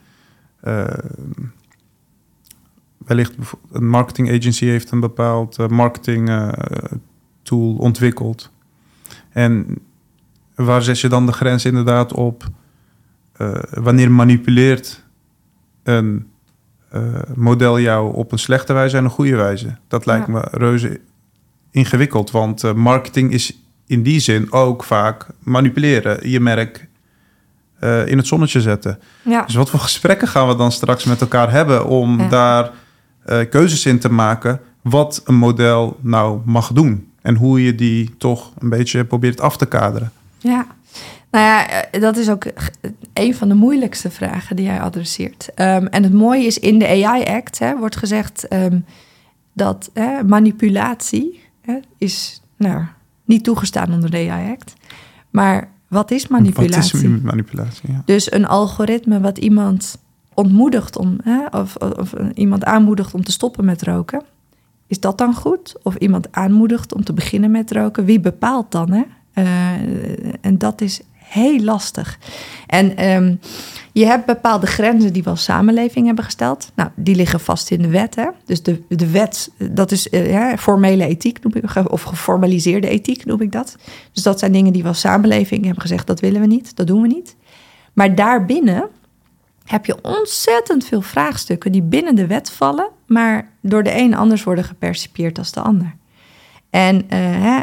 wellicht 2.97 3.33
een 3.71 3.87
marketing 3.87 4.31
agency 4.31 4.65
heeft 4.65 4.91
een 4.91 4.99
bepaald 4.99 5.69
marketing 5.69 6.53
tool 7.41 7.75
ontwikkeld. 7.75 8.51
En 9.29 9.77
waar 10.55 10.81
zet 10.81 10.99
je 10.99 11.07
dan 11.07 11.25
de 11.25 11.31
grens 11.31 11.65
inderdaad 11.65 12.13
op? 12.13 12.49
Wanneer 13.69 14.11
manipuleert 14.11 15.03
een 15.83 16.27
model 17.35 17.79
jou 17.79 18.15
op 18.15 18.31
een 18.31 18.39
slechte 18.39 18.73
wijze 18.73 18.97
en 18.97 19.03
een 19.03 19.09
goede 19.09 19.35
wijze? 19.35 19.77
Dat 19.87 20.05
lijkt 20.05 20.27
ja. 20.27 20.33
me 20.33 20.47
reuze 20.51 21.01
ingewikkeld, 21.71 22.31
want 22.31 22.73
marketing 22.73 23.31
is 23.31 23.62
in 23.87 24.03
die 24.03 24.19
zin 24.19 24.51
ook 24.51 24.83
vaak 24.83 25.27
manipuleren. 25.39 26.29
Je 26.29 26.39
merk 26.39 26.87
in 28.05 28.17
het 28.17 28.27
zonnetje 28.27 28.61
zetten. 28.61 28.99
Ja. 29.21 29.45
Dus 29.45 29.55
wat 29.55 29.69
voor 29.69 29.79
gesprekken 29.79 30.27
gaan 30.27 30.47
we 30.47 30.55
dan 30.55 30.71
straks 30.71 31.03
met 31.03 31.21
elkaar 31.21 31.51
hebben 31.51 31.85
om 31.85 32.19
ja. 32.19 32.27
daar 32.27 32.71
keuzes 33.49 33.85
in 33.85 33.99
te 33.99 34.11
maken 34.11 34.59
wat 34.81 35.21
een 35.25 35.35
model 35.35 35.97
nou 36.01 36.41
mag 36.45 36.71
doen? 36.71 37.11
En 37.21 37.35
hoe 37.35 37.63
je 37.63 37.75
die 37.75 38.17
toch 38.17 38.51
een 38.59 38.69
beetje 38.69 39.05
probeert 39.05 39.41
af 39.41 39.57
te 39.57 39.65
kaderen. 39.65 40.11
Ja, 40.37 40.65
nou 41.31 41.45
ja, 41.45 41.85
dat 41.99 42.17
is 42.17 42.29
ook 42.29 42.45
een 43.13 43.35
van 43.35 43.47
de 43.47 43.53
moeilijkste 43.53 44.11
vragen 44.11 44.55
die 44.55 44.65
jij 44.65 44.81
adresseert. 44.81 45.49
Um, 45.55 45.87
en 45.87 46.03
het 46.03 46.13
mooie 46.13 46.45
is, 46.45 46.59
in 46.59 46.79
de 46.79 46.87
AI 47.05 47.23
Act 47.23 47.59
hè, 47.59 47.77
wordt 47.77 47.95
gezegd 47.95 48.53
um, 48.53 48.85
dat 49.53 49.89
hè, 49.93 50.23
manipulatie 50.23 51.41
hè, 51.61 51.79
is 51.97 52.41
nou, 52.57 52.83
niet 53.33 53.43
toegestaan 53.43 53.93
onder 53.93 54.11
de 54.11 54.29
AI 54.29 54.51
Act. 54.51 54.73
Maar 55.29 55.69
wat 55.87 56.11
is 56.11 56.27
manipulatie? 56.27 57.09
Wat 57.09 57.17
is 57.17 57.21
manipulatie? 57.21 57.91
Ja. 57.91 58.01
Dus 58.05 58.31
een 58.31 58.45
algoritme 58.45 59.19
wat 59.19 59.37
iemand 59.37 59.97
ontmoedigt 60.33 60.97
om, 60.97 61.17
hè, 61.23 61.45
of, 61.59 61.75
of 61.75 62.13
iemand 62.33 62.65
aanmoedigt 62.65 63.13
om 63.13 63.23
te 63.23 63.31
stoppen 63.31 63.65
met 63.65 63.83
roken. 63.83 64.21
Is 64.87 64.99
dat 64.99 65.17
dan 65.17 65.33
goed? 65.33 65.75
Of 65.83 65.95
iemand 65.95 66.27
aanmoedigt 66.31 66.93
om 66.93 67.03
te 67.03 67.13
beginnen 67.13 67.51
met 67.51 67.71
roken? 67.71 68.05
Wie 68.05 68.19
bepaalt 68.19 68.71
dan? 68.71 68.91
Hè? 68.91 69.03
Uh, 69.33 70.33
en 70.41 70.57
dat 70.57 70.81
is 70.81 71.01
heel 71.13 71.59
lastig. 71.59 72.19
En 72.67 73.09
um, 73.09 73.39
je 73.93 74.05
hebt 74.05 74.25
bepaalde 74.25 74.67
grenzen 74.67 75.13
die 75.13 75.23
we 75.23 75.29
als 75.29 75.43
samenleving 75.43 76.05
hebben 76.05 76.23
gesteld. 76.23 76.71
Nou, 76.75 76.89
die 76.95 77.15
liggen 77.15 77.39
vast 77.39 77.71
in 77.71 77.81
de 77.81 77.87
wet. 77.87 78.15
Hè? 78.15 78.27
Dus 78.45 78.63
de, 78.63 78.81
de 78.87 79.11
wet, 79.11 79.51
dat 79.71 79.91
is 79.91 80.07
uh, 80.07 80.31
ja, 80.31 80.57
formele 80.57 81.05
ethiek, 81.05 81.43
noem 81.43 81.53
ik, 81.55 81.91
of 81.91 82.01
geformaliseerde 82.01 82.87
ethiek 82.87 83.25
noem 83.25 83.41
ik 83.41 83.51
dat. 83.51 83.75
Dus 84.11 84.23
dat 84.23 84.39
zijn 84.39 84.51
dingen 84.51 84.73
die 84.73 84.81
we 84.81 84.87
als 84.87 84.99
samenleving 84.99 85.63
hebben 85.63 85.81
gezegd, 85.81 86.07
dat 86.07 86.19
willen 86.19 86.41
we 86.41 86.47
niet, 86.47 86.75
dat 86.75 86.87
doen 86.87 87.01
we 87.01 87.07
niet. 87.07 87.35
Maar 87.93 88.15
daarbinnen 88.15 88.89
heb 89.65 89.85
je 89.85 89.97
ontzettend 90.01 90.85
veel 90.85 91.01
vraagstukken 91.01 91.71
die 91.71 91.81
binnen 91.81 92.15
de 92.15 92.27
wet 92.27 92.51
vallen, 92.51 92.89
maar 93.05 93.49
door 93.61 93.83
de 93.83 93.97
een 93.97 94.15
anders 94.15 94.43
worden 94.43 94.63
gepercipieerd 94.63 95.37
als 95.37 95.51
de 95.51 95.61
ander. 95.61 95.95
En 96.73 96.95
uh, 96.95 97.01
hè, 97.09 97.59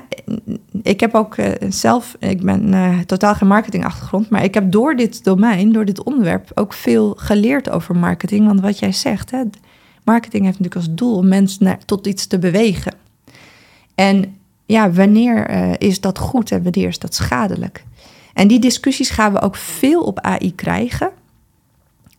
ik 0.83 1.01
heb 1.01 1.15
ook 1.15 1.37
uh, 1.37 1.47
zelf, 1.69 2.17
ik 2.19 2.43
ben 2.43 2.73
uh, 2.73 2.99
totaal 2.99 3.35
geen 3.35 3.49
marketingachtergrond, 3.49 4.29
maar 4.29 4.45
ik 4.45 4.55
heb 4.55 4.73
door 4.73 4.97
dit 4.97 5.25
domein, 5.25 5.73
door 5.73 5.85
dit 5.85 6.03
onderwerp, 6.03 6.51
ook 6.55 6.73
veel 6.73 7.15
geleerd 7.17 7.71
over 7.71 7.97
marketing. 7.97 8.47
Want 8.47 8.61
wat 8.61 8.79
jij 8.79 8.93
zegt, 8.93 9.31
hè, 9.31 9.43
marketing 10.05 10.45
heeft 10.45 10.59
natuurlijk 10.59 10.87
als 10.87 10.97
doel 10.97 11.17
om 11.17 11.29
mensen 11.29 11.65
naar, 11.65 11.79
tot 11.85 12.07
iets 12.07 12.27
te 12.27 12.39
bewegen. 12.39 12.95
En 13.95 14.37
ja, 14.67 14.91
wanneer 14.91 15.51
is 15.81 16.01
dat 16.01 16.19
goed 16.19 16.51
en 16.51 16.63
wanneer 16.63 16.89
is 16.89 16.99
dat 16.99 17.15
schadelijk? 17.15 17.85
En 18.35 18.49
die 18.49 18.59
discussies 18.59 19.11
gaan 19.11 19.33
we 19.33 19.41
ook 19.41 19.57
veel 19.57 20.03
op 20.03 20.21
AI 20.21 20.55
krijgen. 20.55 21.11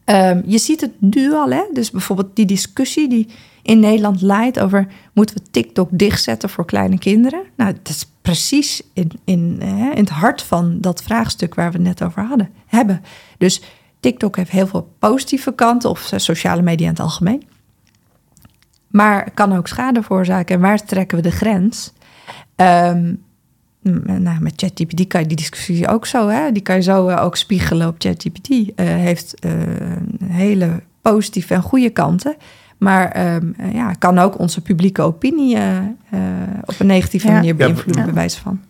Um, 0.06 0.44
je 0.46 0.58
ziet 0.58 0.82
het 0.82 0.92
nu 1.00 1.34
al, 1.34 1.50
hè? 1.50 1.64
dus 1.74 1.92
bijvoorbeeld 1.92 2.36
die 2.36 2.46
discussie 2.46 3.10
die 3.10 3.28
in 3.62 3.80
Nederland 3.80 4.22
leidt 4.22 4.60
over 4.60 4.88
moeten 5.14 5.36
we 5.36 5.42
TikTok 5.52 5.90
dichtzetten 5.92 6.50
voor 6.50 6.66
kleine 6.66 7.00
kinderen. 7.00 7.44
Nou, 7.56 7.74
dat 7.74 7.90
is 7.90 8.12
precies 8.22 8.82
in, 8.94 9.12
in, 9.24 9.62
in 9.62 9.98
het 9.98 10.10
hart 10.10 10.42
van 10.42 10.78
dat 10.82 11.04
vraagstuk 11.04 11.56
waar 11.56 11.72
we 11.72 11.78
het 11.78 11.88
net 11.88 12.04
over 12.04 12.24
hadden, 12.24 12.50
hebben. 12.66 13.04
Dus 13.38 13.62
TikTok 14.00 14.36
heeft 14.36 14.52
heel 14.52 14.68
veel 14.68 14.94
positieve 15.00 15.54
kanten, 15.54 15.90
of 15.90 16.12
sociale 16.16 16.62
media 16.62 16.86
in 16.86 16.92
het 16.92 17.02
algemeen. 17.02 17.44
Maar 18.88 19.32
kan 19.32 19.58
ook 19.58 19.68
schade 19.68 20.04
veroorzaken. 20.04 20.56
En 20.56 20.62
waar 20.62 20.86
trekken 20.86 21.18
we 21.18 21.24
de 21.24 21.32
grens? 21.32 21.94
Um, 22.56 23.24
nou, 23.82 24.40
met 24.40 24.54
ChatGPT 24.56 25.08
kan 25.08 25.22
je 25.22 25.28
die 25.28 25.38
discussie 25.38 25.88
ook 25.88 26.06
zo, 26.06 26.28
hè? 26.28 26.52
die 26.52 26.62
kan 26.62 26.76
je 26.76 26.82
zo 26.82 27.10
uh, 27.10 27.24
ook 27.24 27.36
spiegelen 27.36 27.88
op 27.88 27.96
ChatGPT. 27.98 28.50
Uh, 28.50 28.66
heeft 28.76 29.46
uh, 29.46 29.52
hele 30.24 30.82
positieve 31.02 31.54
en 31.54 31.62
goede 31.62 31.90
kanten. 31.90 32.36
Maar 32.78 33.36
um, 33.36 33.56
ja, 33.74 33.94
kan 33.94 34.20
ook 34.20 34.40
onze 34.40 34.62
publieke 34.62 35.02
opinie 35.02 35.58
op 36.66 36.80
een 36.80 36.88
negatieve 36.88 37.28
ja. 37.28 37.34
manier 37.34 37.56
beïnvloeden, 37.56 38.02
ja. 38.02 38.06
bij 38.06 38.14
wijze 38.14 38.40
van. 38.40 38.62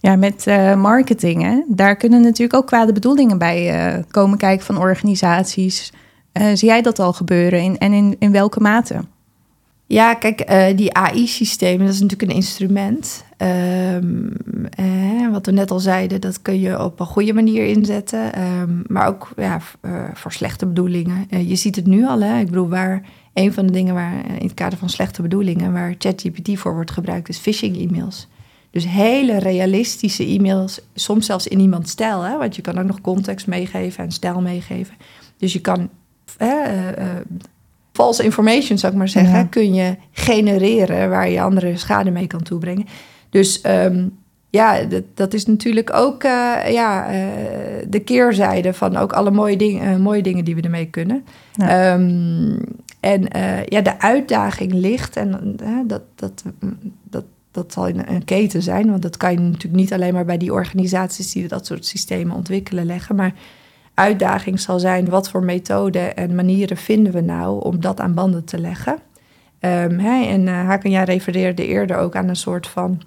Ja, 0.00 0.16
met 0.16 0.46
marketing, 0.76 1.42
hè? 1.42 1.62
daar 1.68 1.96
kunnen 1.96 2.20
natuurlijk 2.20 2.54
ook 2.54 2.66
kwade 2.66 2.92
bedoelingen 2.92 3.38
bij 3.38 4.04
komen 4.10 4.38
kijken 4.38 4.66
van 4.66 4.78
organisaties. 4.78 5.92
zie 6.32 6.68
jij 6.68 6.82
dat 6.82 6.98
al 6.98 7.12
gebeuren 7.12 7.60
in, 7.60 7.78
en 7.78 7.92
in, 7.92 8.16
in 8.18 8.32
welke 8.32 8.60
mate? 8.60 9.04
Ja, 9.92 10.14
kijk, 10.14 10.50
uh, 10.50 10.76
die 10.76 10.94
AI-systemen, 10.94 11.86
dat 11.86 11.94
is 11.94 12.00
natuurlijk 12.00 12.30
een 12.30 12.36
instrument. 12.36 13.24
Um, 13.38 14.32
eh, 14.70 15.30
wat 15.30 15.46
we 15.46 15.52
net 15.52 15.70
al 15.70 15.78
zeiden, 15.78 16.20
dat 16.20 16.42
kun 16.42 16.60
je 16.60 16.82
op 16.82 17.00
een 17.00 17.06
goede 17.06 17.32
manier 17.32 17.66
inzetten. 17.66 18.42
Um, 18.42 18.82
maar 18.86 19.06
ook 19.06 19.28
ja, 19.36 19.60
uh, 19.82 20.04
voor 20.14 20.32
slechte 20.32 20.66
bedoelingen. 20.66 21.26
Je 21.46 21.56
ziet 21.56 21.76
het 21.76 21.86
nu 21.86 22.06
al, 22.06 22.20
hè. 22.20 22.38
Ik 22.38 22.46
bedoel, 22.46 22.68
waar 22.68 23.02
een 23.34 23.52
van 23.52 23.66
de 23.66 23.72
dingen 23.72 23.94
waar 23.94 24.26
in 24.26 24.46
het 24.46 24.54
kader 24.54 24.78
van 24.78 24.88
slechte 24.88 25.22
bedoelingen... 25.22 25.72
waar 25.72 25.94
ChatGPT 25.98 26.58
voor 26.58 26.74
wordt 26.74 26.90
gebruikt, 26.90 27.28
is 27.28 27.38
phishing-e-mails. 27.38 28.28
Dus 28.70 28.86
hele 28.86 29.38
realistische 29.38 30.26
e-mails, 30.26 30.80
soms 30.94 31.26
zelfs 31.26 31.46
in 31.46 31.60
iemands 31.60 31.90
stijl. 31.90 32.22
Hè? 32.22 32.38
Want 32.38 32.56
je 32.56 32.62
kan 32.62 32.78
ook 32.78 32.86
nog 32.86 33.00
context 33.00 33.46
meegeven 33.46 34.04
en 34.04 34.10
stijl 34.10 34.40
meegeven. 34.40 34.94
Dus 35.36 35.52
je 35.52 35.60
kan 35.60 35.88
false 37.92 38.24
information, 38.24 38.78
zou 38.78 38.92
ik 38.92 38.98
maar 38.98 39.08
zeggen, 39.08 39.38
Ja. 39.38 39.44
kun 39.44 39.74
je 39.74 39.96
genereren 40.12 41.10
waar 41.10 41.30
je 41.30 41.40
andere 41.40 41.76
schade 41.76 42.10
mee 42.10 42.26
kan 42.26 42.42
toebrengen. 42.42 42.86
Dus 43.30 43.60
ehm, 43.60 44.04
ja, 44.52 44.84
dat, 44.84 45.02
dat 45.14 45.34
is 45.34 45.46
natuurlijk 45.46 45.92
ook 45.94 46.22
eh, 46.22 46.56
ja, 46.72 47.06
eh, 47.06 47.18
de 47.88 48.00
keerzijde 48.00 48.72
van 48.74 48.96
ook 48.96 49.12
alle 49.12 49.30
mooie, 49.30 49.56
dingen, 49.56 49.92
eh, 49.94 50.00
mooie 50.00 50.22
dingen 50.22 50.44
die 50.44 50.54
we 50.54 50.60
ermee 50.62 50.86
kunnen. 50.86 51.24
Ja. 51.52 51.92
Ehm, 51.92 52.58
en 53.00 53.28
ja, 53.68 53.80
de 53.80 54.00
uitdaging 54.00 54.72
ligt, 54.72 55.16
en 55.16 55.56
dat, 55.86 56.02
dat, 56.14 56.44
dat, 57.10 57.24
dat 57.50 57.72
zal 57.72 57.86
in 57.86 58.02
een 58.06 58.24
keten 58.24 58.62
zijn, 58.62 58.90
want 58.90 59.02
dat 59.02 59.16
kan 59.16 59.32
je 59.32 59.38
natuurlijk 59.38 59.74
niet 59.74 59.92
alleen 59.92 60.14
maar 60.14 60.24
bij 60.24 60.38
die 60.38 60.52
organisaties 60.52 61.32
die 61.32 61.48
dat 61.48 61.66
soort 61.66 61.86
systemen 61.86 62.36
ontwikkelen 62.36 62.86
leggen, 62.86 63.14
maar 63.14 63.34
uitdaging 63.94 64.60
zal 64.60 64.78
zijn 64.78 65.08
wat 65.08 65.30
voor 65.30 65.44
methoden 65.44 66.16
en 66.16 66.34
manieren 66.34 66.76
vinden 66.76 67.12
we 67.12 67.20
nou 67.20 67.62
om 67.62 67.80
dat 67.80 68.00
aan 68.00 68.14
banden 68.14 68.44
te 68.44 68.58
leggen. 68.58 68.98
Ehm, 69.58 69.98
hè, 69.98 70.24
en 70.24 70.46
uh, 70.46 70.52
Haken, 70.52 70.90
jij 70.90 71.04
refereerde 71.04 71.66
eerder 71.66 71.96
ook 71.96 72.16
aan 72.16 72.28
een 72.28 72.36
soort 72.36 72.66
van, 72.66 73.00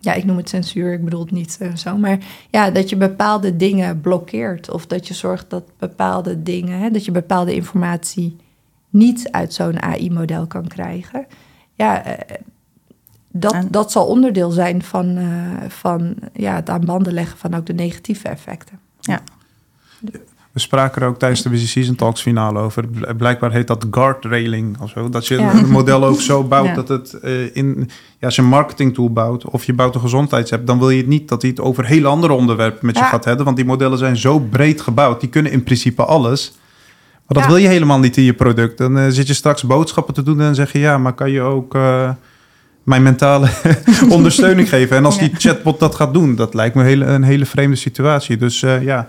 ja, 0.00 0.12
ik 0.12 0.24
noem 0.24 0.36
het 0.36 0.48
censuur, 0.48 0.92
ik 0.92 1.04
bedoel 1.04 1.20
het 1.20 1.30
niet 1.30 1.58
uh, 1.62 1.74
zo, 1.74 1.96
maar 1.96 2.18
ja, 2.50 2.70
dat 2.70 2.88
je 2.88 2.96
bepaalde 2.96 3.56
dingen 3.56 4.00
blokkeert 4.00 4.70
of 4.70 4.86
dat 4.86 5.08
je 5.08 5.14
zorgt 5.14 5.50
dat 5.50 5.64
bepaalde 5.78 6.42
dingen, 6.42 6.78
hè, 6.78 6.90
dat 6.90 7.04
je 7.04 7.10
bepaalde 7.10 7.54
informatie 7.54 8.36
niet 8.90 9.30
uit 9.30 9.54
zo'n 9.54 9.82
AI-model 9.82 10.46
kan 10.46 10.66
krijgen. 10.68 11.26
Ja, 11.74 12.06
uh, 12.06 12.12
dat, 13.28 13.52
en... 13.52 13.68
dat 13.70 13.92
zal 13.92 14.06
onderdeel 14.06 14.50
zijn 14.50 14.82
van, 14.82 15.18
van 15.68 16.16
ja, 16.32 16.54
het 16.54 16.70
aan 16.70 16.84
banden 16.84 17.12
leggen 17.12 17.38
van 17.38 17.54
ook 17.54 17.66
de 17.66 17.74
negatieve 17.74 18.28
effecten. 18.28 18.78
Ja. 19.00 19.20
We 20.56 20.62
spraken 20.62 21.02
er 21.02 21.08
ook 21.08 21.18
tijdens 21.18 21.42
de 21.42 21.48
Busy 21.48 21.66
Season 21.66 21.94
Talks 21.94 22.22
finale 22.22 22.58
over. 22.58 22.84
Blijkbaar 23.16 23.52
heet 23.52 23.66
dat 23.66 23.86
guardrailing 23.90 24.80
of 24.80 24.90
zo. 24.90 25.08
Dat 25.08 25.26
je 25.26 25.38
ja. 25.38 25.54
een 25.54 25.68
model 25.68 26.04
ook 26.04 26.20
zo 26.20 26.44
bouwt 26.54 26.66
ja. 26.66 26.74
dat 26.74 26.88
het 26.88 27.18
uh, 27.24 27.56
in... 27.56 27.90
Ja, 28.18 28.26
als 28.26 28.36
je 28.36 28.42
een 28.42 28.48
marketing 28.48 28.94
tool 28.94 29.12
bouwt 29.12 29.44
of 29.44 29.64
je 29.64 29.72
bouwt 29.72 29.94
een 29.94 30.00
gezondheidsapp... 30.00 30.66
dan 30.66 30.78
wil 30.78 30.90
je 30.90 30.96
het 30.96 31.06
niet 31.06 31.28
dat 31.28 31.42
hij 31.42 31.50
het 31.50 31.60
over 31.60 31.86
hele 31.86 32.08
andere 32.08 32.32
onderwerpen 32.32 32.86
met 32.86 32.98
je 32.98 33.04
gaat 33.04 33.24
hebben. 33.24 33.44
Want 33.44 33.56
die 33.56 33.66
modellen 33.66 33.98
zijn 33.98 34.16
zo 34.16 34.38
breed 34.38 34.80
gebouwd. 34.80 35.20
Die 35.20 35.28
kunnen 35.28 35.52
in 35.52 35.62
principe 35.62 36.04
alles. 36.04 36.52
Maar 37.26 37.42
dat 37.42 37.46
wil 37.46 37.56
je 37.56 37.68
helemaal 37.68 37.98
niet 37.98 38.16
in 38.16 38.24
je 38.24 38.34
product. 38.34 38.78
Dan 38.78 38.98
uh, 38.98 39.04
zit 39.08 39.26
je 39.26 39.34
straks 39.34 39.62
boodschappen 39.62 40.14
te 40.14 40.22
doen 40.22 40.40
en 40.40 40.54
zeg 40.54 40.72
je... 40.72 40.78
ja, 40.78 40.98
maar 40.98 41.14
kan 41.14 41.30
je 41.30 41.40
ook... 41.40 41.74
Uh, 41.74 42.10
mijn 42.82 43.02
mentale 43.02 43.48
ondersteuning 44.08 44.68
geven. 44.68 44.96
En 44.96 45.04
als 45.04 45.18
die 45.24 45.30
chatbot 45.38 45.80
dat 45.80 45.94
gaat 45.94 46.14
doen, 46.14 46.34
dat 46.34 46.54
lijkt 46.54 46.74
me 46.74 46.80
een 46.80 46.88
hele, 46.88 47.04
een 47.04 47.22
hele 47.22 47.46
vreemde 47.46 47.76
situatie. 47.76 48.36
Dus 48.36 48.60
ja, 48.60 49.08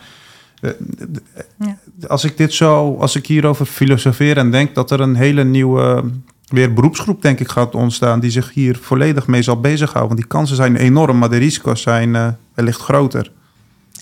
ja, 1.60 1.78
als 2.08 2.24
ik 2.24 2.38
dit 2.38 2.54
zo, 2.54 2.96
als 3.00 3.16
ik 3.16 3.26
hierover 3.26 3.66
filosofeer 3.66 4.38
en 4.38 4.52
denk 4.52 4.76
dat 4.76 4.92
er 4.92 5.00
een 5.00 5.16
hele 5.16 5.44
nieuwe 5.44 6.04
weer 6.48 6.74
beroepsgroep, 6.74 7.22
denk 7.22 7.40
ik, 7.40 7.48
gaat 7.48 7.76
ontstaan, 7.76 8.20
die 8.20 8.32
zich 8.32 8.54
hier 8.54 8.78
volledig 8.82 9.28
mee 9.28 9.42
zal 9.42 9.60
bezighouden. 9.60 10.08
Want 10.08 10.20
die 10.20 10.30
kansen 10.30 10.56
zijn 10.56 10.76
enorm, 10.76 11.18
maar 11.18 11.30
de 11.30 11.38
risico's 11.38 11.82
zijn 11.82 12.14
uh, 12.14 12.28
wellicht 12.54 12.82
groter. 12.82 13.32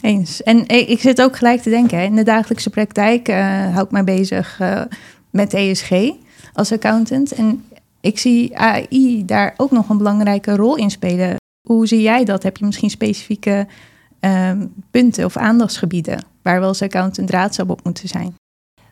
Eens. 0.01 0.43
En 0.43 0.67
ik 0.67 0.99
zit 0.99 1.21
ook 1.21 1.37
gelijk 1.37 1.61
te 1.61 1.69
denken, 1.69 1.97
hè, 1.97 2.03
in 2.03 2.15
de 2.15 2.23
dagelijkse 2.23 2.69
praktijk 2.69 3.27
hou 3.73 3.85
ik 3.85 3.91
mij 3.91 4.03
bezig 4.03 4.59
met 5.29 5.53
ESG 5.53 5.91
als 6.53 6.71
accountant. 6.71 7.31
En 7.31 7.63
ik 8.01 8.19
zie 8.19 8.57
AI 8.57 9.25
daar 9.25 9.53
ook 9.57 9.71
nog 9.71 9.89
een 9.89 9.97
belangrijke 9.97 10.55
rol 10.55 10.75
in 10.75 10.89
spelen. 10.89 11.35
Hoe 11.67 11.87
zie 11.87 12.01
jij 12.01 12.25
dat? 12.25 12.43
Heb 12.43 12.57
je 12.57 12.65
misschien 12.65 12.89
specifieke 12.89 13.67
um, 14.25 14.73
punten 14.91 15.25
of 15.25 15.37
aandachtsgebieden 15.37 16.23
waar 16.41 16.59
we 16.59 16.65
als 16.65 16.81
accountant 16.81 17.27
draadzaam 17.27 17.69
op 17.69 17.83
moeten 17.83 18.07
zijn? 18.07 18.35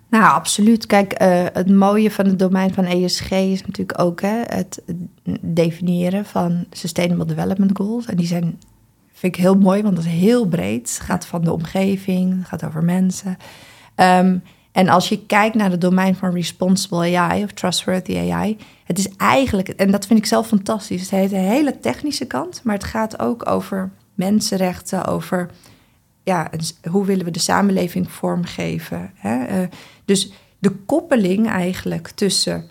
Nou, 0.10 0.34
absoluut. 0.34 0.86
Kijk, 0.86 1.22
uh, 1.22 1.46
het 1.54 1.70
mooie 1.70 2.12
van 2.12 2.26
het 2.26 2.40
domein 2.40 2.74
van 2.74 2.86
ESG 2.86 3.32
is 3.32 3.66
natuurlijk 3.66 4.00
ook 4.00 4.22
hè, 4.22 4.42
het 4.46 4.82
definiëren 5.42 6.26
van 6.26 6.66
Sustainable 6.72 7.26
Development 7.26 7.78
Goals. 7.78 8.06
En 8.06 8.16
die 8.16 8.28
zijn, 8.28 8.60
vind 9.14 9.36
ik 9.36 9.42
heel 9.42 9.58
mooi, 9.58 9.82
want 9.82 9.96
dat 9.96 10.06
is 10.06 10.12
heel 10.12 10.48
breed. 10.48 10.90
Het 10.90 11.00
gaat 11.00 11.26
van 11.26 11.44
de 11.44 11.52
omgeving, 11.52 12.48
gaat 12.48 12.66
over 12.66 12.84
mensen. 12.84 13.38
Um, 13.96 14.44
en 14.72 14.90
als 14.90 15.10
je 15.10 15.26
kijkt 15.26 15.56
naar 15.56 15.72
het 15.72 15.82
domein 15.82 16.16
van 16.16 16.34
responsible 16.34 17.18
AI 17.18 17.44
of 17.44 17.52
trustworthy 17.52 18.18
AI, 18.18 18.58
het 18.84 18.98
is 18.98 19.10
eigenlijk, 19.18 19.70
en 19.70 19.92
dat 19.92 20.06
vind 20.06 20.20
ik 20.20 20.26
zelf 20.26 20.48
fantastisch, 20.48 21.02
het 21.02 21.10
heeft 21.10 21.34
een 21.34 21.40
hele 21.40 21.80
technische 21.80 22.26
kant, 22.26 22.62
maar 22.64 22.76
het 22.76 22.84
gaat 22.84 23.20
ook 23.20 23.50
over 23.50 23.92
mensenrechten, 24.14 25.06
over 25.06 25.50
ja, 26.24 26.50
hoe 26.90 27.06
willen 27.06 27.26
we 27.26 27.32
de 27.32 27.40
samenleving 27.40 28.12
vormgeven. 28.12 29.12
Hè? 29.16 29.62
Uh, 29.62 29.68
dus 30.06 30.32
de 30.60 30.72
koppeling 30.72 31.48
eigenlijk 31.48 32.08
tussen 32.08 32.70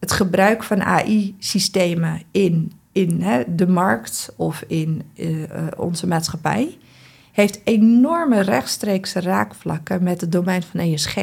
het 0.00 0.12
gebruik 0.12 0.62
van 0.62 0.82
AI-systemen 0.82 2.22
in, 2.30 2.72
in 2.92 3.22
hè, 3.22 3.54
de 3.54 3.66
markt 3.66 4.32
of 4.36 4.64
in 4.66 5.02
uh, 5.14 5.40
uh, 5.40 5.46
onze 5.76 6.06
maatschappij 6.06 6.78
heeft 7.32 7.60
enorme 7.64 8.40
rechtstreekse 8.40 9.20
raakvlakken 9.20 10.02
met 10.02 10.20
het 10.20 10.32
domein 10.32 10.62
van 10.62 10.80
ESG. 10.80 11.16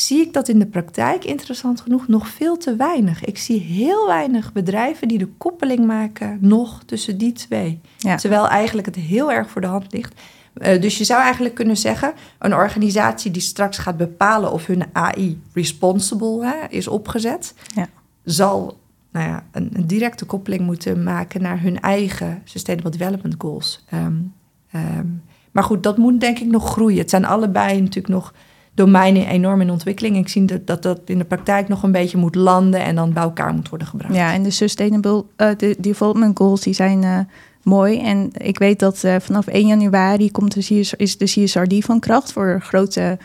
Zie 0.00 0.20
ik 0.20 0.32
dat 0.32 0.48
in 0.48 0.58
de 0.58 0.66
praktijk, 0.66 1.24
interessant 1.24 1.80
genoeg, 1.80 2.08
nog 2.08 2.28
veel 2.28 2.56
te 2.56 2.76
weinig. 2.76 3.24
Ik 3.24 3.38
zie 3.38 3.60
heel 3.60 4.06
weinig 4.06 4.52
bedrijven 4.52 5.08
die 5.08 5.18
de 5.18 5.28
koppeling 5.38 5.86
maken 5.86 6.38
nog 6.40 6.82
tussen 6.86 7.18
die 7.18 7.32
twee. 7.32 7.80
Ja. 7.98 8.16
Terwijl 8.16 8.48
eigenlijk 8.48 8.86
het 8.86 8.96
heel 8.96 9.32
erg 9.32 9.50
voor 9.50 9.60
de 9.60 9.66
hand 9.66 9.92
ligt. 9.92 10.20
Uh, 10.54 10.80
dus 10.80 10.98
je 10.98 11.04
zou 11.04 11.22
eigenlijk 11.22 11.54
kunnen 11.54 11.76
zeggen, 11.76 12.12
een 12.38 12.54
organisatie 12.54 13.30
die 13.30 13.42
straks 13.42 13.78
gaat 13.78 13.96
bepalen 13.96 14.52
of 14.52 14.66
hun 14.66 14.84
AI 14.92 15.40
responsible 15.52 16.46
hè, 16.46 16.66
is 16.68 16.88
opgezet, 16.88 17.54
ja. 17.74 17.88
zal 18.24 18.78
nou 19.12 19.28
ja, 19.28 19.44
een, 19.52 19.70
een, 19.72 19.86
directe 19.86 20.24
koppeling 20.24 20.60
moeten 20.60 21.02
maken 21.02 21.42
naar 21.42 21.60
hun 21.60 21.80
eigen 21.80 22.42
Sustainable 22.44 22.90
Development 22.90 23.34
Goals. 23.38 23.84
Um, 23.94 24.32
Um, 24.74 25.22
maar 25.50 25.62
goed, 25.62 25.82
dat 25.82 25.96
moet 25.96 26.20
denk 26.20 26.38
ik 26.38 26.46
nog 26.46 26.70
groeien. 26.70 26.98
Het 26.98 27.10
zijn 27.10 27.24
allebei 27.24 27.80
natuurlijk 27.80 28.14
nog 28.14 28.34
domeinen 28.80 29.26
enorm 29.26 29.60
in 29.60 29.70
ontwikkeling. 29.70 30.16
Ik 30.16 30.28
zie 30.28 30.44
dat, 30.44 30.66
dat 30.66 30.82
dat 30.82 31.00
in 31.04 31.18
de 31.18 31.24
praktijk 31.24 31.68
nog 31.68 31.82
een 31.82 31.92
beetje 31.92 32.18
moet 32.18 32.34
landen 32.34 32.80
en 32.80 32.94
dan 32.94 33.12
bij 33.12 33.22
elkaar 33.22 33.54
moet 33.54 33.68
worden 33.68 33.86
gebracht. 33.86 34.14
Ja, 34.14 34.32
en 34.32 34.42
de 34.42 34.50
Sustainable 34.50 35.24
uh, 35.36 35.48
de 35.56 35.76
Development 35.78 36.38
Goals 36.38 36.60
die 36.60 36.74
zijn 36.74 37.02
uh, 37.02 37.18
mooi. 37.62 38.00
En 38.00 38.30
ik 38.32 38.58
weet 38.58 38.78
dat 38.78 39.02
uh, 39.04 39.16
vanaf 39.18 39.46
1 39.46 39.66
januari 39.66 40.30
komt 40.30 40.54
de 40.54 40.60
CSR, 40.60 40.94
is 40.96 41.16
de 41.16 41.24
CSRD 41.24 41.84
van 41.84 42.00
kracht 42.00 42.32
voor 42.32 42.60
grote 42.62 43.18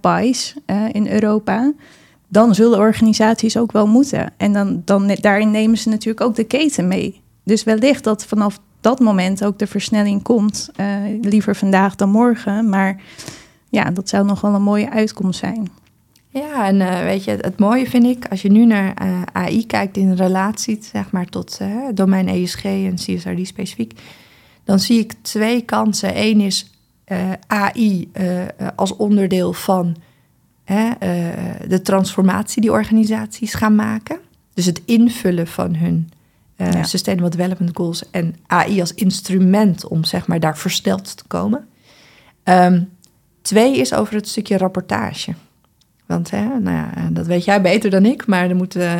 pies 0.00 0.54
in 0.92 1.08
Europa. 1.08 1.72
Dan 2.28 2.54
zullen 2.54 2.78
organisaties 2.78 3.56
ook 3.56 3.72
wel 3.72 3.86
moeten. 3.86 4.32
En 4.36 4.52
dan, 4.52 4.82
dan, 4.84 5.16
daarin 5.20 5.50
nemen 5.50 5.78
ze 5.78 5.88
natuurlijk 5.88 6.24
ook 6.24 6.34
de 6.34 6.44
keten 6.44 6.88
mee. 6.88 7.20
Dus 7.44 7.64
wellicht 7.64 8.04
dat 8.04 8.24
vanaf 8.24 8.60
dat 8.80 9.00
moment 9.00 9.44
ook 9.44 9.58
de 9.58 9.66
versnelling 9.66 10.22
komt. 10.22 10.70
Liever 11.20 11.56
vandaag 11.56 11.94
dan 11.94 12.08
morgen. 12.08 12.68
Maar 12.68 13.00
ja, 13.74 13.90
dat 13.90 14.08
zou 14.08 14.24
nog 14.24 14.40
wel 14.40 14.54
een 14.54 14.62
mooie 14.62 14.90
uitkomst 14.90 15.38
zijn. 15.38 15.68
Ja, 16.28 16.66
en 16.66 16.76
uh, 16.76 17.00
weet 17.00 17.24
je, 17.24 17.30
het, 17.30 17.44
het, 17.44 17.58
mooie 17.58 17.86
vind 17.86 18.04
ik, 18.04 18.26
als 18.30 18.42
je 18.42 18.50
nu 18.50 18.66
naar 18.66 19.02
uh, 19.02 19.22
AI 19.32 19.66
kijkt 19.66 19.96
in 19.96 20.14
relatie 20.14 20.78
zeg 20.80 21.10
maar, 21.10 21.26
tot 21.26 21.58
het 21.58 21.96
domein 21.96 22.28
ESG 22.28 22.64
en 22.64 22.94
CSRD 22.94 23.46
specifiek, 23.46 24.00
dan 24.64 24.78
zie 24.78 24.98
ik 24.98 25.12
twee 25.22 25.62
kansen. 25.62 26.12
Eén 26.14 26.40
is 26.40 26.70
AI 27.46 28.10
als 28.76 28.96
onderdeel 28.96 29.52
van 29.52 29.96
de 31.68 31.80
transformatie 31.82 32.60
die 32.60 32.72
organisaties 32.72 33.54
gaan 33.54 33.74
maken. 33.74 34.18
Dus 34.54 34.66
het 34.66 34.82
invullen 34.84 35.46
van 35.46 35.74
hun 35.74 36.10
ja. 36.56 36.82
Sustainable 36.82 37.30
Development 37.30 37.76
Goals 37.76 38.10
en 38.10 38.36
AI 38.46 38.80
als 38.80 38.94
instrument 38.94 39.86
om 39.86 40.04
zeg 40.04 40.26
maar 40.26 40.40
daar 40.40 40.58
versneld 40.58 41.16
te 41.16 41.24
komen. 41.26 41.66
Um, 42.44 42.93
twee 43.44 43.76
is 43.76 43.94
over 43.94 44.14
het 44.14 44.28
stukje 44.28 44.56
rapportage. 44.56 45.34
Want 46.06 46.30
hè, 46.30 46.58
nou 46.58 46.76
ja, 46.76 47.08
dat 47.10 47.26
weet 47.26 47.44
jij 47.44 47.60
beter 47.60 47.90
dan 47.90 48.04
ik, 48.04 48.26
maar 48.26 48.48
er 48.48 48.56
moet 48.56 48.76
uh, 48.76 48.94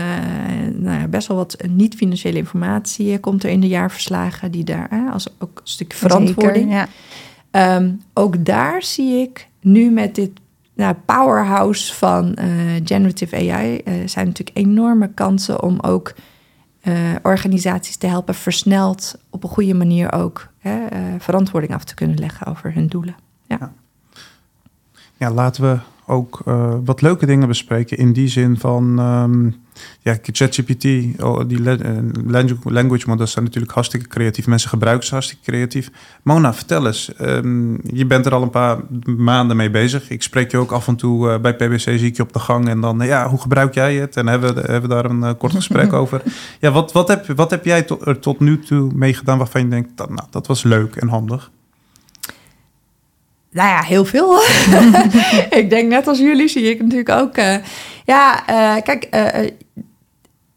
nou 0.72 1.00
ja, 1.00 1.08
best 1.08 1.28
wel 1.28 1.36
wat 1.36 1.56
niet-financiële 1.68 2.38
informatie 2.38 3.18
komt 3.18 3.44
er 3.44 3.50
in 3.50 3.60
de 3.60 3.68
jaarverslagen, 3.68 4.50
die 4.50 4.64
daar 4.64 4.86
hè, 4.90 5.10
als 5.10 5.28
ook 5.38 5.58
een 5.58 5.68
stukje 5.68 5.98
verantwoording. 5.98 6.70
Zeker, 6.70 6.88
ja. 7.50 7.76
um, 7.76 8.02
ook 8.14 8.44
daar 8.44 8.82
zie 8.82 9.20
ik 9.20 9.48
nu 9.60 9.90
met 9.90 10.14
dit 10.14 10.30
nou, 10.74 10.94
powerhouse 11.04 11.94
van 11.94 12.38
uh, 12.40 12.46
generative 12.84 13.36
AI 13.36 13.80
uh, 13.84 13.94
zijn 14.06 14.26
natuurlijk 14.26 14.56
enorme 14.56 15.10
kansen 15.14 15.62
om 15.62 15.80
ook 15.80 16.14
uh, 16.82 16.94
organisaties 17.22 17.96
te 17.96 18.06
helpen 18.06 18.34
versneld 18.34 19.14
op 19.30 19.42
een 19.42 19.50
goede 19.50 19.74
manier 19.74 20.12
ook 20.12 20.48
hè, 20.58 20.78
uh, 20.78 21.14
verantwoording 21.18 21.74
af 21.74 21.84
te 21.84 21.94
kunnen 21.94 22.18
leggen 22.18 22.46
over 22.46 22.74
hun 22.74 22.86
doelen. 22.86 23.14
Ja. 23.46 23.72
Ja. 25.28 25.34
laten 25.34 25.62
we 25.62 25.78
ook 26.06 26.40
eh, 26.44 26.74
wat 26.84 27.00
leuke 27.02 27.26
dingen 27.26 27.48
bespreken. 27.48 27.98
In 27.98 28.12
die 28.12 28.28
zin 28.28 28.58
van, 28.58 28.98
ehm, 28.98 29.44
ja, 30.00 30.18
ChatGPT, 30.22 30.84
oh, 31.22 31.40
die 31.48 31.70
eh, 31.70 31.92
language, 32.64 33.08
models 33.08 33.32
zijn 33.32 33.44
natuurlijk 33.44 33.72
hartstikke 33.72 34.08
creatief. 34.08 34.46
Mensen 34.46 34.68
gebruiken 34.68 35.06
ze 35.06 35.12
hartstikke 35.12 35.44
creatief. 35.44 35.90
Mona, 36.22 36.54
vertel 36.54 36.86
eens. 36.86 37.14
ehm, 37.14 37.72
je 37.96 38.06
bent 38.06 38.26
er 38.26 38.34
al 38.34 38.42
een 38.42 38.50
paar 38.50 38.78
maanden 39.16 39.56
mee 39.56 39.70
bezig. 39.70 40.10
Ik 40.10 40.22
spreek 40.22 40.50
je 40.50 40.56
ook 40.58 40.72
af 40.72 40.88
en 40.88 40.96
toe 40.96 41.30
eh, 41.30 41.40
bij 41.40 41.54
PwC, 41.56 41.78
zie 41.78 41.98
ik 41.98 42.16
je 42.16 42.22
op 42.22 42.32
de 42.32 42.38
gang. 42.38 42.68
En 42.68 42.80
dan, 42.80 42.98
ja, 42.98 43.28
hoe 43.28 43.40
gebruik 43.40 43.74
jij 43.74 43.94
het? 43.94 44.16
En 44.16 44.26
hebben 44.26 44.54
we, 44.54 44.60
hebben 44.60 44.82
we 44.90 44.94
daar 44.94 45.04
een 45.04 45.36
kort 45.36 45.52
gesprek 45.62 45.92
over. 45.92 46.22
Ja, 46.60 46.70
wat, 46.70 46.92
wat, 46.92 47.08
heb, 47.08 47.26
wat 47.26 47.50
heb 47.50 47.64
jij 47.64 47.82
to- 47.82 48.00
er 48.04 48.18
tot 48.18 48.40
nu 48.40 48.58
toe 48.58 48.90
mee 48.94 49.14
gedaan 49.14 49.38
waarvan 49.38 49.60
je 49.62 49.68
denkt, 49.68 49.96
dat, 49.96 50.08
nou, 50.08 50.28
dat 50.30 50.46
was 50.46 50.62
leuk 50.62 50.96
en 50.96 51.08
handig? 51.08 51.50
Nou 53.54 53.68
ja, 53.68 53.82
heel 53.82 54.04
veel. 54.04 54.40
ik 55.60 55.66
denk 55.70 55.88
net 55.88 56.06
als 56.06 56.18
jullie 56.18 56.48
zie 56.48 56.70
ik 56.70 56.82
natuurlijk 56.82 57.08
ook. 57.08 57.36
eh, 57.36 57.56
ja, 58.04 58.46
eh, 58.46 58.82
kijk, 58.82 59.04
eh, 59.04 59.50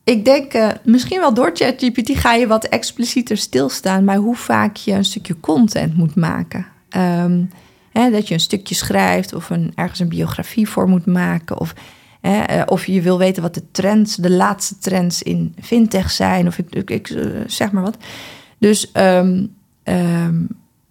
ik 0.04 0.26
denk 0.26 0.54
misschien 0.84 1.20
wel 1.20 1.34
door 1.34 1.52
ChatGPT 1.54 2.18
ga 2.18 2.34
je 2.34 2.48
wat 2.48 2.66
explicieter 2.66 3.38
stilstaan 3.38 4.06
bij 4.06 4.16
hoe 4.16 4.36
vaak 4.36 4.76
je 4.76 4.91
een 4.91 5.06
stukje 5.06 5.39
content 5.39 5.98
moet 5.98 6.16
maken. 6.16 6.66
Ehm, 6.89 7.43
hè, 7.91 8.12
dat 8.12 8.28
je 8.28 8.34
een 8.34 8.39
stukje 8.39 8.76
schrijft 8.76 9.34
of 9.34 9.50
een, 9.50 9.72
ergens 9.76 10.00
een 10.00 10.10
biografie 10.10 10.70
voor 10.70 10.89
moet 10.89 11.06
maken. 11.06 11.60
Of, 11.60 11.74
hè, 12.22 12.62
of 12.62 12.86
je 12.86 13.02
wil 13.02 13.18
weten 13.18 13.41
wat 13.41 13.54
de 13.54 13.72
trends, 13.72 14.16
de 14.16 14.32
laatste 14.32 14.78
trends 14.78 15.24
in 15.24 15.56
fintech 15.62 16.12
zijn. 16.12 16.48
Of 16.48 16.58
ik, 16.58 16.89
ik, 16.89 17.18
zeg 17.48 17.72
maar 17.72 17.84
wat. 17.84 17.98
Dus 18.58 18.91
ehm, 18.91 19.45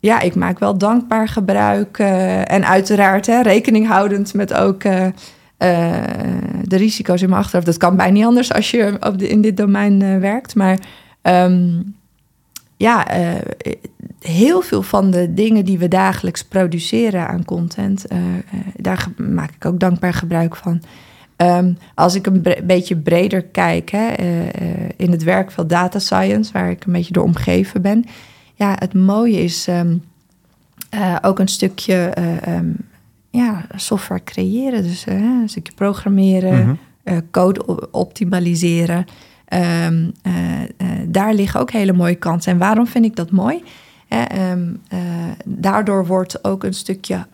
ja, 0.06 0.20
ik 0.20 0.34
maak 0.34 0.58
wel 0.58 0.78
dankbaar 0.78 1.28
gebruik. 1.28 1.98
eh, 1.98 2.52
en 2.52 2.66
uiteraard 2.66 3.26
hè, 3.26 3.42
rekening 3.42 3.86
houdend 3.86 4.34
met 4.34 4.54
ook 4.54 4.84
eh, 4.84 5.06
eh, 5.06 5.12
de 6.62 6.76
risico's 6.76 7.22
in 7.22 7.28
mijn 7.28 7.40
achterhoofd. 7.40 7.66
Dat 7.66 7.76
kan 7.76 7.96
bijna 7.96 8.12
niet 8.12 8.24
anders 8.24 8.52
als 8.52 8.70
je 8.70 8.96
op 9.00 9.22
in 9.22 9.40
dit 9.40 9.56
domein 9.56 10.20
werkt. 10.20 10.54
Maar 10.54 10.78
ehm, 11.22 11.82
ja, 12.76 13.06
heel 14.20 14.60
veel 14.60 14.82
van 14.82 15.10
de 15.10 15.34
dingen 15.34 15.64
die 15.64 15.78
we 15.78 15.88
dagelijks 15.88 16.44
produceren 16.44 17.28
aan 17.28 17.44
content, 17.44 18.04
daar 18.76 19.06
maak 19.16 19.50
ik 19.50 19.64
ook 19.64 19.80
dankbaar 19.80 20.14
gebruik 20.14 20.56
van. 20.56 20.82
Ehm, 21.36 21.72
als 21.94 22.14
ik 22.14 22.26
een 22.26 22.46
beetje 22.64 22.96
breder 22.96 23.42
kijk 23.42 23.90
hè, 23.90 24.12
in 24.96 25.10
het 25.10 25.22
werkveld 25.22 25.68
data 25.68 25.98
science, 25.98 26.52
waar 26.52 26.70
ik 26.70 26.84
een 26.84 26.92
beetje 26.92 27.12
door 27.12 27.24
omgeven 27.24 27.82
ben. 27.82 28.04
Ja, 28.58 28.76
het 28.78 28.94
mooie 28.94 29.42
is 29.42 29.66
ehm, 29.68 29.96
eh, 30.90 31.16
ook 31.22 31.38
een 31.38 31.48
stukje 31.48 31.94
eh, 31.94 32.46
ehm, 32.46 32.68
ja, 33.30 33.66
software 33.74 34.24
creëren. 34.24 34.82
Dus 34.82 35.04
eh, 35.04 35.14
een 35.14 35.48
stukje 35.48 35.72
programmeren, 35.72 36.78
Mhm. 37.04 37.20
code 37.30 37.90
optimaliseren. 37.92 39.04
Ehm, 39.44 40.10
eh, 40.22 40.62
eh, 40.62 40.68
daar 41.08 41.34
liggen 41.34 41.60
ook 41.60 41.70
hele 41.70 41.92
mooie 41.92 42.14
kansen. 42.14 42.52
En 42.52 42.58
waarom 42.58 42.86
vind 42.86 43.04
ik 43.04 43.16
dat 43.16 43.30
mooi? 43.30 43.62
Daardoor 45.44 46.06
wordt 46.06 46.44
ook 46.44 46.64
een 46.64 46.74
stukje 46.74 47.26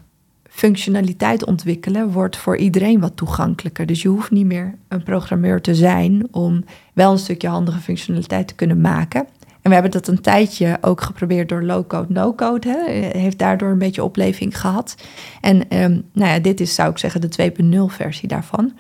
functionaliteit 0.49 1.45
ontwikkelen, 1.45 2.11
wordt 2.11 2.37
voor 2.37 2.57
iedereen 2.57 3.01
wat 3.01 3.17
toegankelijker. 3.17 3.87
Dus 3.87 4.03
je 4.03 4.09
hoeft 4.09 4.31
niet 4.31 4.47
meer 4.47 4.75
een 4.89 5.03
programmeur 5.03 5.61
te 5.61 5.75
zijn 5.75 6.27
om 6.31 6.65
wel 6.93 7.13
een 7.13 7.19
stukje 7.19 7.49
handige 7.49 7.79
functionaliteit 7.81 8.49
te 8.49 8.55
kunnen 8.55 8.81
maken. 8.81 9.27
En 9.63 9.69
we 9.69 9.73
hebben 9.73 9.91
dat 9.91 10.09
een 10.09 10.21
tijdje 10.21 10.79
ook 10.81 11.01
geprobeerd 11.01 11.49
door 11.49 11.63
low-code, 11.63 12.13
no-code. 12.13 12.69
Hè. 12.69 12.91
Heeft 13.19 13.39
daardoor 13.39 13.71
een 13.71 13.79
beetje 13.79 14.05
opleving 14.05 14.61
gehad. 14.61 14.95
En 15.41 15.69
ehm, 15.69 16.01
nou 16.13 16.33
ja, 16.33 16.39
dit 16.39 16.61
is, 16.61 16.75
zou 16.75 16.91
ik 16.91 16.99
zeggen, 16.99 17.21
de 17.21 17.29
2.0 17.29 17.95
versie 17.95 18.29
daarvan. 18.29 18.73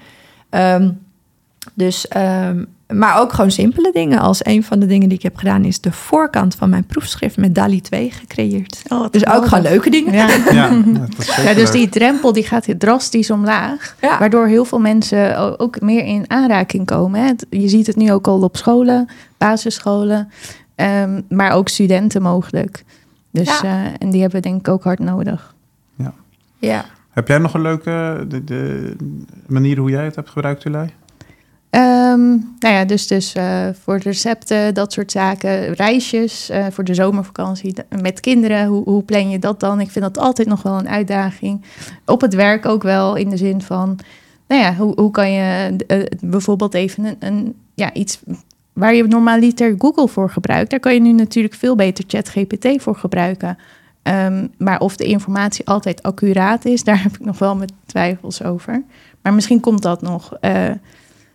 Ehm, 0.50 0.90
dus, 1.74 2.08
ehm, 2.08 2.64
maar 2.86 3.20
ook 3.20 3.32
gewoon 3.32 3.50
simpele 3.50 3.90
dingen. 3.92 4.18
Als 4.18 4.44
een 4.44 4.64
van 4.64 4.78
de 4.78 4.86
dingen 4.86 5.08
die 5.08 5.16
ik 5.18 5.22
heb 5.22 5.36
gedaan, 5.36 5.64
is 5.64 5.80
de 5.80 5.92
voorkant 5.92 6.54
van 6.54 6.70
mijn 6.70 6.84
proefschrift 6.84 7.36
met 7.36 7.54
DALI 7.54 7.80
2 7.80 8.10
gecreëerd. 8.10 8.82
Oh, 8.88 9.10
Dus 9.10 9.26
ook 9.26 9.46
gewoon 9.46 9.62
leuke 9.62 9.90
dingen. 9.90 10.12
Ja. 10.12 10.28
Ja, 10.52 10.68
dat 10.68 11.18
is 11.18 11.26
zeker 11.26 11.44
Ja, 11.44 11.54
dus 11.54 11.70
die 11.70 11.88
drempel 11.88 12.32
die 12.32 12.44
gaat 12.44 12.66
drastisch 12.78 13.30
omlaag. 13.30 13.96
Ja. 14.00 14.18
Waardoor 14.18 14.46
heel 14.46 14.64
veel 14.64 14.78
mensen 14.78 15.58
ook 15.58 15.80
meer 15.80 16.04
in 16.04 16.24
aanraking 16.26 16.86
komen. 16.86 17.20
Hè. 17.20 17.32
Je 17.50 17.68
ziet 17.68 17.86
het 17.86 17.96
nu 17.96 18.12
ook 18.12 18.26
al 18.26 18.42
op 18.42 18.56
scholen, 18.56 19.08
basisscholen. 19.38 20.30
Ehm, 20.74 21.20
maar 21.28 21.52
ook 21.52 21.68
studenten 21.68 22.22
mogelijk. 22.22 22.84
Dus, 23.30 23.60
Ja. 23.60 23.62
eh, 23.62 23.92
en 23.98 24.10
die 24.10 24.20
hebben 24.20 24.42
we 24.42 24.48
denk 24.48 24.60
ik 24.60 24.68
ook 24.68 24.84
hard 24.84 24.98
nodig. 24.98 25.54
Ja. 26.58 26.84
Heb 27.10 27.28
jij 27.28 27.38
nog 27.38 27.54
een 27.54 27.60
leuke 27.62 28.24
de, 28.28 28.44
de 28.44 28.96
manier 29.46 29.78
hoe 29.78 29.90
jij 29.90 30.04
het 30.04 30.14
hebt 30.14 30.30
gebruikt, 30.30 30.60
Tulay? 30.60 30.92
Ehm, 31.70 32.28
nou 32.58 32.74
ja, 32.74 32.84
dus, 32.84 33.06
dus 33.06 33.32
eh, 33.32 33.68
voor 33.82 33.96
recepten, 33.98 34.74
dat 34.74 34.92
soort 34.92 35.10
zaken. 35.10 35.72
Reisjes 35.72 36.48
eh, 36.48 36.66
voor 36.70 36.84
de 36.84 36.94
zomervakantie 36.94 37.74
met 38.02 38.20
kinderen. 38.20 38.66
Hoe, 38.66 38.84
hoe 38.84 39.02
plan 39.02 39.30
je 39.30 39.38
dat 39.38 39.60
dan? 39.60 39.80
Ik 39.80 39.90
vind 39.90 40.04
dat 40.04 40.18
altijd 40.24 40.48
nog 40.48 40.62
wel 40.62 40.78
een 40.78 40.88
uitdaging. 40.88 41.64
Op 42.06 42.20
het 42.20 42.34
werk 42.34 42.66
ook 42.66 42.82
wel 42.82 43.14
in 43.16 43.28
de 43.28 43.36
zin 43.36 43.62
van... 43.62 43.98
Nou 44.48 44.62
ja, 44.62 44.74
hoe, 44.74 45.00
hoe 45.00 45.10
kan 45.10 45.32
je 45.32 45.76
bijvoorbeeld 46.20 46.74
even 46.74 47.04
een, 47.04 47.16
een, 47.18 47.54
ja, 47.74 47.92
iets... 47.92 48.20
Waar 48.72 48.94
je 48.94 49.04
normaliter 49.04 49.74
Google 49.78 50.08
voor 50.08 50.30
gebruikt... 50.30 50.70
daar 50.70 50.80
kan 50.80 50.94
je 50.94 51.00
nu 51.00 51.12
natuurlijk 51.12 51.54
veel 51.54 51.76
beter 51.76 52.04
ChatGPT 52.06 52.82
voor 52.82 52.96
gebruiken. 52.96 53.58
Ehm, 54.02 54.46
maar 54.58 54.80
of 54.80 54.96
de 54.96 55.04
informatie 55.04 55.66
altijd 55.66 56.02
accuraat 56.02 56.64
is... 56.64 56.84
daar 56.88 57.02
heb 57.02 57.12
ik 57.12 57.24
nog 57.24 57.38
wel 57.38 57.56
mijn 57.56 57.72
twijfels 57.86 58.42
over. 58.42 58.82
Maar 59.22 59.34
misschien 59.34 59.60
komt 59.60 59.82
dat 59.82 60.02
nog... 60.02 60.34
Eh, 60.40 60.70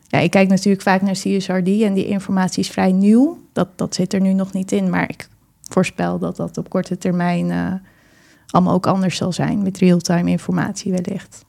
ja, 0.08 0.20
ik 0.20 0.32
kijk 0.32 0.50
natuurlijk 0.50 0.84
vaak 0.84 1.02
naar 1.02 1.14
CSRD 1.14 1.82
en 1.82 1.94
die 1.94 2.08
informatie 2.08 2.64
is 2.64 2.70
vrij 2.70 2.92
nieuw. 2.92 3.38
Dat, 3.54 3.68
dat 3.76 3.96
zit 3.96 4.14
er 4.14 4.22
nu 4.22 4.34
nog 4.34 4.54
niet 4.54 4.72
in, 4.72 4.90
maar 4.90 5.10
ik 5.10 5.28
voorspel 5.70 6.20
dat 6.20 6.36
dat 6.36 6.58
op 6.58 6.70
korte 6.70 6.98
termijn 6.98 7.52
eh, 7.52 7.74
allemaal 8.48 8.74
ook 8.74 8.88
anders 8.88 9.18
zal 9.18 9.32
zijn 9.32 9.62
met 9.62 9.78
real-time 9.78 10.30
informatie 10.30 10.92
wellicht. 10.92 11.46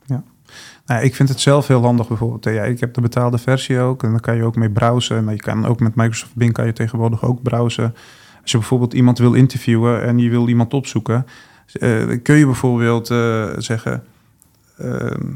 Nou, 0.89 1.03
ik 1.03 1.14
vind 1.14 1.28
het 1.28 1.41
zelf 1.41 1.66
heel 1.66 1.82
handig 1.82 2.09
bijvoorbeeld. 2.09 2.45
Ja, 2.45 2.62
ik 2.62 2.80
heb 2.80 2.95
de 2.95 3.01
betaalde 3.01 3.39
versie 3.39 3.80
ook 3.80 4.03
en 4.03 4.11
dan 4.11 4.20
kan 4.20 4.36
je 4.36 4.45
ook 4.45 4.57
mee 4.57 4.70
browsen. 4.70 5.24
Maar 5.24 5.34
je 5.34 5.41
kan 5.41 5.66
ook 5.66 5.80
met 5.80 5.95
Microsoft 5.95 6.34
Bing 6.34 6.53
kan 6.53 6.66
je 6.66 6.72
tegenwoordig 6.72 7.24
ook 7.24 7.43
browsen. 7.43 7.95
Als 8.43 8.51
je 8.51 8.59
bijvoorbeeld 8.59 8.95
iemand 8.95 9.18
wil 9.18 9.34
interviewen 9.34 10.03
en 10.03 10.18
je 10.18 10.30
wil 10.30 10.49
iemand 10.49 10.74
opzoeken, 10.74 11.26
eh, 11.72 12.22
kun 12.22 12.36
je 12.36 12.45
bijvoorbeeld 12.45 13.11
eh, 13.11 13.49
zeggen. 13.57 14.05
ehm, 14.78 15.26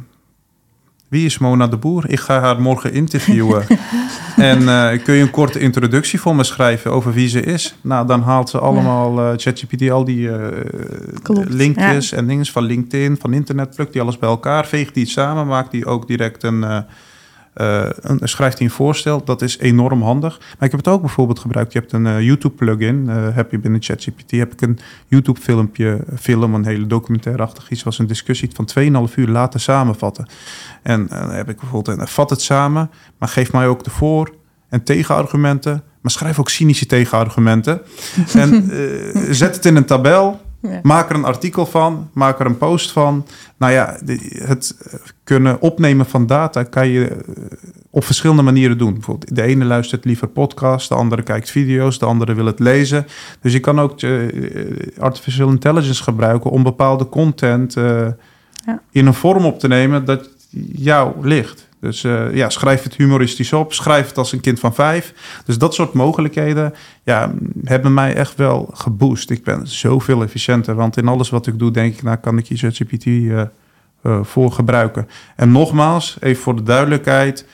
wie 1.12 1.24
is 1.24 1.38
Mona 1.38 1.66
de 1.66 1.76
Boer? 1.76 2.10
Ik 2.10 2.20
ga 2.20 2.40
haar 2.40 2.60
morgen 2.60 2.92
interviewen. 2.92 3.66
en 4.36 4.68
eh, 4.68 5.02
kun 5.04 5.14
je 5.14 5.22
een 5.22 5.30
korte 5.30 5.58
introductie 5.58 6.20
voor 6.20 6.36
me 6.36 6.44
schrijven 6.44 6.92
over 6.92 7.12
wie 7.12 7.28
ze 7.28 7.42
is? 7.42 7.74
Nou, 7.80 8.06
dan 8.06 8.22
haalt 8.22 8.48
ze 8.48 8.58
allemaal 8.58 9.18
eh, 9.18 9.32
ChatGPT 9.36 9.90
al 9.90 10.04
die 10.04 10.30
eh, 10.30 10.62
linkjes 11.48 12.12
en 12.12 12.26
dingen 12.26 12.46
van 12.46 12.64
LinkedIn, 12.64 13.16
van 13.20 13.32
internet, 13.32 13.74
plukt 13.74 13.92
die 13.92 14.02
alles 14.02 14.18
bij 14.18 14.28
elkaar, 14.28 14.66
veegt 14.66 14.94
die 14.94 15.06
samen, 15.06 15.46
maakt 15.46 15.70
die 15.70 15.86
ook 15.86 16.06
direct 16.06 16.42
een, 16.42 16.84
eh, 17.52 17.88
een 18.00 18.20
schrijft 18.22 18.56
die 18.56 18.66
een 18.66 18.72
voorstel. 18.72 19.24
Dat 19.24 19.42
is 19.42 19.58
enorm 19.58 20.02
handig. 20.02 20.38
Maar 20.38 20.64
ik 20.64 20.70
heb 20.70 20.84
het 20.84 20.88
ook 20.88 21.00
bijvoorbeeld 21.00 21.38
gebruikt. 21.38 21.72
Je 21.72 21.78
hebt 21.78 21.92
een 21.92 22.06
eh, 22.06 22.20
YouTube 22.20 22.54
plugin, 22.54 23.08
eh, 23.08 23.16
heb 23.34 23.50
je 23.50 23.58
binnen 23.58 23.82
ChatGPT, 23.82 24.30
heb 24.30 24.52
ik 24.52 24.60
een 24.60 24.78
YouTube 25.06 25.40
filmpje, 25.40 26.04
film, 26.20 26.54
een 26.54 26.64
hele 26.64 26.86
documentairachtig 26.86 27.70
iets, 27.70 27.82
was 27.82 27.98
een 27.98 28.06
discussie 28.06 28.50
van 28.54 28.64
2,5 28.64 29.16
uur 29.16 29.28
laten 29.28 29.60
samenvatten. 29.60 30.26
En 30.82 31.06
dan 31.06 31.30
heb 31.30 31.48
ik 31.48 31.60
bijvoorbeeld, 31.60 31.98
en 31.98 32.08
vat 32.08 32.30
het 32.30 32.42
samen, 32.42 32.90
maar 33.18 33.28
geef 33.28 33.52
mij 33.52 33.66
ook 33.66 33.84
de 33.84 33.90
voor- 33.90 34.34
en 34.68 34.82
tegenargumenten. 34.82 35.82
Maar 36.00 36.10
schrijf 36.10 36.38
ook 36.38 36.50
cynische 36.50 36.86
tegenargumenten. 36.86 37.80
en 38.34 38.70
zet 39.34 39.54
het 39.54 39.64
in 39.64 39.76
een 39.76 39.84
tabel. 39.84 40.40
Ja. 40.62 40.80
Maak 40.82 41.10
er 41.10 41.16
een 41.16 41.24
artikel 41.24 41.66
van, 41.66 42.10
maak 42.12 42.40
er 42.40 42.46
een 42.46 42.58
post 42.58 42.90
van. 42.90 43.26
Nou 43.56 43.72
ja, 43.72 43.96
het 44.32 44.76
eh, 44.90 44.98
kunnen 45.24 45.60
opnemen 45.60 46.06
van 46.06 46.26
data 46.26 46.62
kan 46.62 46.88
je 46.88 47.06
eh, 47.08 47.18
op 47.90 48.04
verschillende 48.04 48.42
manieren 48.42 48.78
doen. 48.78 48.92
Bijvoorbeeld, 48.92 49.34
de 49.34 49.42
ene 49.42 49.64
luistert 49.64 50.04
liever 50.04 50.28
podcast, 50.28 50.88
de 50.88 50.94
andere 50.94 51.22
kijkt 51.22 51.50
video's, 51.50 51.98
de 51.98 52.06
andere 52.06 52.34
wil 52.34 52.46
het 52.46 52.58
lezen. 52.58 53.06
Dus 53.40 53.52
je 53.52 53.60
kan 53.60 53.80
ook 53.80 54.00
eh, 54.00 54.20
artificial 54.98 55.48
intelligence 55.48 56.02
gebruiken 56.02 56.50
om 56.50 56.62
bepaalde 56.62 57.08
content 57.08 57.76
eh, 57.76 58.06
Ja. 58.66 58.82
in 58.90 59.06
een 59.06 59.14
vorm 59.14 59.44
op 59.44 59.58
te 59.58 59.68
nemen 59.68 60.04
dat 60.04 60.28
jou 60.72 61.26
ligt. 61.26 61.68
Dus 61.82 62.04
eh, 62.04 62.34
ja, 62.34 62.50
schrijf 62.50 62.82
het 62.82 62.94
humoristisch 62.94 63.52
op, 63.52 63.72
schrijf 63.72 64.08
het 64.08 64.18
als 64.18 64.32
een 64.32 64.40
kind 64.40 64.60
van 64.60 64.74
vijf. 64.74 65.14
Dus 65.44 65.58
dat 65.58 65.74
soort 65.74 65.92
mogelijkheden 65.92 66.74
ja, 67.02 67.32
hebben 67.64 67.94
mij 67.94 68.14
echt 68.14 68.36
wel 68.36 68.70
geboost. 68.72 69.30
Ik 69.30 69.44
ben 69.44 69.66
zoveel 69.66 70.22
efficiënter, 70.22 70.74
want 70.74 70.96
in 70.96 71.08
alles 71.08 71.30
wat 71.30 71.46
ik 71.46 71.58
doe, 71.58 71.70
denk 71.70 71.94
ik, 71.94 72.02
nou 72.02 72.16
kan 72.16 72.38
ik 72.38 72.46
hier 72.46 72.58
ChatGPT 72.58 73.04
eh, 73.06 73.40
eh, 73.40 73.48
voor 74.22 74.52
gebruiken. 74.52 75.08
En 75.36 75.52
nogmaals, 75.52 76.16
even 76.20 76.42
voor 76.42 76.56
de 76.56 76.62
duidelijkheid, 76.62 77.46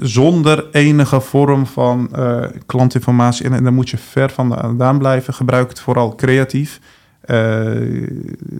zonder 0.00 0.66
enige 0.72 1.20
vorm 1.20 1.66
van 1.66 2.10
klantinformatie. 2.66 3.44
En, 3.44 3.52
en 3.52 3.64
dan 3.64 3.74
moet 3.74 3.90
je 3.90 3.98
ver 3.98 4.30
vandaan 4.30 4.98
blijven. 4.98 5.34
Gebruik 5.34 5.68
het 5.68 5.80
vooral 5.80 6.14
creatief. 6.14 6.80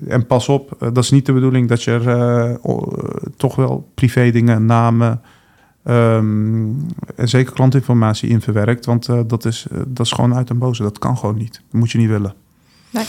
En 0.08 0.26
pas 0.26 0.48
op, 0.48 0.76
dat 0.78 0.98
is 0.98 1.10
niet 1.10 1.26
de 1.26 1.32
bedoeling 1.32 1.68
dat 1.68 1.82
je 1.82 1.90
er 1.90 2.58
toch 3.36 3.56
wel 3.56 3.88
privé 3.94 4.30
dingen, 4.30 4.66
namen, 4.66 5.20
ehm, 5.82 6.64
en 7.16 7.28
zeker 7.28 7.52
klantinformatie 7.52 8.28
in 8.28 8.40
verwerkt. 8.40 8.86
Want 8.86 9.06
dat, 9.26 9.44
is, 9.44 9.66
dat 9.86 10.06
is 10.06 10.12
gewoon 10.12 10.34
uit 10.34 10.50
en 10.50 10.58
boze. 10.58 10.82
Dat 10.82 10.98
kan 10.98 11.18
gewoon 11.18 11.36
niet. 11.36 11.52
Dat 11.70 11.80
moet 11.80 11.90
je 11.90 11.98
niet 11.98 12.08
willen. 12.08 12.34
Nee. 12.90 13.04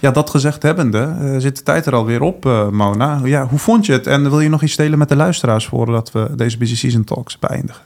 Ja, 0.00 0.10
dat 0.10 0.30
gezegd 0.30 0.62
hebbende, 0.62 1.16
uh, 1.20 1.36
zit 1.38 1.56
de 1.56 1.62
tijd 1.62 1.86
er 1.86 1.94
alweer 1.94 2.20
op, 2.20 2.44
Mona. 2.70 3.20
Ja, 3.24 3.46
hoe 3.46 3.58
vond 3.58 3.86
je 3.86 3.92
het? 3.92 4.06
En 4.06 4.22
wil 4.22 4.40
je 4.40 4.48
nog 4.48 4.62
iets 4.62 4.76
delen 4.76 4.98
met 4.98 5.08
de 5.08 5.16
luisteraars 5.16 5.66
voordat 5.66 6.12
we 6.12 6.28
deze 6.36 6.58
Busy 6.58 6.76
Season 6.76 7.04
Talks 7.04 7.38
beëindigen? 7.38 7.82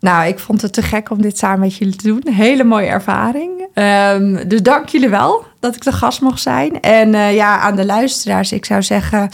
Nou, 0.00 0.28
ik 0.28 0.38
vond 0.38 0.62
het 0.62 0.72
te 0.72 0.82
gek 0.82 1.10
om 1.10 1.22
dit 1.22 1.38
samen 1.38 1.60
met 1.60 1.74
jullie 1.76 1.96
te 1.96 2.06
doen. 2.06 2.34
Hele 2.34 2.64
mooie 2.64 2.86
ervaring. 2.86 3.50
Um, 3.74 4.48
dus 4.48 4.62
dank 4.62 4.88
jullie 4.88 5.08
wel 5.08 5.44
dat 5.60 5.74
ik 5.74 5.82
de 5.82 5.92
gast 5.92 6.20
mocht 6.20 6.40
zijn. 6.40 6.80
En 6.80 7.08
uh, 7.08 7.34
ja, 7.34 7.58
aan 7.58 7.76
de 7.76 7.86
luisteraars, 7.86 8.52
ik 8.52 8.64
zou 8.64 8.82
zeggen, 8.82 9.28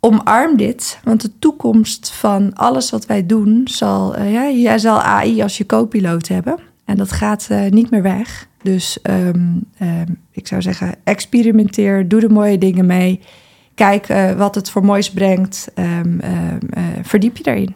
omarm 0.00 0.56
dit. 0.56 0.98
Want 1.04 1.20
de 1.20 1.38
toekomst 1.38 2.10
van 2.10 2.54
alles 2.54 2.90
wat 2.90 3.06
wij 3.06 3.26
doen, 3.26 3.60
zal, 3.64 4.22
ja, 4.22 4.50
jij 4.50 4.78
zal 4.78 5.00
AI 5.00 5.42
als 5.42 5.58
je 5.58 5.66
co-piloot 5.66 6.28
hebben. 6.28 6.58
En 6.84 6.96
dat 6.96 7.12
gaat 7.12 7.48
niet 7.70 7.90
meer 7.90 8.02
weg. 8.02 8.48
Dus 8.62 8.98
um, 9.02 9.64
um, 9.82 10.20
ik 10.30 10.46
zou 10.46 10.62
zeggen, 10.62 10.94
experimenteer, 11.04 12.08
doe 12.08 12.20
de 12.20 12.28
mooie 12.28 12.58
dingen 12.58 12.86
mee. 12.86 13.20
Kijk 13.74 14.06
wat 14.36 14.54
het 14.54 14.70
voor 14.70 14.84
moois 14.84 15.10
brengt. 15.10 15.68
Verdiep 17.02 17.36
je 17.36 17.42
daarin. 17.42 17.74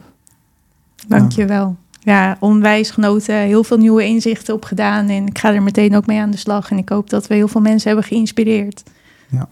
Dankjewel. 1.18 1.76
Ja, 2.00 2.36
onwijs 2.40 2.90
genoten. 2.90 3.34
Heel 3.34 3.64
veel 3.64 3.76
nieuwe 3.76 4.04
inzichten 4.04 4.54
opgedaan. 4.54 5.08
En 5.08 5.26
ik 5.26 5.38
ga 5.38 5.54
er 5.54 5.62
meteen 5.62 5.96
ook 5.96 6.06
mee 6.06 6.20
aan 6.20 6.30
de 6.30 6.36
slag. 6.36 6.70
En 6.70 6.78
ik 6.78 6.88
hoop 6.88 7.11
dat 7.11 7.26
we 7.26 7.34
heel 7.34 7.48
veel 7.48 7.61
mensen 7.61 7.88
hebben 7.88 8.06
geïnspireerd. 8.06 8.82
Ja. 9.28 9.48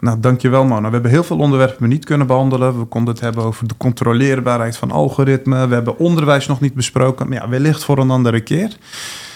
Nou, 0.00 0.20
dankjewel 0.20 0.64
Mona. 0.64 0.86
We 0.86 0.92
hebben 0.92 1.10
heel 1.10 1.24
veel 1.24 1.38
onderwerpen 1.38 1.88
niet 1.88 2.04
kunnen 2.04 2.26
behandelen. 2.26 2.78
We 2.78 2.84
konden 2.84 3.14
het 3.14 3.22
hebben 3.22 3.44
over 3.44 3.68
de 3.68 3.76
controleerbaarheid 3.76 4.76
van 4.76 4.90
algoritmen. 4.90 5.68
We 5.68 5.74
hebben 5.74 5.98
onderwijs 5.98 6.46
nog 6.46 6.60
niet 6.60 6.74
besproken. 6.74 7.28
Maar 7.28 7.38
ja, 7.38 7.48
wellicht 7.48 7.84
voor 7.84 7.98
een 7.98 8.10
andere 8.10 8.40
keer. 8.40 8.76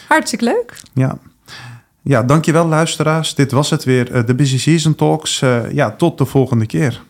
Hartstikke 0.08 0.44
leuk. 0.44 0.80
Ja, 0.92 1.18
ja, 2.02 2.22
dankjewel 2.22 2.66
luisteraars. 2.66 3.34
Dit 3.34 3.52
was 3.52 3.70
het 3.70 3.84
weer, 3.84 4.12
eh, 4.12 4.26
de 4.26 4.34
Busy 4.34 4.58
Season 4.58 4.94
Talks. 4.94 5.42
Uh, 5.42 5.72
ja, 5.72 5.90
tot 5.90 6.18
de 6.18 6.24
volgende 6.24 6.66
keer. 6.66 7.02